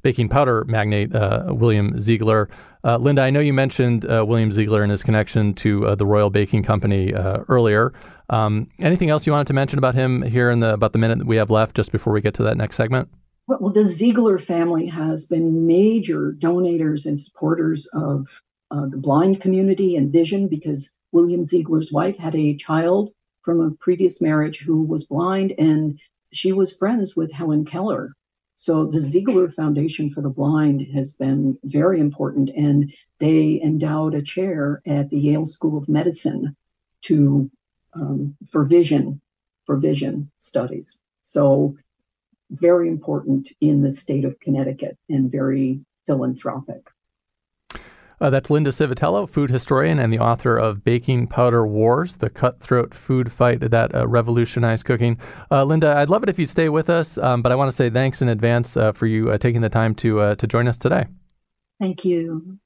baking 0.02 0.28
powder 0.28 0.66
magnate 0.66 1.16
uh, 1.16 1.54
William 1.56 1.98
Ziegler. 1.98 2.50
Linda, 2.84 3.22
I 3.22 3.30
know 3.30 3.40
you 3.40 3.54
mentioned 3.54 4.04
William 4.04 4.52
Ziegler 4.52 4.84
and 4.84 4.92
his 4.92 5.02
connection 5.02 5.54
to 5.54 5.96
the 5.96 6.06
Royal 6.06 6.30
Baking 6.30 6.64
Company 6.64 7.14
earlier. 7.14 7.94
Um, 8.30 8.68
anything 8.80 9.10
else 9.10 9.26
you 9.26 9.32
wanted 9.32 9.48
to 9.48 9.54
mention 9.54 9.80
about 9.80 9.96
him 9.96 10.22
here 10.22 10.52
in 10.52 10.60
the 10.60 10.74
about 10.74 10.92
the 10.92 11.00
minute 11.00 11.20
that 11.20 11.28
we 11.28 11.38
have 11.38 11.50
left, 11.50 11.78
just 11.78 11.94
before 11.94 12.12
we 12.12 12.20
get 12.20 12.34
to 12.34 12.44
that 12.44 12.58
next 12.58 12.76
segment? 12.76 13.08
Well, 13.50 13.72
the 13.72 13.86
Ziegler 13.86 14.38
family 14.38 14.86
has 14.86 15.26
been 15.26 15.66
major 15.66 16.34
donors 16.34 17.08
and 17.08 17.20
supporters 17.20 17.88
of 17.94 18.28
uh, 18.70 18.86
the 18.86 18.98
blind 18.98 19.42
community 19.42 19.96
and 19.96 20.12
vision 20.12 20.48
because 20.48 20.92
William 21.12 21.44
Ziegler's 21.44 21.92
wife 21.92 22.16
had 22.16 22.36
a 22.36 22.56
child 22.58 23.10
from 23.42 23.60
a 23.60 23.72
previous 23.72 24.22
marriage 24.22 24.60
who 24.60 24.84
was 24.84 25.06
blind, 25.06 25.56
and 25.58 26.00
she 26.32 26.52
was 26.52 26.78
friends 26.78 27.16
with 27.16 27.32
Helen 27.32 27.66
Keller. 27.66 28.14
So 28.56 28.86
the 28.86 29.00
Ziegler 29.00 29.50
Foundation 29.50 30.12
for 30.12 30.22
the 30.22 30.30
Blind 30.30 30.82
has 30.94 31.14
been 31.14 31.58
very 31.64 32.00
important, 32.00 32.52
and 32.52 32.94
they 33.18 33.60
endowed 33.64 34.14
a 34.14 34.22
chair 34.22 34.84
at 34.86 35.10
the 35.10 35.18
Yale 35.18 35.48
School 35.48 35.76
of 35.76 35.90
Medicine 35.90 36.56
to 37.04 37.50
um, 37.94 38.36
for 38.48 38.64
vision 38.64 39.20
for 39.66 39.78
vision 39.78 40.30
studies. 40.38 41.00
So 41.24 41.76
very 42.52 42.88
important 42.88 43.52
in 43.62 43.82
the 43.82 43.92
state 43.92 44.26
of 44.26 44.40
Connecticut 44.40 44.98
and 45.10 45.32
very 45.32 45.80
philanthropic. 46.08 46.82
Uh, 48.22 48.30
that's 48.30 48.50
Linda 48.50 48.72
Civitello, 48.72 49.30
food 49.30 49.50
historian 49.50 50.00
and 50.00 50.12
the 50.12 50.20
author 50.20 50.58
of 50.58 50.84
Baking 50.84 51.28
Powder 51.28 51.66
Wars, 51.66 52.18
the 52.18 52.30
cutthroat 52.30 52.94
food 52.94 53.32
fight 53.32 53.62
that 53.62 53.96
uh, 53.96 54.08
revolutionized 54.08 54.86
cooking. 54.86 55.18
Uh, 55.50 55.64
Linda, 55.64 55.96
I'd 55.96 56.10
love 56.10 56.24
it 56.24 56.30
if 56.30 56.38
you'd 56.38 56.50
stay 56.50 56.70
with 56.70 56.90
us, 56.90 57.18
um, 57.18 57.42
but 57.42 57.52
I 57.52 57.56
want 57.56 57.70
to 57.70 57.76
say 57.76 57.90
thanks 57.90 58.22
in 58.22 58.28
advance 58.28 58.76
uh, 58.76 58.92
for 58.92 59.08
you 59.08 59.32
uh, 59.32 59.38
taking 59.38 59.62
the 59.62 59.70
time 59.70 59.96
to 59.96 60.20
uh, 60.20 60.36
to 60.36 60.48
join 60.48 60.68
us 60.68 60.78
today. 60.78 61.06
Thank 61.80 62.04
you. 62.04 62.60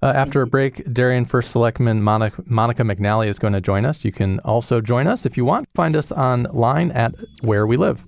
after 0.00 0.42
a 0.42 0.46
break, 0.46 0.84
Darien 0.92 1.24
First 1.24 1.50
Selectman 1.50 2.02
Monica, 2.02 2.40
Monica 2.46 2.84
McNally 2.84 3.26
is 3.26 3.40
going 3.40 3.52
to 3.52 3.60
join 3.60 3.84
us. 3.84 4.04
You 4.04 4.12
can 4.12 4.38
also 4.40 4.80
join 4.80 5.08
us 5.08 5.26
if 5.26 5.36
you 5.36 5.44
want. 5.44 5.66
Find 5.74 5.96
us 5.96 6.12
online 6.12 6.92
at 6.92 7.12
Where 7.40 7.66
We 7.66 7.76
Live. 7.76 8.04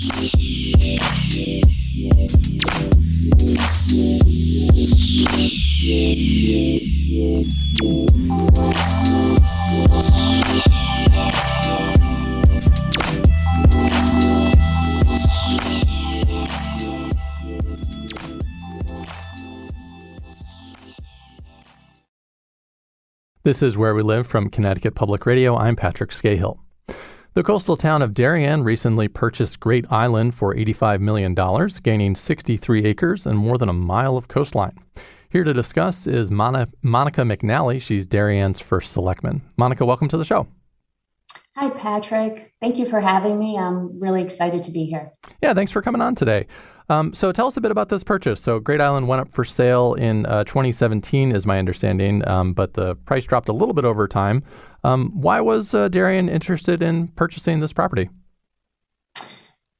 This 0.00 0.06
is 23.62 23.76
Where 23.76 23.94
We 23.94 24.02
Live 24.02 24.28
from 24.28 24.48
Connecticut 24.48 24.94
Public 24.94 25.26
Radio. 25.26 25.56
I'm 25.56 25.74
Patrick 25.74 26.10
Skahill. 26.10 26.67
The 27.38 27.44
coastal 27.44 27.76
town 27.76 28.02
of 28.02 28.14
Darien 28.14 28.64
recently 28.64 29.06
purchased 29.06 29.60
Great 29.60 29.86
Island 29.92 30.34
for 30.34 30.56
$85 30.56 30.98
million, 30.98 31.36
gaining 31.84 32.16
63 32.16 32.84
acres 32.84 33.26
and 33.26 33.38
more 33.38 33.56
than 33.56 33.68
a 33.68 33.72
mile 33.72 34.16
of 34.16 34.26
coastline. 34.26 34.76
Here 35.30 35.44
to 35.44 35.54
discuss 35.54 36.08
is 36.08 36.32
Monica 36.32 36.72
McNally. 36.82 37.80
She's 37.80 38.06
Darien's 38.06 38.58
first 38.58 38.92
selectman. 38.92 39.40
Monica, 39.56 39.86
welcome 39.86 40.08
to 40.08 40.16
the 40.16 40.24
show. 40.24 40.48
Hi, 41.54 41.70
Patrick. 41.70 42.54
Thank 42.60 42.76
you 42.76 42.86
for 42.86 43.00
having 43.00 43.38
me. 43.38 43.56
I'm 43.56 44.00
really 44.00 44.20
excited 44.20 44.64
to 44.64 44.72
be 44.72 44.86
here. 44.86 45.12
Yeah, 45.40 45.54
thanks 45.54 45.70
for 45.70 45.80
coming 45.80 46.02
on 46.02 46.16
today. 46.16 46.48
Um, 46.88 47.14
so 47.14 47.30
tell 47.30 47.46
us 47.46 47.56
a 47.56 47.60
bit 47.60 47.70
about 47.70 47.88
this 47.88 48.02
purchase. 48.02 48.40
So 48.40 48.58
Great 48.58 48.80
Island 48.80 49.06
went 49.06 49.20
up 49.20 49.30
for 49.30 49.44
sale 49.44 49.94
in 49.94 50.26
uh, 50.26 50.42
2017, 50.42 51.32
is 51.32 51.46
my 51.46 51.60
understanding, 51.60 52.26
um, 52.26 52.52
but 52.52 52.74
the 52.74 52.96
price 52.96 53.24
dropped 53.24 53.48
a 53.48 53.52
little 53.52 53.74
bit 53.74 53.84
over 53.84 54.08
time. 54.08 54.42
Um, 54.84 55.10
why 55.14 55.40
was 55.40 55.74
uh, 55.74 55.88
Darien 55.88 56.28
interested 56.28 56.82
in 56.82 57.08
purchasing 57.08 57.60
this 57.60 57.72
property? 57.72 58.10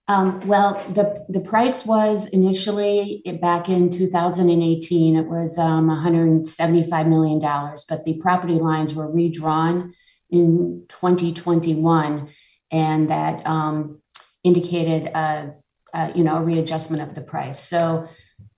Um, 0.09 0.41
well, 0.49 0.83
the 0.95 1.27
the 1.29 1.41
price 1.41 1.85
was 1.85 2.29
initially 2.29 3.23
back 3.43 3.69
in 3.69 3.91
2018. 3.91 5.17
It 5.17 5.27
was 5.27 5.59
um, 5.59 5.89
175 5.89 7.07
million 7.07 7.39
dollars, 7.39 7.85
but 7.87 8.07
the 8.07 8.15
property 8.15 8.55
lines 8.55 8.95
were 8.95 9.11
redrawn 9.11 9.93
in 10.31 10.85
2021, 10.89 12.29
and 12.71 13.11
that 13.11 13.47
um, 13.47 14.01
indicated 14.43 15.09
a, 15.09 15.55
a, 15.93 16.13
you 16.17 16.25
know 16.25 16.37
a 16.37 16.43
readjustment 16.43 17.03
of 17.03 17.15
the 17.15 17.21
price. 17.21 17.63
So 17.63 18.09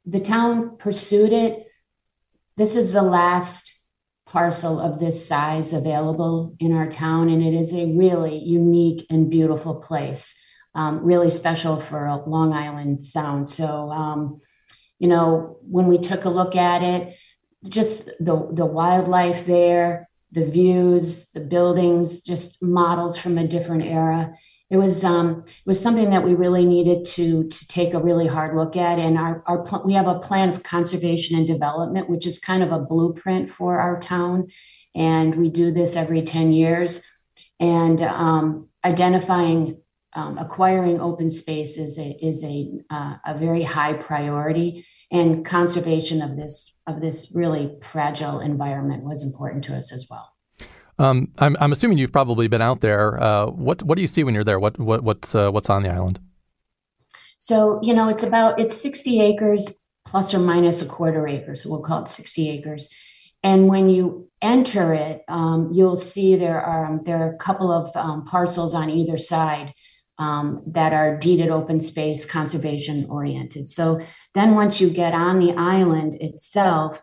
the 0.07 0.21
town 0.21 0.77
pursued 0.77 1.33
it. 1.33 1.67
This 2.57 2.77
is 2.77 2.93
the 2.93 3.03
last 3.03 3.80
parcel 4.31 4.79
of 4.79 5.01
this 5.01 5.27
size 5.27 5.73
available 5.73 6.55
in 6.61 6.73
our 6.73 6.89
town, 6.89 7.29
and 7.29 7.43
it 7.43 7.53
is 7.53 7.75
a 7.75 7.93
really 7.97 8.39
unique 8.39 9.05
and 9.11 9.29
beautiful 9.29 9.75
place. 9.75 10.39
Um, 10.73 11.03
really 11.03 11.31
special 11.31 11.81
for 11.81 12.23
Long 12.29 12.53
Island 12.53 13.03
Sound. 13.03 13.51
So, 13.51 13.91
um, 13.91 14.41
you 15.01 15.09
know, 15.09 15.59
when 15.63 15.89
we 15.89 15.99
took 15.99 16.27
a 16.27 16.31
look 16.31 16.55
at 16.55 16.83
it, 16.83 17.17
just 17.69 18.07
the 18.21 18.49
the 18.53 18.67
wildlife 18.67 19.45
there, 19.47 20.09
the 20.31 20.45
views, 20.45 21.33
the 21.33 21.41
buildings, 21.41 22.23
just 22.23 22.63
models 22.63 23.19
from 23.19 23.37
a 23.37 23.49
different 23.49 23.83
era. 23.83 24.33
It 24.71 24.77
was 24.77 25.05
um, 25.05 25.45
it 25.47 25.67
was 25.67 25.83
something 25.83 26.11
that 26.11 26.25
we 26.25 26.35
really 26.35 26.65
needed 26.65 27.05
to 27.07 27.49
to 27.49 27.69
take 27.69 27.93
a 27.93 28.01
really 28.01 28.29
hard 28.29 28.57
look 28.57 28.77
at. 28.77 28.99
And 29.01 29.19
our 29.19 29.43
our 29.47 29.63
pl- 29.65 29.83
we 29.85 29.95
have 29.95 30.07
a 30.07 30.21
plan 30.21 30.49
of 30.51 30.63
conservation 30.63 31.37
and 31.37 31.47
development, 31.47 32.09
which 32.09 32.27
is 32.27 32.39
kind 32.39 32.63
of 32.63 32.71
a 32.71 32.79
blueprint 32.79 33.51
for 33.51 33.81
our 33.81 33.99
town, 33.99 34.49
and 34.95 35.35
we 35.35 35.51
do 35.51 35.73
this 35.73 35.97
every 35.97 36.23
ten 36.23 36.53
years. 36.53 37.05
And 37.59 38.01
um, 38.01 38.69
identifying 38.85 39.83
um, 40.15 40.39
acquiring 40.39 41.01
open 41.01 41.31
space 41.31 41.77
is 41.77 41.99
a 41.99 42.17
is 42.25 42.45
a 42.45 42.71
uh, 42.91 43.17
a 43.27 43.37
very 43.37 43.65
high 43.65 43.95
priority, 43.95 44.87
and 45.11 45.45
conservation 45.45 46.23
of 46.23 46.37
this 46.37 46.81
of 46.87 47.01
this 47.01 47.33
really 47.35 47.77
fragile 47.83 48.39
environment 48.39 49.03
was 49.03 49.25
important 49.25 49.65
to 49.65 49.77
us 49.77 49.93
as 49.93 50.07
well. 50.09 50.29
Um, 51.01 51.33
I'm, 51.39 51.57
I'm 51.61 51.73
assuming 51.73 51.97
you've 51.97 52.13
probably 52.13 52.47
been 52.47 52.61
out 52.61 52.83
there. 52.83 53.21
Uh, 53.23 53.47
what 53.47 53.83
what 53.83 53.97
do 53.97 54.03
you 54.03 54.09
see 54.09 54.23
when 54.23 54.35
you're 54.35 54.45
there? 54.45 54.61
What 54.61 54.79
what 54.79 55.03
what's 55.03 55.35
uh, 55.35 55.51
what's 55.51 55.71
on 55.71 55.83
the 55.83 55.89
island? 55.89 56.21
So 57.39 57.81
you 57.83 57.95
know, 57.95 58.09
it's 58.09 58.23
about 58.23 58.61
it's 58.61 58.77
60 58.77 59.21
acres 59.23 59.87
plus 60.05 60.35
or 60.35 60.39
minus 60.41 60.83
a 60.83 60.87
quarter 60.87 61.27
acre. 61.27 61.55
So 61.55 61.71
we'll 61.71 61.81
call 61.81 62.03
it 62.03 62.09
60 62.09 62.51
acres. 62.51 62.95
And 63.43 63.69
when 63.69 63.89
you 63.89 64.29
enter 64.43 64.93
it, 64.93 65.23
um, 65.29 65.71
you'll 65.73 65.97
see 65.97 66.37
there 66.37 66.61
are 66.61 67.01
there 67.03 67.25
are 67.25 67.35
a 67.35 67.39
couple 67.39 67.73
of 67.73 67.97
um, 67.97 68.27
parcels 68.27 68.75
on 68.75 68.91
either 68.91 69.17
side 69.17 69.73
um, 70.19 70.63
that 70.67 70.93
are 70.93 71.17
deeded 71.17 71.49
open 71.49 71.81
space 71.81 72.31
conservation 72.31 73.07
oriented. 73.09 73.71
So 73.71 74.03
then 74.35 74.55
once 74.55 74.83
you 74.83 74.91
get 74.91 75.15
on 75.15 75.39
the 75.39 75.55
island 75.55 76.19
itself, 76.21 77.01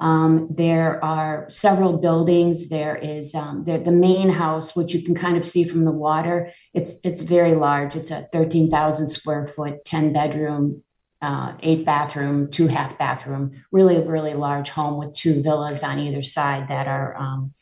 um, 0.00 0.48
there 0.50 1.02
are 1.04 1.44
several 1.50 1.98
buildings. 1.98 2.70
There 2.70 2.96
is 2.96 3.34
um, 3.34 3.64
the, 3.64 3.78
the 3.78 3.92
main 3.92 4.30
house, 4.30 4.74
which 4.74 4.94
you 4.94 5.02
can 5.02 5.14
kind 5.14 5.36
of 5.36 5.44
see 5.44 5.62
from 5.62 5.84
the 5.84 5.92
water. 5.92 6.50
It's 6.72 7.00
it's 7.04 7.20
very 7.20 7.54
large. 7.54 7.96
It's 7.96 8.10
a 8.10 8.22
thirteen 8.32 8.70
thousand 8.70 9.08
square 9.08 9.46
foot, 9.46 9.84
ten 9.84 10.12
bedroom, 10.12 10.82
uh, 11.20 11.52
eight 11.62 11.84
bathroom, 11.84 12.50
two 12.50 12.66
half 12.66 12.96
bathroom. 12.98 13.62
Really, 13.72 14.00
really 14.00 14.32
large 14.32 14.70
home 14.70 14.96
with 14.98 15.14
two 15.14 15.42
villas 15.42 15.82
on 15.82 15.98
either 15.98 16.22
side 16.22 16.68
that 16.68 16.88
are, 16.88 17.14
um, 17.16 17.52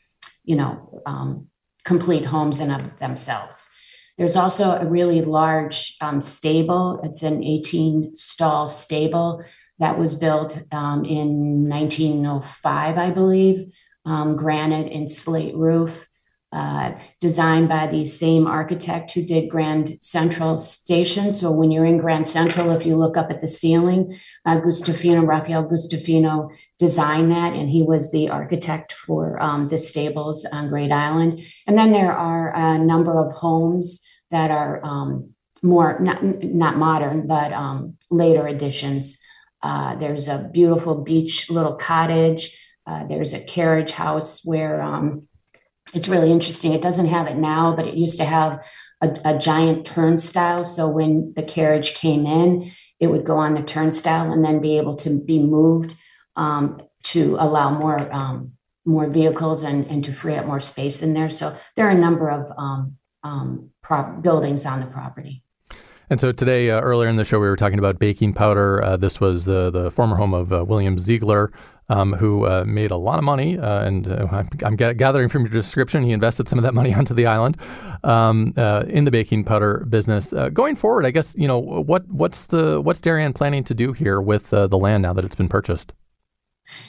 you 0.45 0.55
know, 0.55 1.01
um, 1.05 1.47
complete 1.83 2.23
homes 2.23 2.61
in 2.61 2.71
of 2.71 2.99
themselves. 2.99 3.67
There's 4.17 4.37
also 4.37 4.71
a 4.71 4.85
really 4.85 5.21
large 5.21 5.95
um, 5.99 6.21
stable. 6.21 7.01
It's 7.03 7.23
an 7.23 7.43
18 7.43 8.15
stall 8.15 8.67
stable 8.67 9.43
that 9.79 9.97
was 9.97 10.15
built 10.15 10.61
um, 10.71 11.05
in 11.05 11.67
1905, 11.69 12.97
I 12.97 13.09
believe, 13.09 13.71
um, 14.05 14.35
granite 14.35 14.91
and 14.91 15.09
slate 15.09 15.55
roof, 15.55 16.07
uh, 16.51 16.93
designed 17.21 17.69
by 17.69 17.87
the 17.87 18.03
same 18.05 18.47
architect 18.47 19.11
who 19.11 19.23
did 19.23 19.49
Grand 19.49 19.97
Central 20.01 20.57
Station. 20.57 21.31
So 21.31 21.51
when 21.51 21.71
you're 21.71 21.85
in 21.85 21.97
Grand 21.97 22.27
Central, 22.27 22.71
if 22.71 22.85
you 22.85 22.97
look 22.97 23.17
up 23.17 23.29
at 23.29 23.39
the 23.39 23.47
ceiling, 23.47 24.17
uh, 24.45 24.59
Guastavino, 24.59 25.25
Rafael 25.25 25.63
Guastavino 25.63 26.51
designed 26.77 27.31
that, 27.31 27.53
and 27.53 27.69
he 27.69 27.83
was 27.83 28.11
the 28.11 28.29
architect 28.29 28.93
for 28.93 29.41
um, 29.41 29.69
the 29.69 29.77
stables 29.77 30.45
on 30.45 30.69
Great 30.69 30.91
Island. 30.91 31.41
And 31.67 31.77
then 31.77 31.91
there 31.91 32.13
are 32.13 32.53
a 32.55 32.79
number 32.79 33.23
of 33.23 33.31
homes 33.31 34.05
that 34.31 34.51
are 34.51 34.83
um, 34.83 35.35
more 35.61 35.99
not 35.99 36.23
not 36.23 36.77
modern, 36.77 37.27
but 37.27 37.53
um, 37.53 37.97
later 38.09 38.47
additions 38.47 39.21
uh, 39.61 39.95
there's 39.95 40.27
a 40.27 40.49
beautiful 40.53 40.95
beach 40.95 41.49
little 41.49 41.75
cottage. 41.75 42.57
Uh, 42.85 43.05
there's 43.05 43.33
a 43.33 43.43
carriage 43.43 43.91
house 43.91 44.45
where 44.45 44.81
um, 44.81 45.27
it's 45.93 46.07
really 46.07 46.31
interesting. 46.31 46.73
It 46.73 46.81
doesn't 46.81 47.07
have 47.07 47.27
it 47.27 47.37
now, 47.37 47.75
but 47.75 47.87
it 47.87 47.95
used 47.95 48.17
to 48.19 48.25
have 48.25 48.65
a, 49.01 49.17
a, 49.25 49.37
giant 49.37 49.85
turnstile. 49.85 50.63
So 50.63 50.87
when 50.87 51.33
the 51.35 51.43
carriage 51.43 51.93
came 51.93 52.25
in, 52.25 52.71
it 52.99 53.07
would 53.07 53.25
go 53.25 53.37
on 53.37 53.53
the 53.53 53.63
turnstile 53.63 54.31
and 54.31 54.43
then 54.43 54.59
be 54.61 54.77
able 54.77 54.95
to 54.97 55.21
be 55.21 55.39
moved 55.39 55.95
um, 56.35 56.81
to 57.03 57.37
allow 57.39 57.69
more 57.71 58.11
um, 58.13 58.53
more 58.85 59.07
vehicles 59.07 59.63
and, 59.63 59.85
and 59.87 60.03
to 60.03 60.11
free 60.11 60.35
up 60.35 60.45
more 60.45 60.59
space 60.59 61.03
in 61.03 61.13
there. 61.13 61.29
So 61.29 61.55
there 61.75 61.87
are 61.87 61.91
a 61.91 61.97
number 61.97 62.29
of 62.29 62.51
um, 62.57 62.97
um, 63.23 63.71
buildings 64.21 64.65
on 64.65 64.79
the 64.79 64.87
property. 64.87 65.43
And 66.09 66.19
so 66.19 66.31
today, 66.31 66.71
uh, 66.71 66.81
earlier 66.81 67.07
in 67.07 67.17
the 67.17 67.23
show, 67.23 67.39
we 67.39 67.47
were 67.47 67.55
talking 67.55 67.77
about 67.77 67.99
baking 67.99 68.33
powder. 68.33 68.83
Uh, 68.83 68.97
this 68.97 69.21
was 69.21 69.45
the 69.45 69.69
the 69.69 69.91
former 69.91 70.15
home 70.15 70.33
of 70.33 70.51
uh, 70.51 70.65
William 70.65 70.97
Ziegler, 70.97 71.51
um, 71.89 72.13
who 72.13 72.47
uh, 72.47 72.63
made 72.65 72.89
a 72.89 72.95
lot 72.95 73.19
of 73.19 73.23
money. 73.23 73.59
Uh, 73.59 73.85
and 73.85 74.07
uh, 74.07 74.27
I'm, 74.31 74.49
I'm 74.65 74.75
g- 74.75 74.95
gathering 74.95 75.29
from 75.29 75.43
your 75.43 75.51
description, 75.51 76.03
he 76.03 76.11
invested 76.11 76.47
some 76.47 76.57
of 76.57 76.63
that 76.63 76.73
money 76.73 76.93
onto 76.95 77.13
the 77.13 77.27
island 77.27 77.57
um, 78.03 78.53
in 78.87 79.05
the 79.05 79.11
baking 79.11 79.43
powder 79.43 79.85
business. 79.87 80.33
going 80.53 80.75
forward, 80.75 81.05
I 81.05 81.11
guess 81.11 81.35
you 81.37 81.47
know 81.47 81.59
what 81.59 82.07
what's 82.07 82.47
the 82.47 82.81
what's 82.81 83.01
Darien 83.01 83.31
planning 83.31 83.63
to 83.65 83.75
do 83.75 83.93
here 83.93 84.19
with 84.19 84.49
the 84.49 84.67
land 84.67 85.03
now 85.03 85.13
that 85.13 85.23
it's 85.23 85.35
been 85.35 85.49
purchased. 85.49 85.93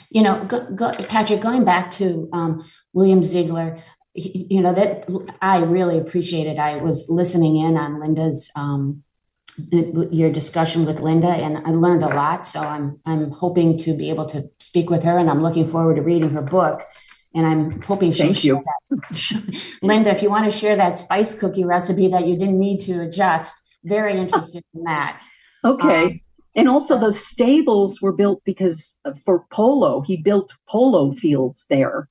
You 0.09 0.23
know, 0.23 0.43
go, 0.45 0.63
go, 0.71 0.91
Patrick, 1.09 1.41
going 1.41 1.63
back 1.63 1.91
to 1.91 2.29
um, 2.33 2.63
William 2.93 3.23
Ziegler, 3.23 3.77
you 4.15 4.61
know 4.61 4.73
that 4.73 5.07
I 5.41 5.59
really 5.59 5.99
appreciated. 5.99 6.57
I 6.57 6.77
was 6.77 7.07
listening 7.09 7.57
in 7.57 7.77
on 7.77 7.99
Linda's 7.99 8.51
um, 8.55 9.03
your 9.57 10.31
discussion 10.31 10.85
with 10.85 11.01
Linda, 11.01 11.29
and 11.29 11.57
I 11.59 11.71
learned 11.71 12.03
a 12.03 12.07
lot. 12.07 12.47
So 12.47 12.59
I'm 12.61 12.99
I'm 13.05 13.31
hoping 13.31 13.77
to 13.79 13.95
be 13.95 14.09
able 14.09 14.25
to 14.27 14.49
speak 14.59 14.89
with 14.89 15.03
her, 15.03 15.17
and 15.17 15.29
I'm 15.29 15.43
looking 15.43 15.67
forward 15.67 15.95
to 15.95 16.01
reading 16.01 16.29
her 16.31 16.41
book. 16.41 16.83
And 17.33 17.45
I'm 17.45 17.81
hoping 17.81 18.11
she'll 18.11 18.33
Thank 18.33 18.43
you. 18.43 18.63
Linda, 19.81 20.11
if 20.11 20.21
you 20.21 20.29
want 20.29 20.51
to 20.51 20.57
share 20.57 20.75
that 20.75 20.97
spice 20.97 21.37
cookie 21.39 21.63
recipe 21.63 22.09
that 22.09 22.27
you 22.27 22.35
didn't 22.35 22.59
need 22.59 22.79
to 22.81 23.01
adjust, 23.01 23.55
very 23.85 24.17
interested 24.17 24.63
in 24.73 24.83
that. 24.83 25.21
Okay. 25.63 26.05
Um, 26.05 26.19
and 26.55 26.67
also, 26.67 26.99
those 26.99 27.25
stables 27.25 28.01
were 28.01 28.11
built 28.11 28.41
because 28.43 28.97
for 29.23 29.45
polo, 29.51 30.01
he 30.01 30.17
built 30.17 30.53
polo 30.67 31.13
fields 31.13 31.65
there. 31.69 32.09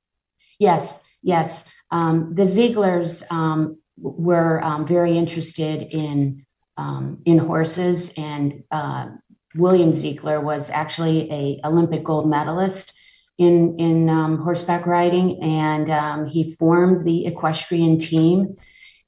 Yes, 0.59 1.07
yes. 1.23 1.71
Um, 1.91 2.35
the 2.35 2.45
Zieglers 2.45 3.31
um, 3.31 3.79
were 3.99 4.65
um, 4.65 4.87
very 4.87 5.19
interested 5.19 5.83
in 5.83 6.47
um, 6.81 7.21
in 7.27 7.39
horses, 7.39 8.15
and 8.17 8.65
uh, 8.71 9.07
William 9.55 9.93
Ziegler 9.93 10.41
was 10.41 10.71
actually 10.71 11.31
a 11.31 11.61
Olympic 11.65 12.03
gold 12.03 12.27
medalist 12.29 12.99
in 13.37 13.79
in 13.79 14.09
um, 14.09 14.39
horseback 14.39 14.87
riding, 14.87 15.29
and 15.43 15.91
um, 15.91 16.27
he 16.27 16.55
formed 16.55 17.05
the 17.05 17.27
equestrian 17.27 17.99
team. 17.99 18.57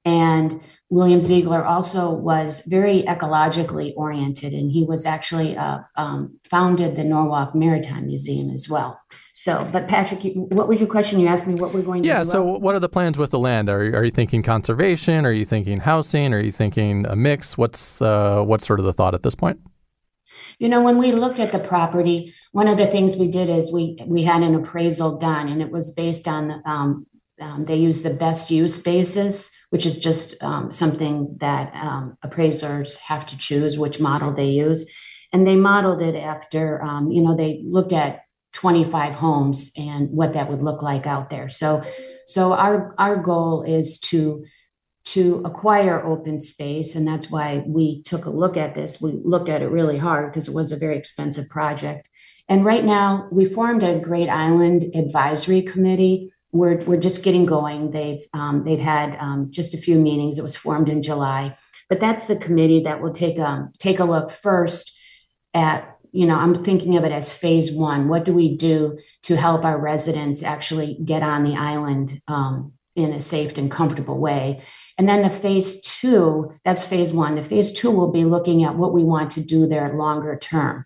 And 0.04 0.60
William 0.92 1.22
Ziegler 1.22 1.64
also 1.64 2.12
was 2.12 2.66
very 2.66 3.02
ecologically 3.04 3.94
oriented, 3.96 4.52
and 4.52 4.70
he 4.70 4.84
was 4.84 5.06
actually 5.06 5.56
uh, 5.56 5.78
um, 5.96 6.38
founded 6.50 6.96
the 6.96 7.02
Norwalk 7.02 7.54
Maritime 7.54 8.06
Museum 8.06 8.50
as 8.50 8.68
well. 8.68 9.00
So, 9.32 9.66
but 9.72 9.88
Patrick, 9.88 10.20
what 10.34 10.68
was 10.68 10.80
your 10.80 10.90
question? 10.90 11.18
You 11.18 11.28
asked 11.28 11.48
me 11.48 11.54
what 11.54 11.72
we're 11.72 11.80
going 11.80 12.02
to 12.02 12.08
yeah, 12.08 12.20
do. 12.20 12.26
Yeah. 12.26 12.32
So, 12.32 12.42
what 12.42 12.74
are 12.74 12.78
the 12.78 12.90
plans 12.90 13.16
with 13.16 13.30
the 13.30 13.38
land? 13.38 13.70
Are, 13.70 13.80
are 13.80 14.04
you 14.04 14.10
thinking 14.10 14.42
conservation? 14.42 15.24
Are 15.24 15.32
you 15.32 15.46
thinking 15.46 15.80
housing? 15.80 16.34
Are 16.34 16.40
you 16.40 16.52
thinking 16.52 17.06
a 17.06 17.16
mix? 17.16 17.56
What's 17.56 18.02
uh, 18.02 18.42
what's 18.42 18.66
sort 18.66 18.78
of 18.78 18.84
the 18.84 18.92
thought 18.92 19.14
at 19.14 19.22
this 19.22 19.34
point? 19.34 19.60
You 20.58 20.68
know, 20.68 20.82
when 20.82 20.98
we 20.98 21.12
looked 21.12 21.38
at 21.38 21.52
the 21.52 21.58
property, 21.58 22.34
one 22.52 22.68
of 22.68 22.76
the 22.76 22.86
things 22.86 23.16
we 23.16 23.28
did 23.28 23.48
is 23.48 23.72
we 23.72 23.96
we 24.06 24.24
had 24.24 24.42
an 24.42 24.54
appraisal 24.54 25.18
done, 25.18 25.48
and 25.48 25.62
it 25.62 25.70
was 25.70 25.94
based 25.94 26.28
on 26.28 26.62
um, 26.66 27.06
um, 27.42 27.64
they 27.64 27.76
use 27.76 28.02
the 28.02 28.14
best 28.14 28.50
use 28.50 28.78
basis, 28.78 29.50
which 29.70 29.84
is 29.84 29.98
just 29.98 30.42
um, 30.42 30.70
something 30.70 31.36
that 31.38 31.74
um, 31.74 32.16
appraisers 32.22 32.98
have 32.98 33.26
to 33.26 33.38
choose 33.38 33.78
which 33.78 34.00
model 34.00 34.32
they 34.32 34.48
use. 34.48 34.90
And 35.32 35.46
they 35.46 35.56
modeled 35.56 36.02
it 36.02 36.14
after, 36.14 36.82
um, 36.82 37.10
you 37.10 37.22
know, 37.22 37.34
they 37.34 37.62
looked 37.64 37.92
at 37.92 38.20
25 38.52 39.14
homes 39.14 39.72
and 39.76 40.10
what 40.10 40.34
that 40.34 40.50
would 40.50 40.62
look 40.62 40.82
like 40.82 41.06
out 41.06 41.30
there. 41.30 41.48
So, 41.48 41.82
so 42.26 42.52
our 42.52 42.94
our 42.98 43.16
goal 43.16 43.62
is 43.62 43.98
to 44.00 44.44
to 45.04 45.42
acquire 45.44 46.04
open 46.04 46.40
space, 46.40 46.94
and 46.94 47.06
that's 47.06 47.30
why 47.30 47.64
we 47.66 48.02
took 48.02 48.26
a 48.26 48.30
look 48.30 48.56
at 48.56 48.74
this. 48.74 49.00
We 49.00 49.12
looked 49.24 49.48
at 49.48 49.62
it 49.62 49.70
really 49.70 49.98
hard 49.98 50.30
because 50.30 50.48
it 50.48 50.54
was 50.54 50.70
a 50.70 50.76
very 50.76 50.96
expensive 50.96 51.48
project. 51.48 52.08
And 52.48 52.64
right 52.64 52.84
now, 52.84 53.28
we 53.32 53.44
formed 53.44 53.82
a 53.82 53.98
Great 53.98 54.28
Island 54.28 54.84
Advisory 54.94 55.62
Committee 55.62 56.32
we're 56.52 56.76
we're 56.84 57.00
just 57.00 57.24
getting 57.24 57.46
going. 57.46 57.90
They've 57.90 58.24
um, 58.34 58.62
they've 58.62 58.78
had 58.78 59.16
um, 59.18 59.50
just 59.50 59.74
a 59.74 59.78
few 59.78 59.98
meetings. 59.98 60.38
It 60.38 60.42
was 60.42 60.54
formed 60.54 60.88
in 60.88 61.02
July, 61.02 61.56
but 61.88 61.98
that's 61.98 62.26
the 62.26 62.36
committee 62.36 62.80
that 62.80 63.00
will 63.00 63.12
take 63.12 63.38
a 63.38 63.46
um, 63.46 63.72
take 63.78 63.98
a 63.98 64.04
look 64.04 64.30
first 64.30 64.98
at 65.54 65.96
you 66.12 66.26
know 66.26 66.36
I'm 66.36 66.54
thinking 66.54 66.96
of 66.96 67.04
it 67.04 67.12
as 67.12 67.32
phase 67.32 67.72
one. 67.72 68.08
What 68.08 68.24
do 68.24 68.34
we 68.34 68.54
do 68.54 68.98
to 69.22 69.36
help 69.36 69.64
our 69.64 69.78
residents 69.78 70.42
actually 70.42 70.98
get 71.04 71.22
on 71.22 71.42
the 71.42 71.56
island 71.56 72.20
um, 72.28 72.72
in 72.94 73.12
a 73.12 73.20
safe 73.20 73.56
and 73.56 73.70
comfortable 73.70 74.18
way? 74.18 74.62
And 74.98 75.08
then 75.08 75.22
the 75.22 75.30
phase 75.30 75.80
two, 75.80 76.52
that's 76.64 76.84
phase 76.84 77.14
one. 77.14 77.34
The 77.34 77.42
phase 77.42 77.72
two 77.72 77.90
will 77.90 78.12
be 78.12 78.24
looking 78.24 78.62
at 78.64 78.76
what 78.76 78.92
we 78.92 79.04
want 79.04 79.30
to 79.32 79.40
do 79.40 79.66
there 79.66 79.94
longer 79.94 80.36
term. 80.36 80.84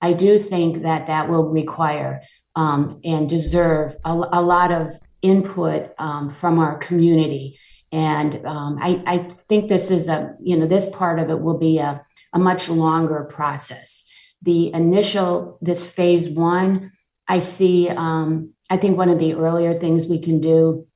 I 0.00 0.14
do 0.14 0.38
think 0.38 0.82
that 0.82 1.06
that 1.06 1.28
will 1.28 1.44
require 1.44 2.22
um, 2.56 3.00
and 3.04 3.28
deserve 3.28 3.96
a, 4.04 4.10
a, 4.10 4.42
lot 4.42 4.70
of 4.70 4.92
input 5.22 5.92
um, 5.98 6.30
from 6.30 6.58
our 6.58 6.76
community. 6.78 7.58
And 7.90 8.44
um, 8.46 8.78
I, 8.80 9.02
I, 9.06 9.18
think 9.48 9.68
this 9.68 9.90
is 9.90 10.08
a, 10.08 10.34
you 10.42 10.56
know, 10.56 10.66
this 10.66 10.94
part 10.94 11.18
of 11.18 11.30
it 11.30 11.40
will 11.40 11.58
be 11.58 11.78
a, 11.78 12.04
a 12.32 12.38
much 12.38 12.68
longer 12.68 13.24
process. 13.24 14.10
The 14.42 14.72
initial, 14.74 15.58
this 15.62 15.90
phase 15.90 16.28
one, 16.28 16.90
I 17.28 17.38
see, 17.38 17.88
um, 17.88 18.52
I 18.68 18.76
think 18.76 18.96
one 18.96 19.08
of 19.08 19.18
the 19.18 19.34
earlier 19.34 19.78
things 19.78 20.06
we 20.06 20.18
can 20.18 20.40
do 20.40 20.86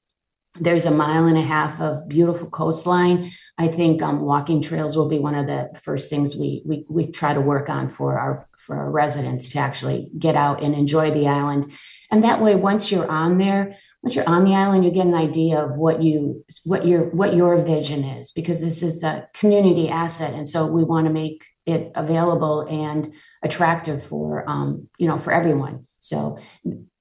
there's 0.61 0.87
a 0.87 0.91
mile 0.91 1.27
and 1.27 1.39
a 1.39 1.43
half 1.43 1.81
of 1.81 2.09
beautiful 2.09 2.49
coastline. 2.49 3.31
I 3.59 3.69
think 3.69 4.03
um, 4.03 4.21
walking 4.21 4.61
trails 4.61 4.97
will 4.97 5.09
be 5.09 5.19
one 5.19 5.35
of 5.35 5.47
the 5.47 5.71
first 5.83 6.11
things 6.11 6.37
we, 6.37 6.63
we 6.65 6.85
we 6.89 7.07
try 7.07 7.35
to 7.35 7.41
work 7.41 7.69
on 7.69 7.89
for 7.89 8.19
our 8.19 8.49
for 8.57 8.77
our 8.77 8.91
residents 8.91 9.51
to 9.51 9.59
actually 9.59 10.11
get 10.19 10.35
out 10.35 10.63
and 10.63 10.75
enjoy 10.75 11.11
the 11.11 11.29
island. 11.29 11.73
And 12.11 12.23
that 12.25 12.41
way, 12.41 12.55
once 12.55 12.93
you're 12.93 13.11
on 13.11 13.39
there, 13.39 13.75
once 14.03 14.15
you're 14.15 14.29
on 14.29 14.45
the 14.45 14.55
island, 14.55 14.85
you 14.85 14.91
get 14.91 15.07
an 15.07 15.15
idea 15.15 15.61
of 15.61 15.77
what 15.77 16.03
you 16.03 16.45
what 16.65 16.87
your 16.87 17.07
what 17.11 17.35
your 17.35 17.57
vision 17.57 18.05
is, 18.05 18.33
because 18.33 18.65
this 18.65 18.83
is 18.83 19.03
a 19.03 19.29
community 19.35 19.89
asset, 19.89 20.35
and 20.35 20.49
so 20.49 20.67
we 20.67 20.85
want 20.85 21.07
to 21.07 21.13
make 21.13 21.45
it 21.67 21.91
available 21.95 22.63
and 22.63 23.13
attractive 23.43 24.03
for 24.03 24.49
um, 24.49 24.89
you 24.99 25.09
know 25.09 25.19
for 25.19 25.33
everyone. 25.33 25.87
So 25.99 26.39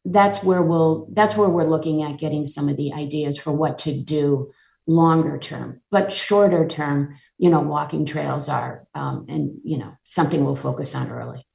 that's 0.05 0.43
where 0.43 0.61
we'll 0.61 1.07
that's 1.11 1.35
where 1.35 1.49
we're 1.49 1.65
looking 1.65 2.03
at 2.03 2.19
getting 2.19 2.45
some 2.45 2.69
of 2.69 2.77
the 2.77 2.93
ideas 2.93 3.37
for 3.37 3.51
what 3.51 3.79
to 3.79 3.97
do 3.97 4.51
longer 4.87 5.39
term 5.39 5.81
but 5.89 6.11
shorter 6.11 6.67
term 6.67 7.15
you 7.39 7.49
know 7.49 7.59
walking 7.59 8.05
trails 8.05 8.47
are 8.47 8.85
um, 8.93 9.25
and 9.27 9.57
you 9.63 9.77
know 9.77 9.91
something 10.03 10.45
we'll 10.45 10.55
focus 10.55 10.95
on 10.95 11.11
early 11.11 11.45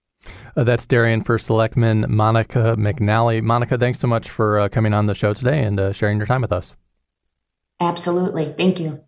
uh, 0.57 0.64
that's 0.64 0.84
Darien 0.84 1.22
for 1.22 1.38
Selectman 1.38 2.05
Monica 2.09 2.74
McNally. 2.78 3.42
Monica, 3.42 3.78
thanks 3.78 3.98
so 3.98 4.07
much 4.07 4.28
for 4.28 4.61
uh, 4.61 4.68
coming 4.68 4.92
on 4.92 5.07
the 5.07 5.14
show 5.14 5.32
today 5.32 5.62
and 5.62 5.80
uh, 5.80 5.92
sharing 5.92 6.18
your 6.18 6.26
time 6.26 6.42
with 6.42 6.53
us. 6.53 6.76
Absolutely. 7.80 8.55
Thank 8.59 8.80
you. 8.80 9.03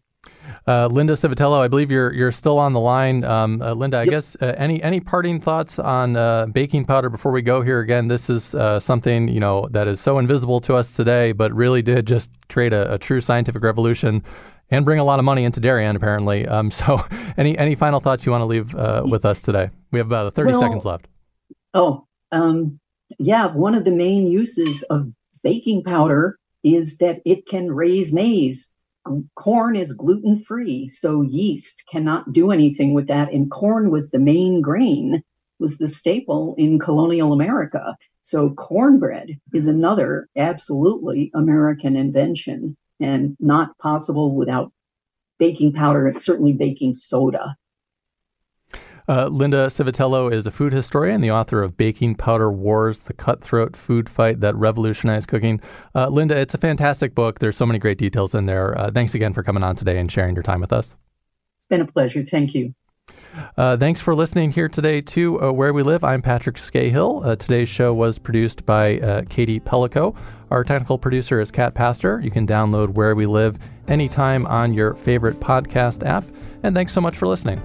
Uh, 0.67 0.87
Linda 0.87 1.15
Civitello, 1.15 1.59
I 1.59 1.69
believe 1.69 1.91
you're 1.91 2.13
you're 2.13 2.31
still 2.31 2.59
on 2.59 2.73
the 2.73 2.81
line. 2.81 3.25
Um, 3.25 3.61
uh, 3.61 3.75
Linda, 3.75 3.99
I 3.99 4.03
yep. 4.03 4.11
guess 4.11 4.37
uh, 4.41 4.55
any 4.57 4.83
any 4.83 5.01
parting 5.01 5.41
thoughts 5.41 5.79
on 5.79 6.53
baking 6.53 6.85
powder 6.85 7.11
before 7.11 7.33
we 7.33 7.43
go 7.43 7.63
here? 7.63 7.81
Again, 7.81 8.09
this 8.09 8.31
is 8.31 8.55
something 8.83 9.29
you 9.29 9.41
know 9.41 9.69
that 9.71 9.89
is 9.89 10.01
so 10.01 10.19
invisible 10.19 10.61
to 10.61 10.75
us 10.75 10.95
today, 10.95 11.33
but 11.33 11.53
really 11.53 11.83
did 11.83 12.07
just 12.07 12.31
create 12.49 12.73
a, 12.73 12.95
a 12.95 12.99
true 12.99 13.21
scientific 13.21 13.63
revolution 13.63 14.23
and 14.73 14.87
bring 14.87 14.99
a 14.99 15.05
lot 15.05 15.19
of 15.19 15.25
money 15.25 15.45
into 15.45 15.61
Darien, 15.61 15.95
apparently. 15.95 16.49
Um, 16.49 16.71
so, 16.81 17.01
any 17.37 17.57
any 17.57 17.77
final 17.77 18.01
thoughts 18.01 18.27
you 18.27 18.33
want 18.33 18.43
to 18.43 18.47
leave 18.47 18.75
uh, 18.75 19.05
with 19.07 19.25
us 19.25 19.43
today? 19.43 19.71
We 19.93 19.99
have 20.01 20.07
about 20.07 20.35
30 20.35 20.51
well, 20.51 20.61
seconds 20.61 20.85
left. 20.85 21.07
Oh, 21.75 22.07
um, 22.33 22.81
yeah. 23.19 23.47
One 23.47 23.75
of 23.75 23.85
the 23.85 23.91
main 23.93 24.27
uses 24.27 24.83
of 24.85 25.13
baking 25.43 25.85
powder 25.85 26.39
is 26.65 26.99
that 26.99 27.21
it 27.25 27.47
can 27.47 27.71
raise 27.71 28.13
maize. 28.13 28.69
Corn 29.35 29.77
is 29.77 29.93
gluten 29.93 30.45
free, 30.45 30.89
so 30.89 31.23
yeast 31.23 31.85
cannot 31.91 32.33
do 32.33 32.51
anything 32.51 32.95
with 32.95 33.09
that. 33.09 33.33
And 33.33 33.51
corn 33.51 33.91
was 33.91 34.11
the 34.11 34.19
main 34.19 34.61
grain, 34.61 35.23
was 35.59 35.79
the 35.79 35.89
staple 35.89 36.55
in 36.57 36.79
colonial 36.79 37.33
America. 37.33 37.97
So 38.23 38.51
cornbread 38.51 39.39
is 39.53 39.67
another 39.67 40.29
absolutely 40.37 41.31
American 41.35 41.97
invention 41.97 42.77
and 43.01 43.37
not 43.41 43.77
possible 43.79 44.35
without 44.35 44.73
baking 45.39 45.73
powder 45.73 46.07
and 46.07 46.21
certainly 46.21 46.53
baking 46.53 46.95
soda. 46.95 47.57
Uh, 49.13 49.29
Linda 49.29 49.67
Civitello 49.67 50.33
is 50.33 50.47
a 50.47 50.51
food 50.51 50.73
historian, 50.73 51.21
the 51.21 51.31
author 51.31 51.63
of 51.63 51.77
Baking 51.77 52.15
Powder 52.15 52.51
Wars, 52.51 53.01
the 53.01 53.13
cutthroat 53.13 53.77
food 53.77 54.09
fight 54.09 54.41
that 54.41 54.55
revolutionized 54.55 55.29
cooking. 55.29 55.61
Uh, 55.95 56.09
Linda, 56.09 56.35
it's 56.35 56.55
a 56.55 56.59
fantastic 56.59 57.15
book. 57.15 57.39
There's 57.39 57.55
so 57.55 57.67
many 57.67 57.79
great 57.79 57.99
details 57.99 58.35
in 58.35 58.47
there. 58.47 58.79
Uh, 58.79 58.91
thanks 58.91 59.15
again 59.15 59.35
for 59.35 59.43
coming 59.43 59.63
on 59.63 59.77
today 59.77 59.99
and 59.99 60.11
sharing 60.11 60.35
your 60.35 60.43
time 60.43 60.63
with 60.63 60.73
us. 60.73 60.97
It's 61.59 61.67
been 61.67 61.83
a 61.83 61.87
pleasure. 61.87 62.25
Thank 62.25 62.55
you. 62.55 62.75
Uh, 63.59 63.77
thanks 63.77 64.01
for 64.01 64.15
listening 64.15 64.51
here 64.51 64.71
today 64.71 65.03
to 65.03 65.43
uh, 65.43 65.53
Where 65.53 65.75
We 65.75 65.83
Live. 65.83 66.05
I'm 66.05 66.23
Patrick 66.23 66.57
Skahill. 66.57 67.23
Uh, 67.23 67.37
today's 67.37 67.69
show 67.69 67.93
was 67.93 68.19
produced 68.19 68.65
by 68.65 68.99
uh, 69.01 69.25
Katie 69.29 69.61
Pellico. 69.61 70.17
Our 70.51 70.65
technical 70.65 70.97
producer 70.97 71.39
is 71.39 71.51
Kat 71.51 71.75
Pastor. 71.75 72.19
You 72.25 72.31
can 72.31 72.47
download 72.47 72.89
Where 72.95 73.15
We 73.15 73.27
Live 73.27 73.59
anytime 73.89 74.47
on 74.47 74.73
your 74.73 74.95
favorite 74.95 75.39
podcast 75.39 76.03
app. 76.07 76.25
And 76.63 76.75
thanks 76.75 76.95
so 76.95 77.03
much 77.03 77.19
for 77.19 77.29
listening. 77.29 77.61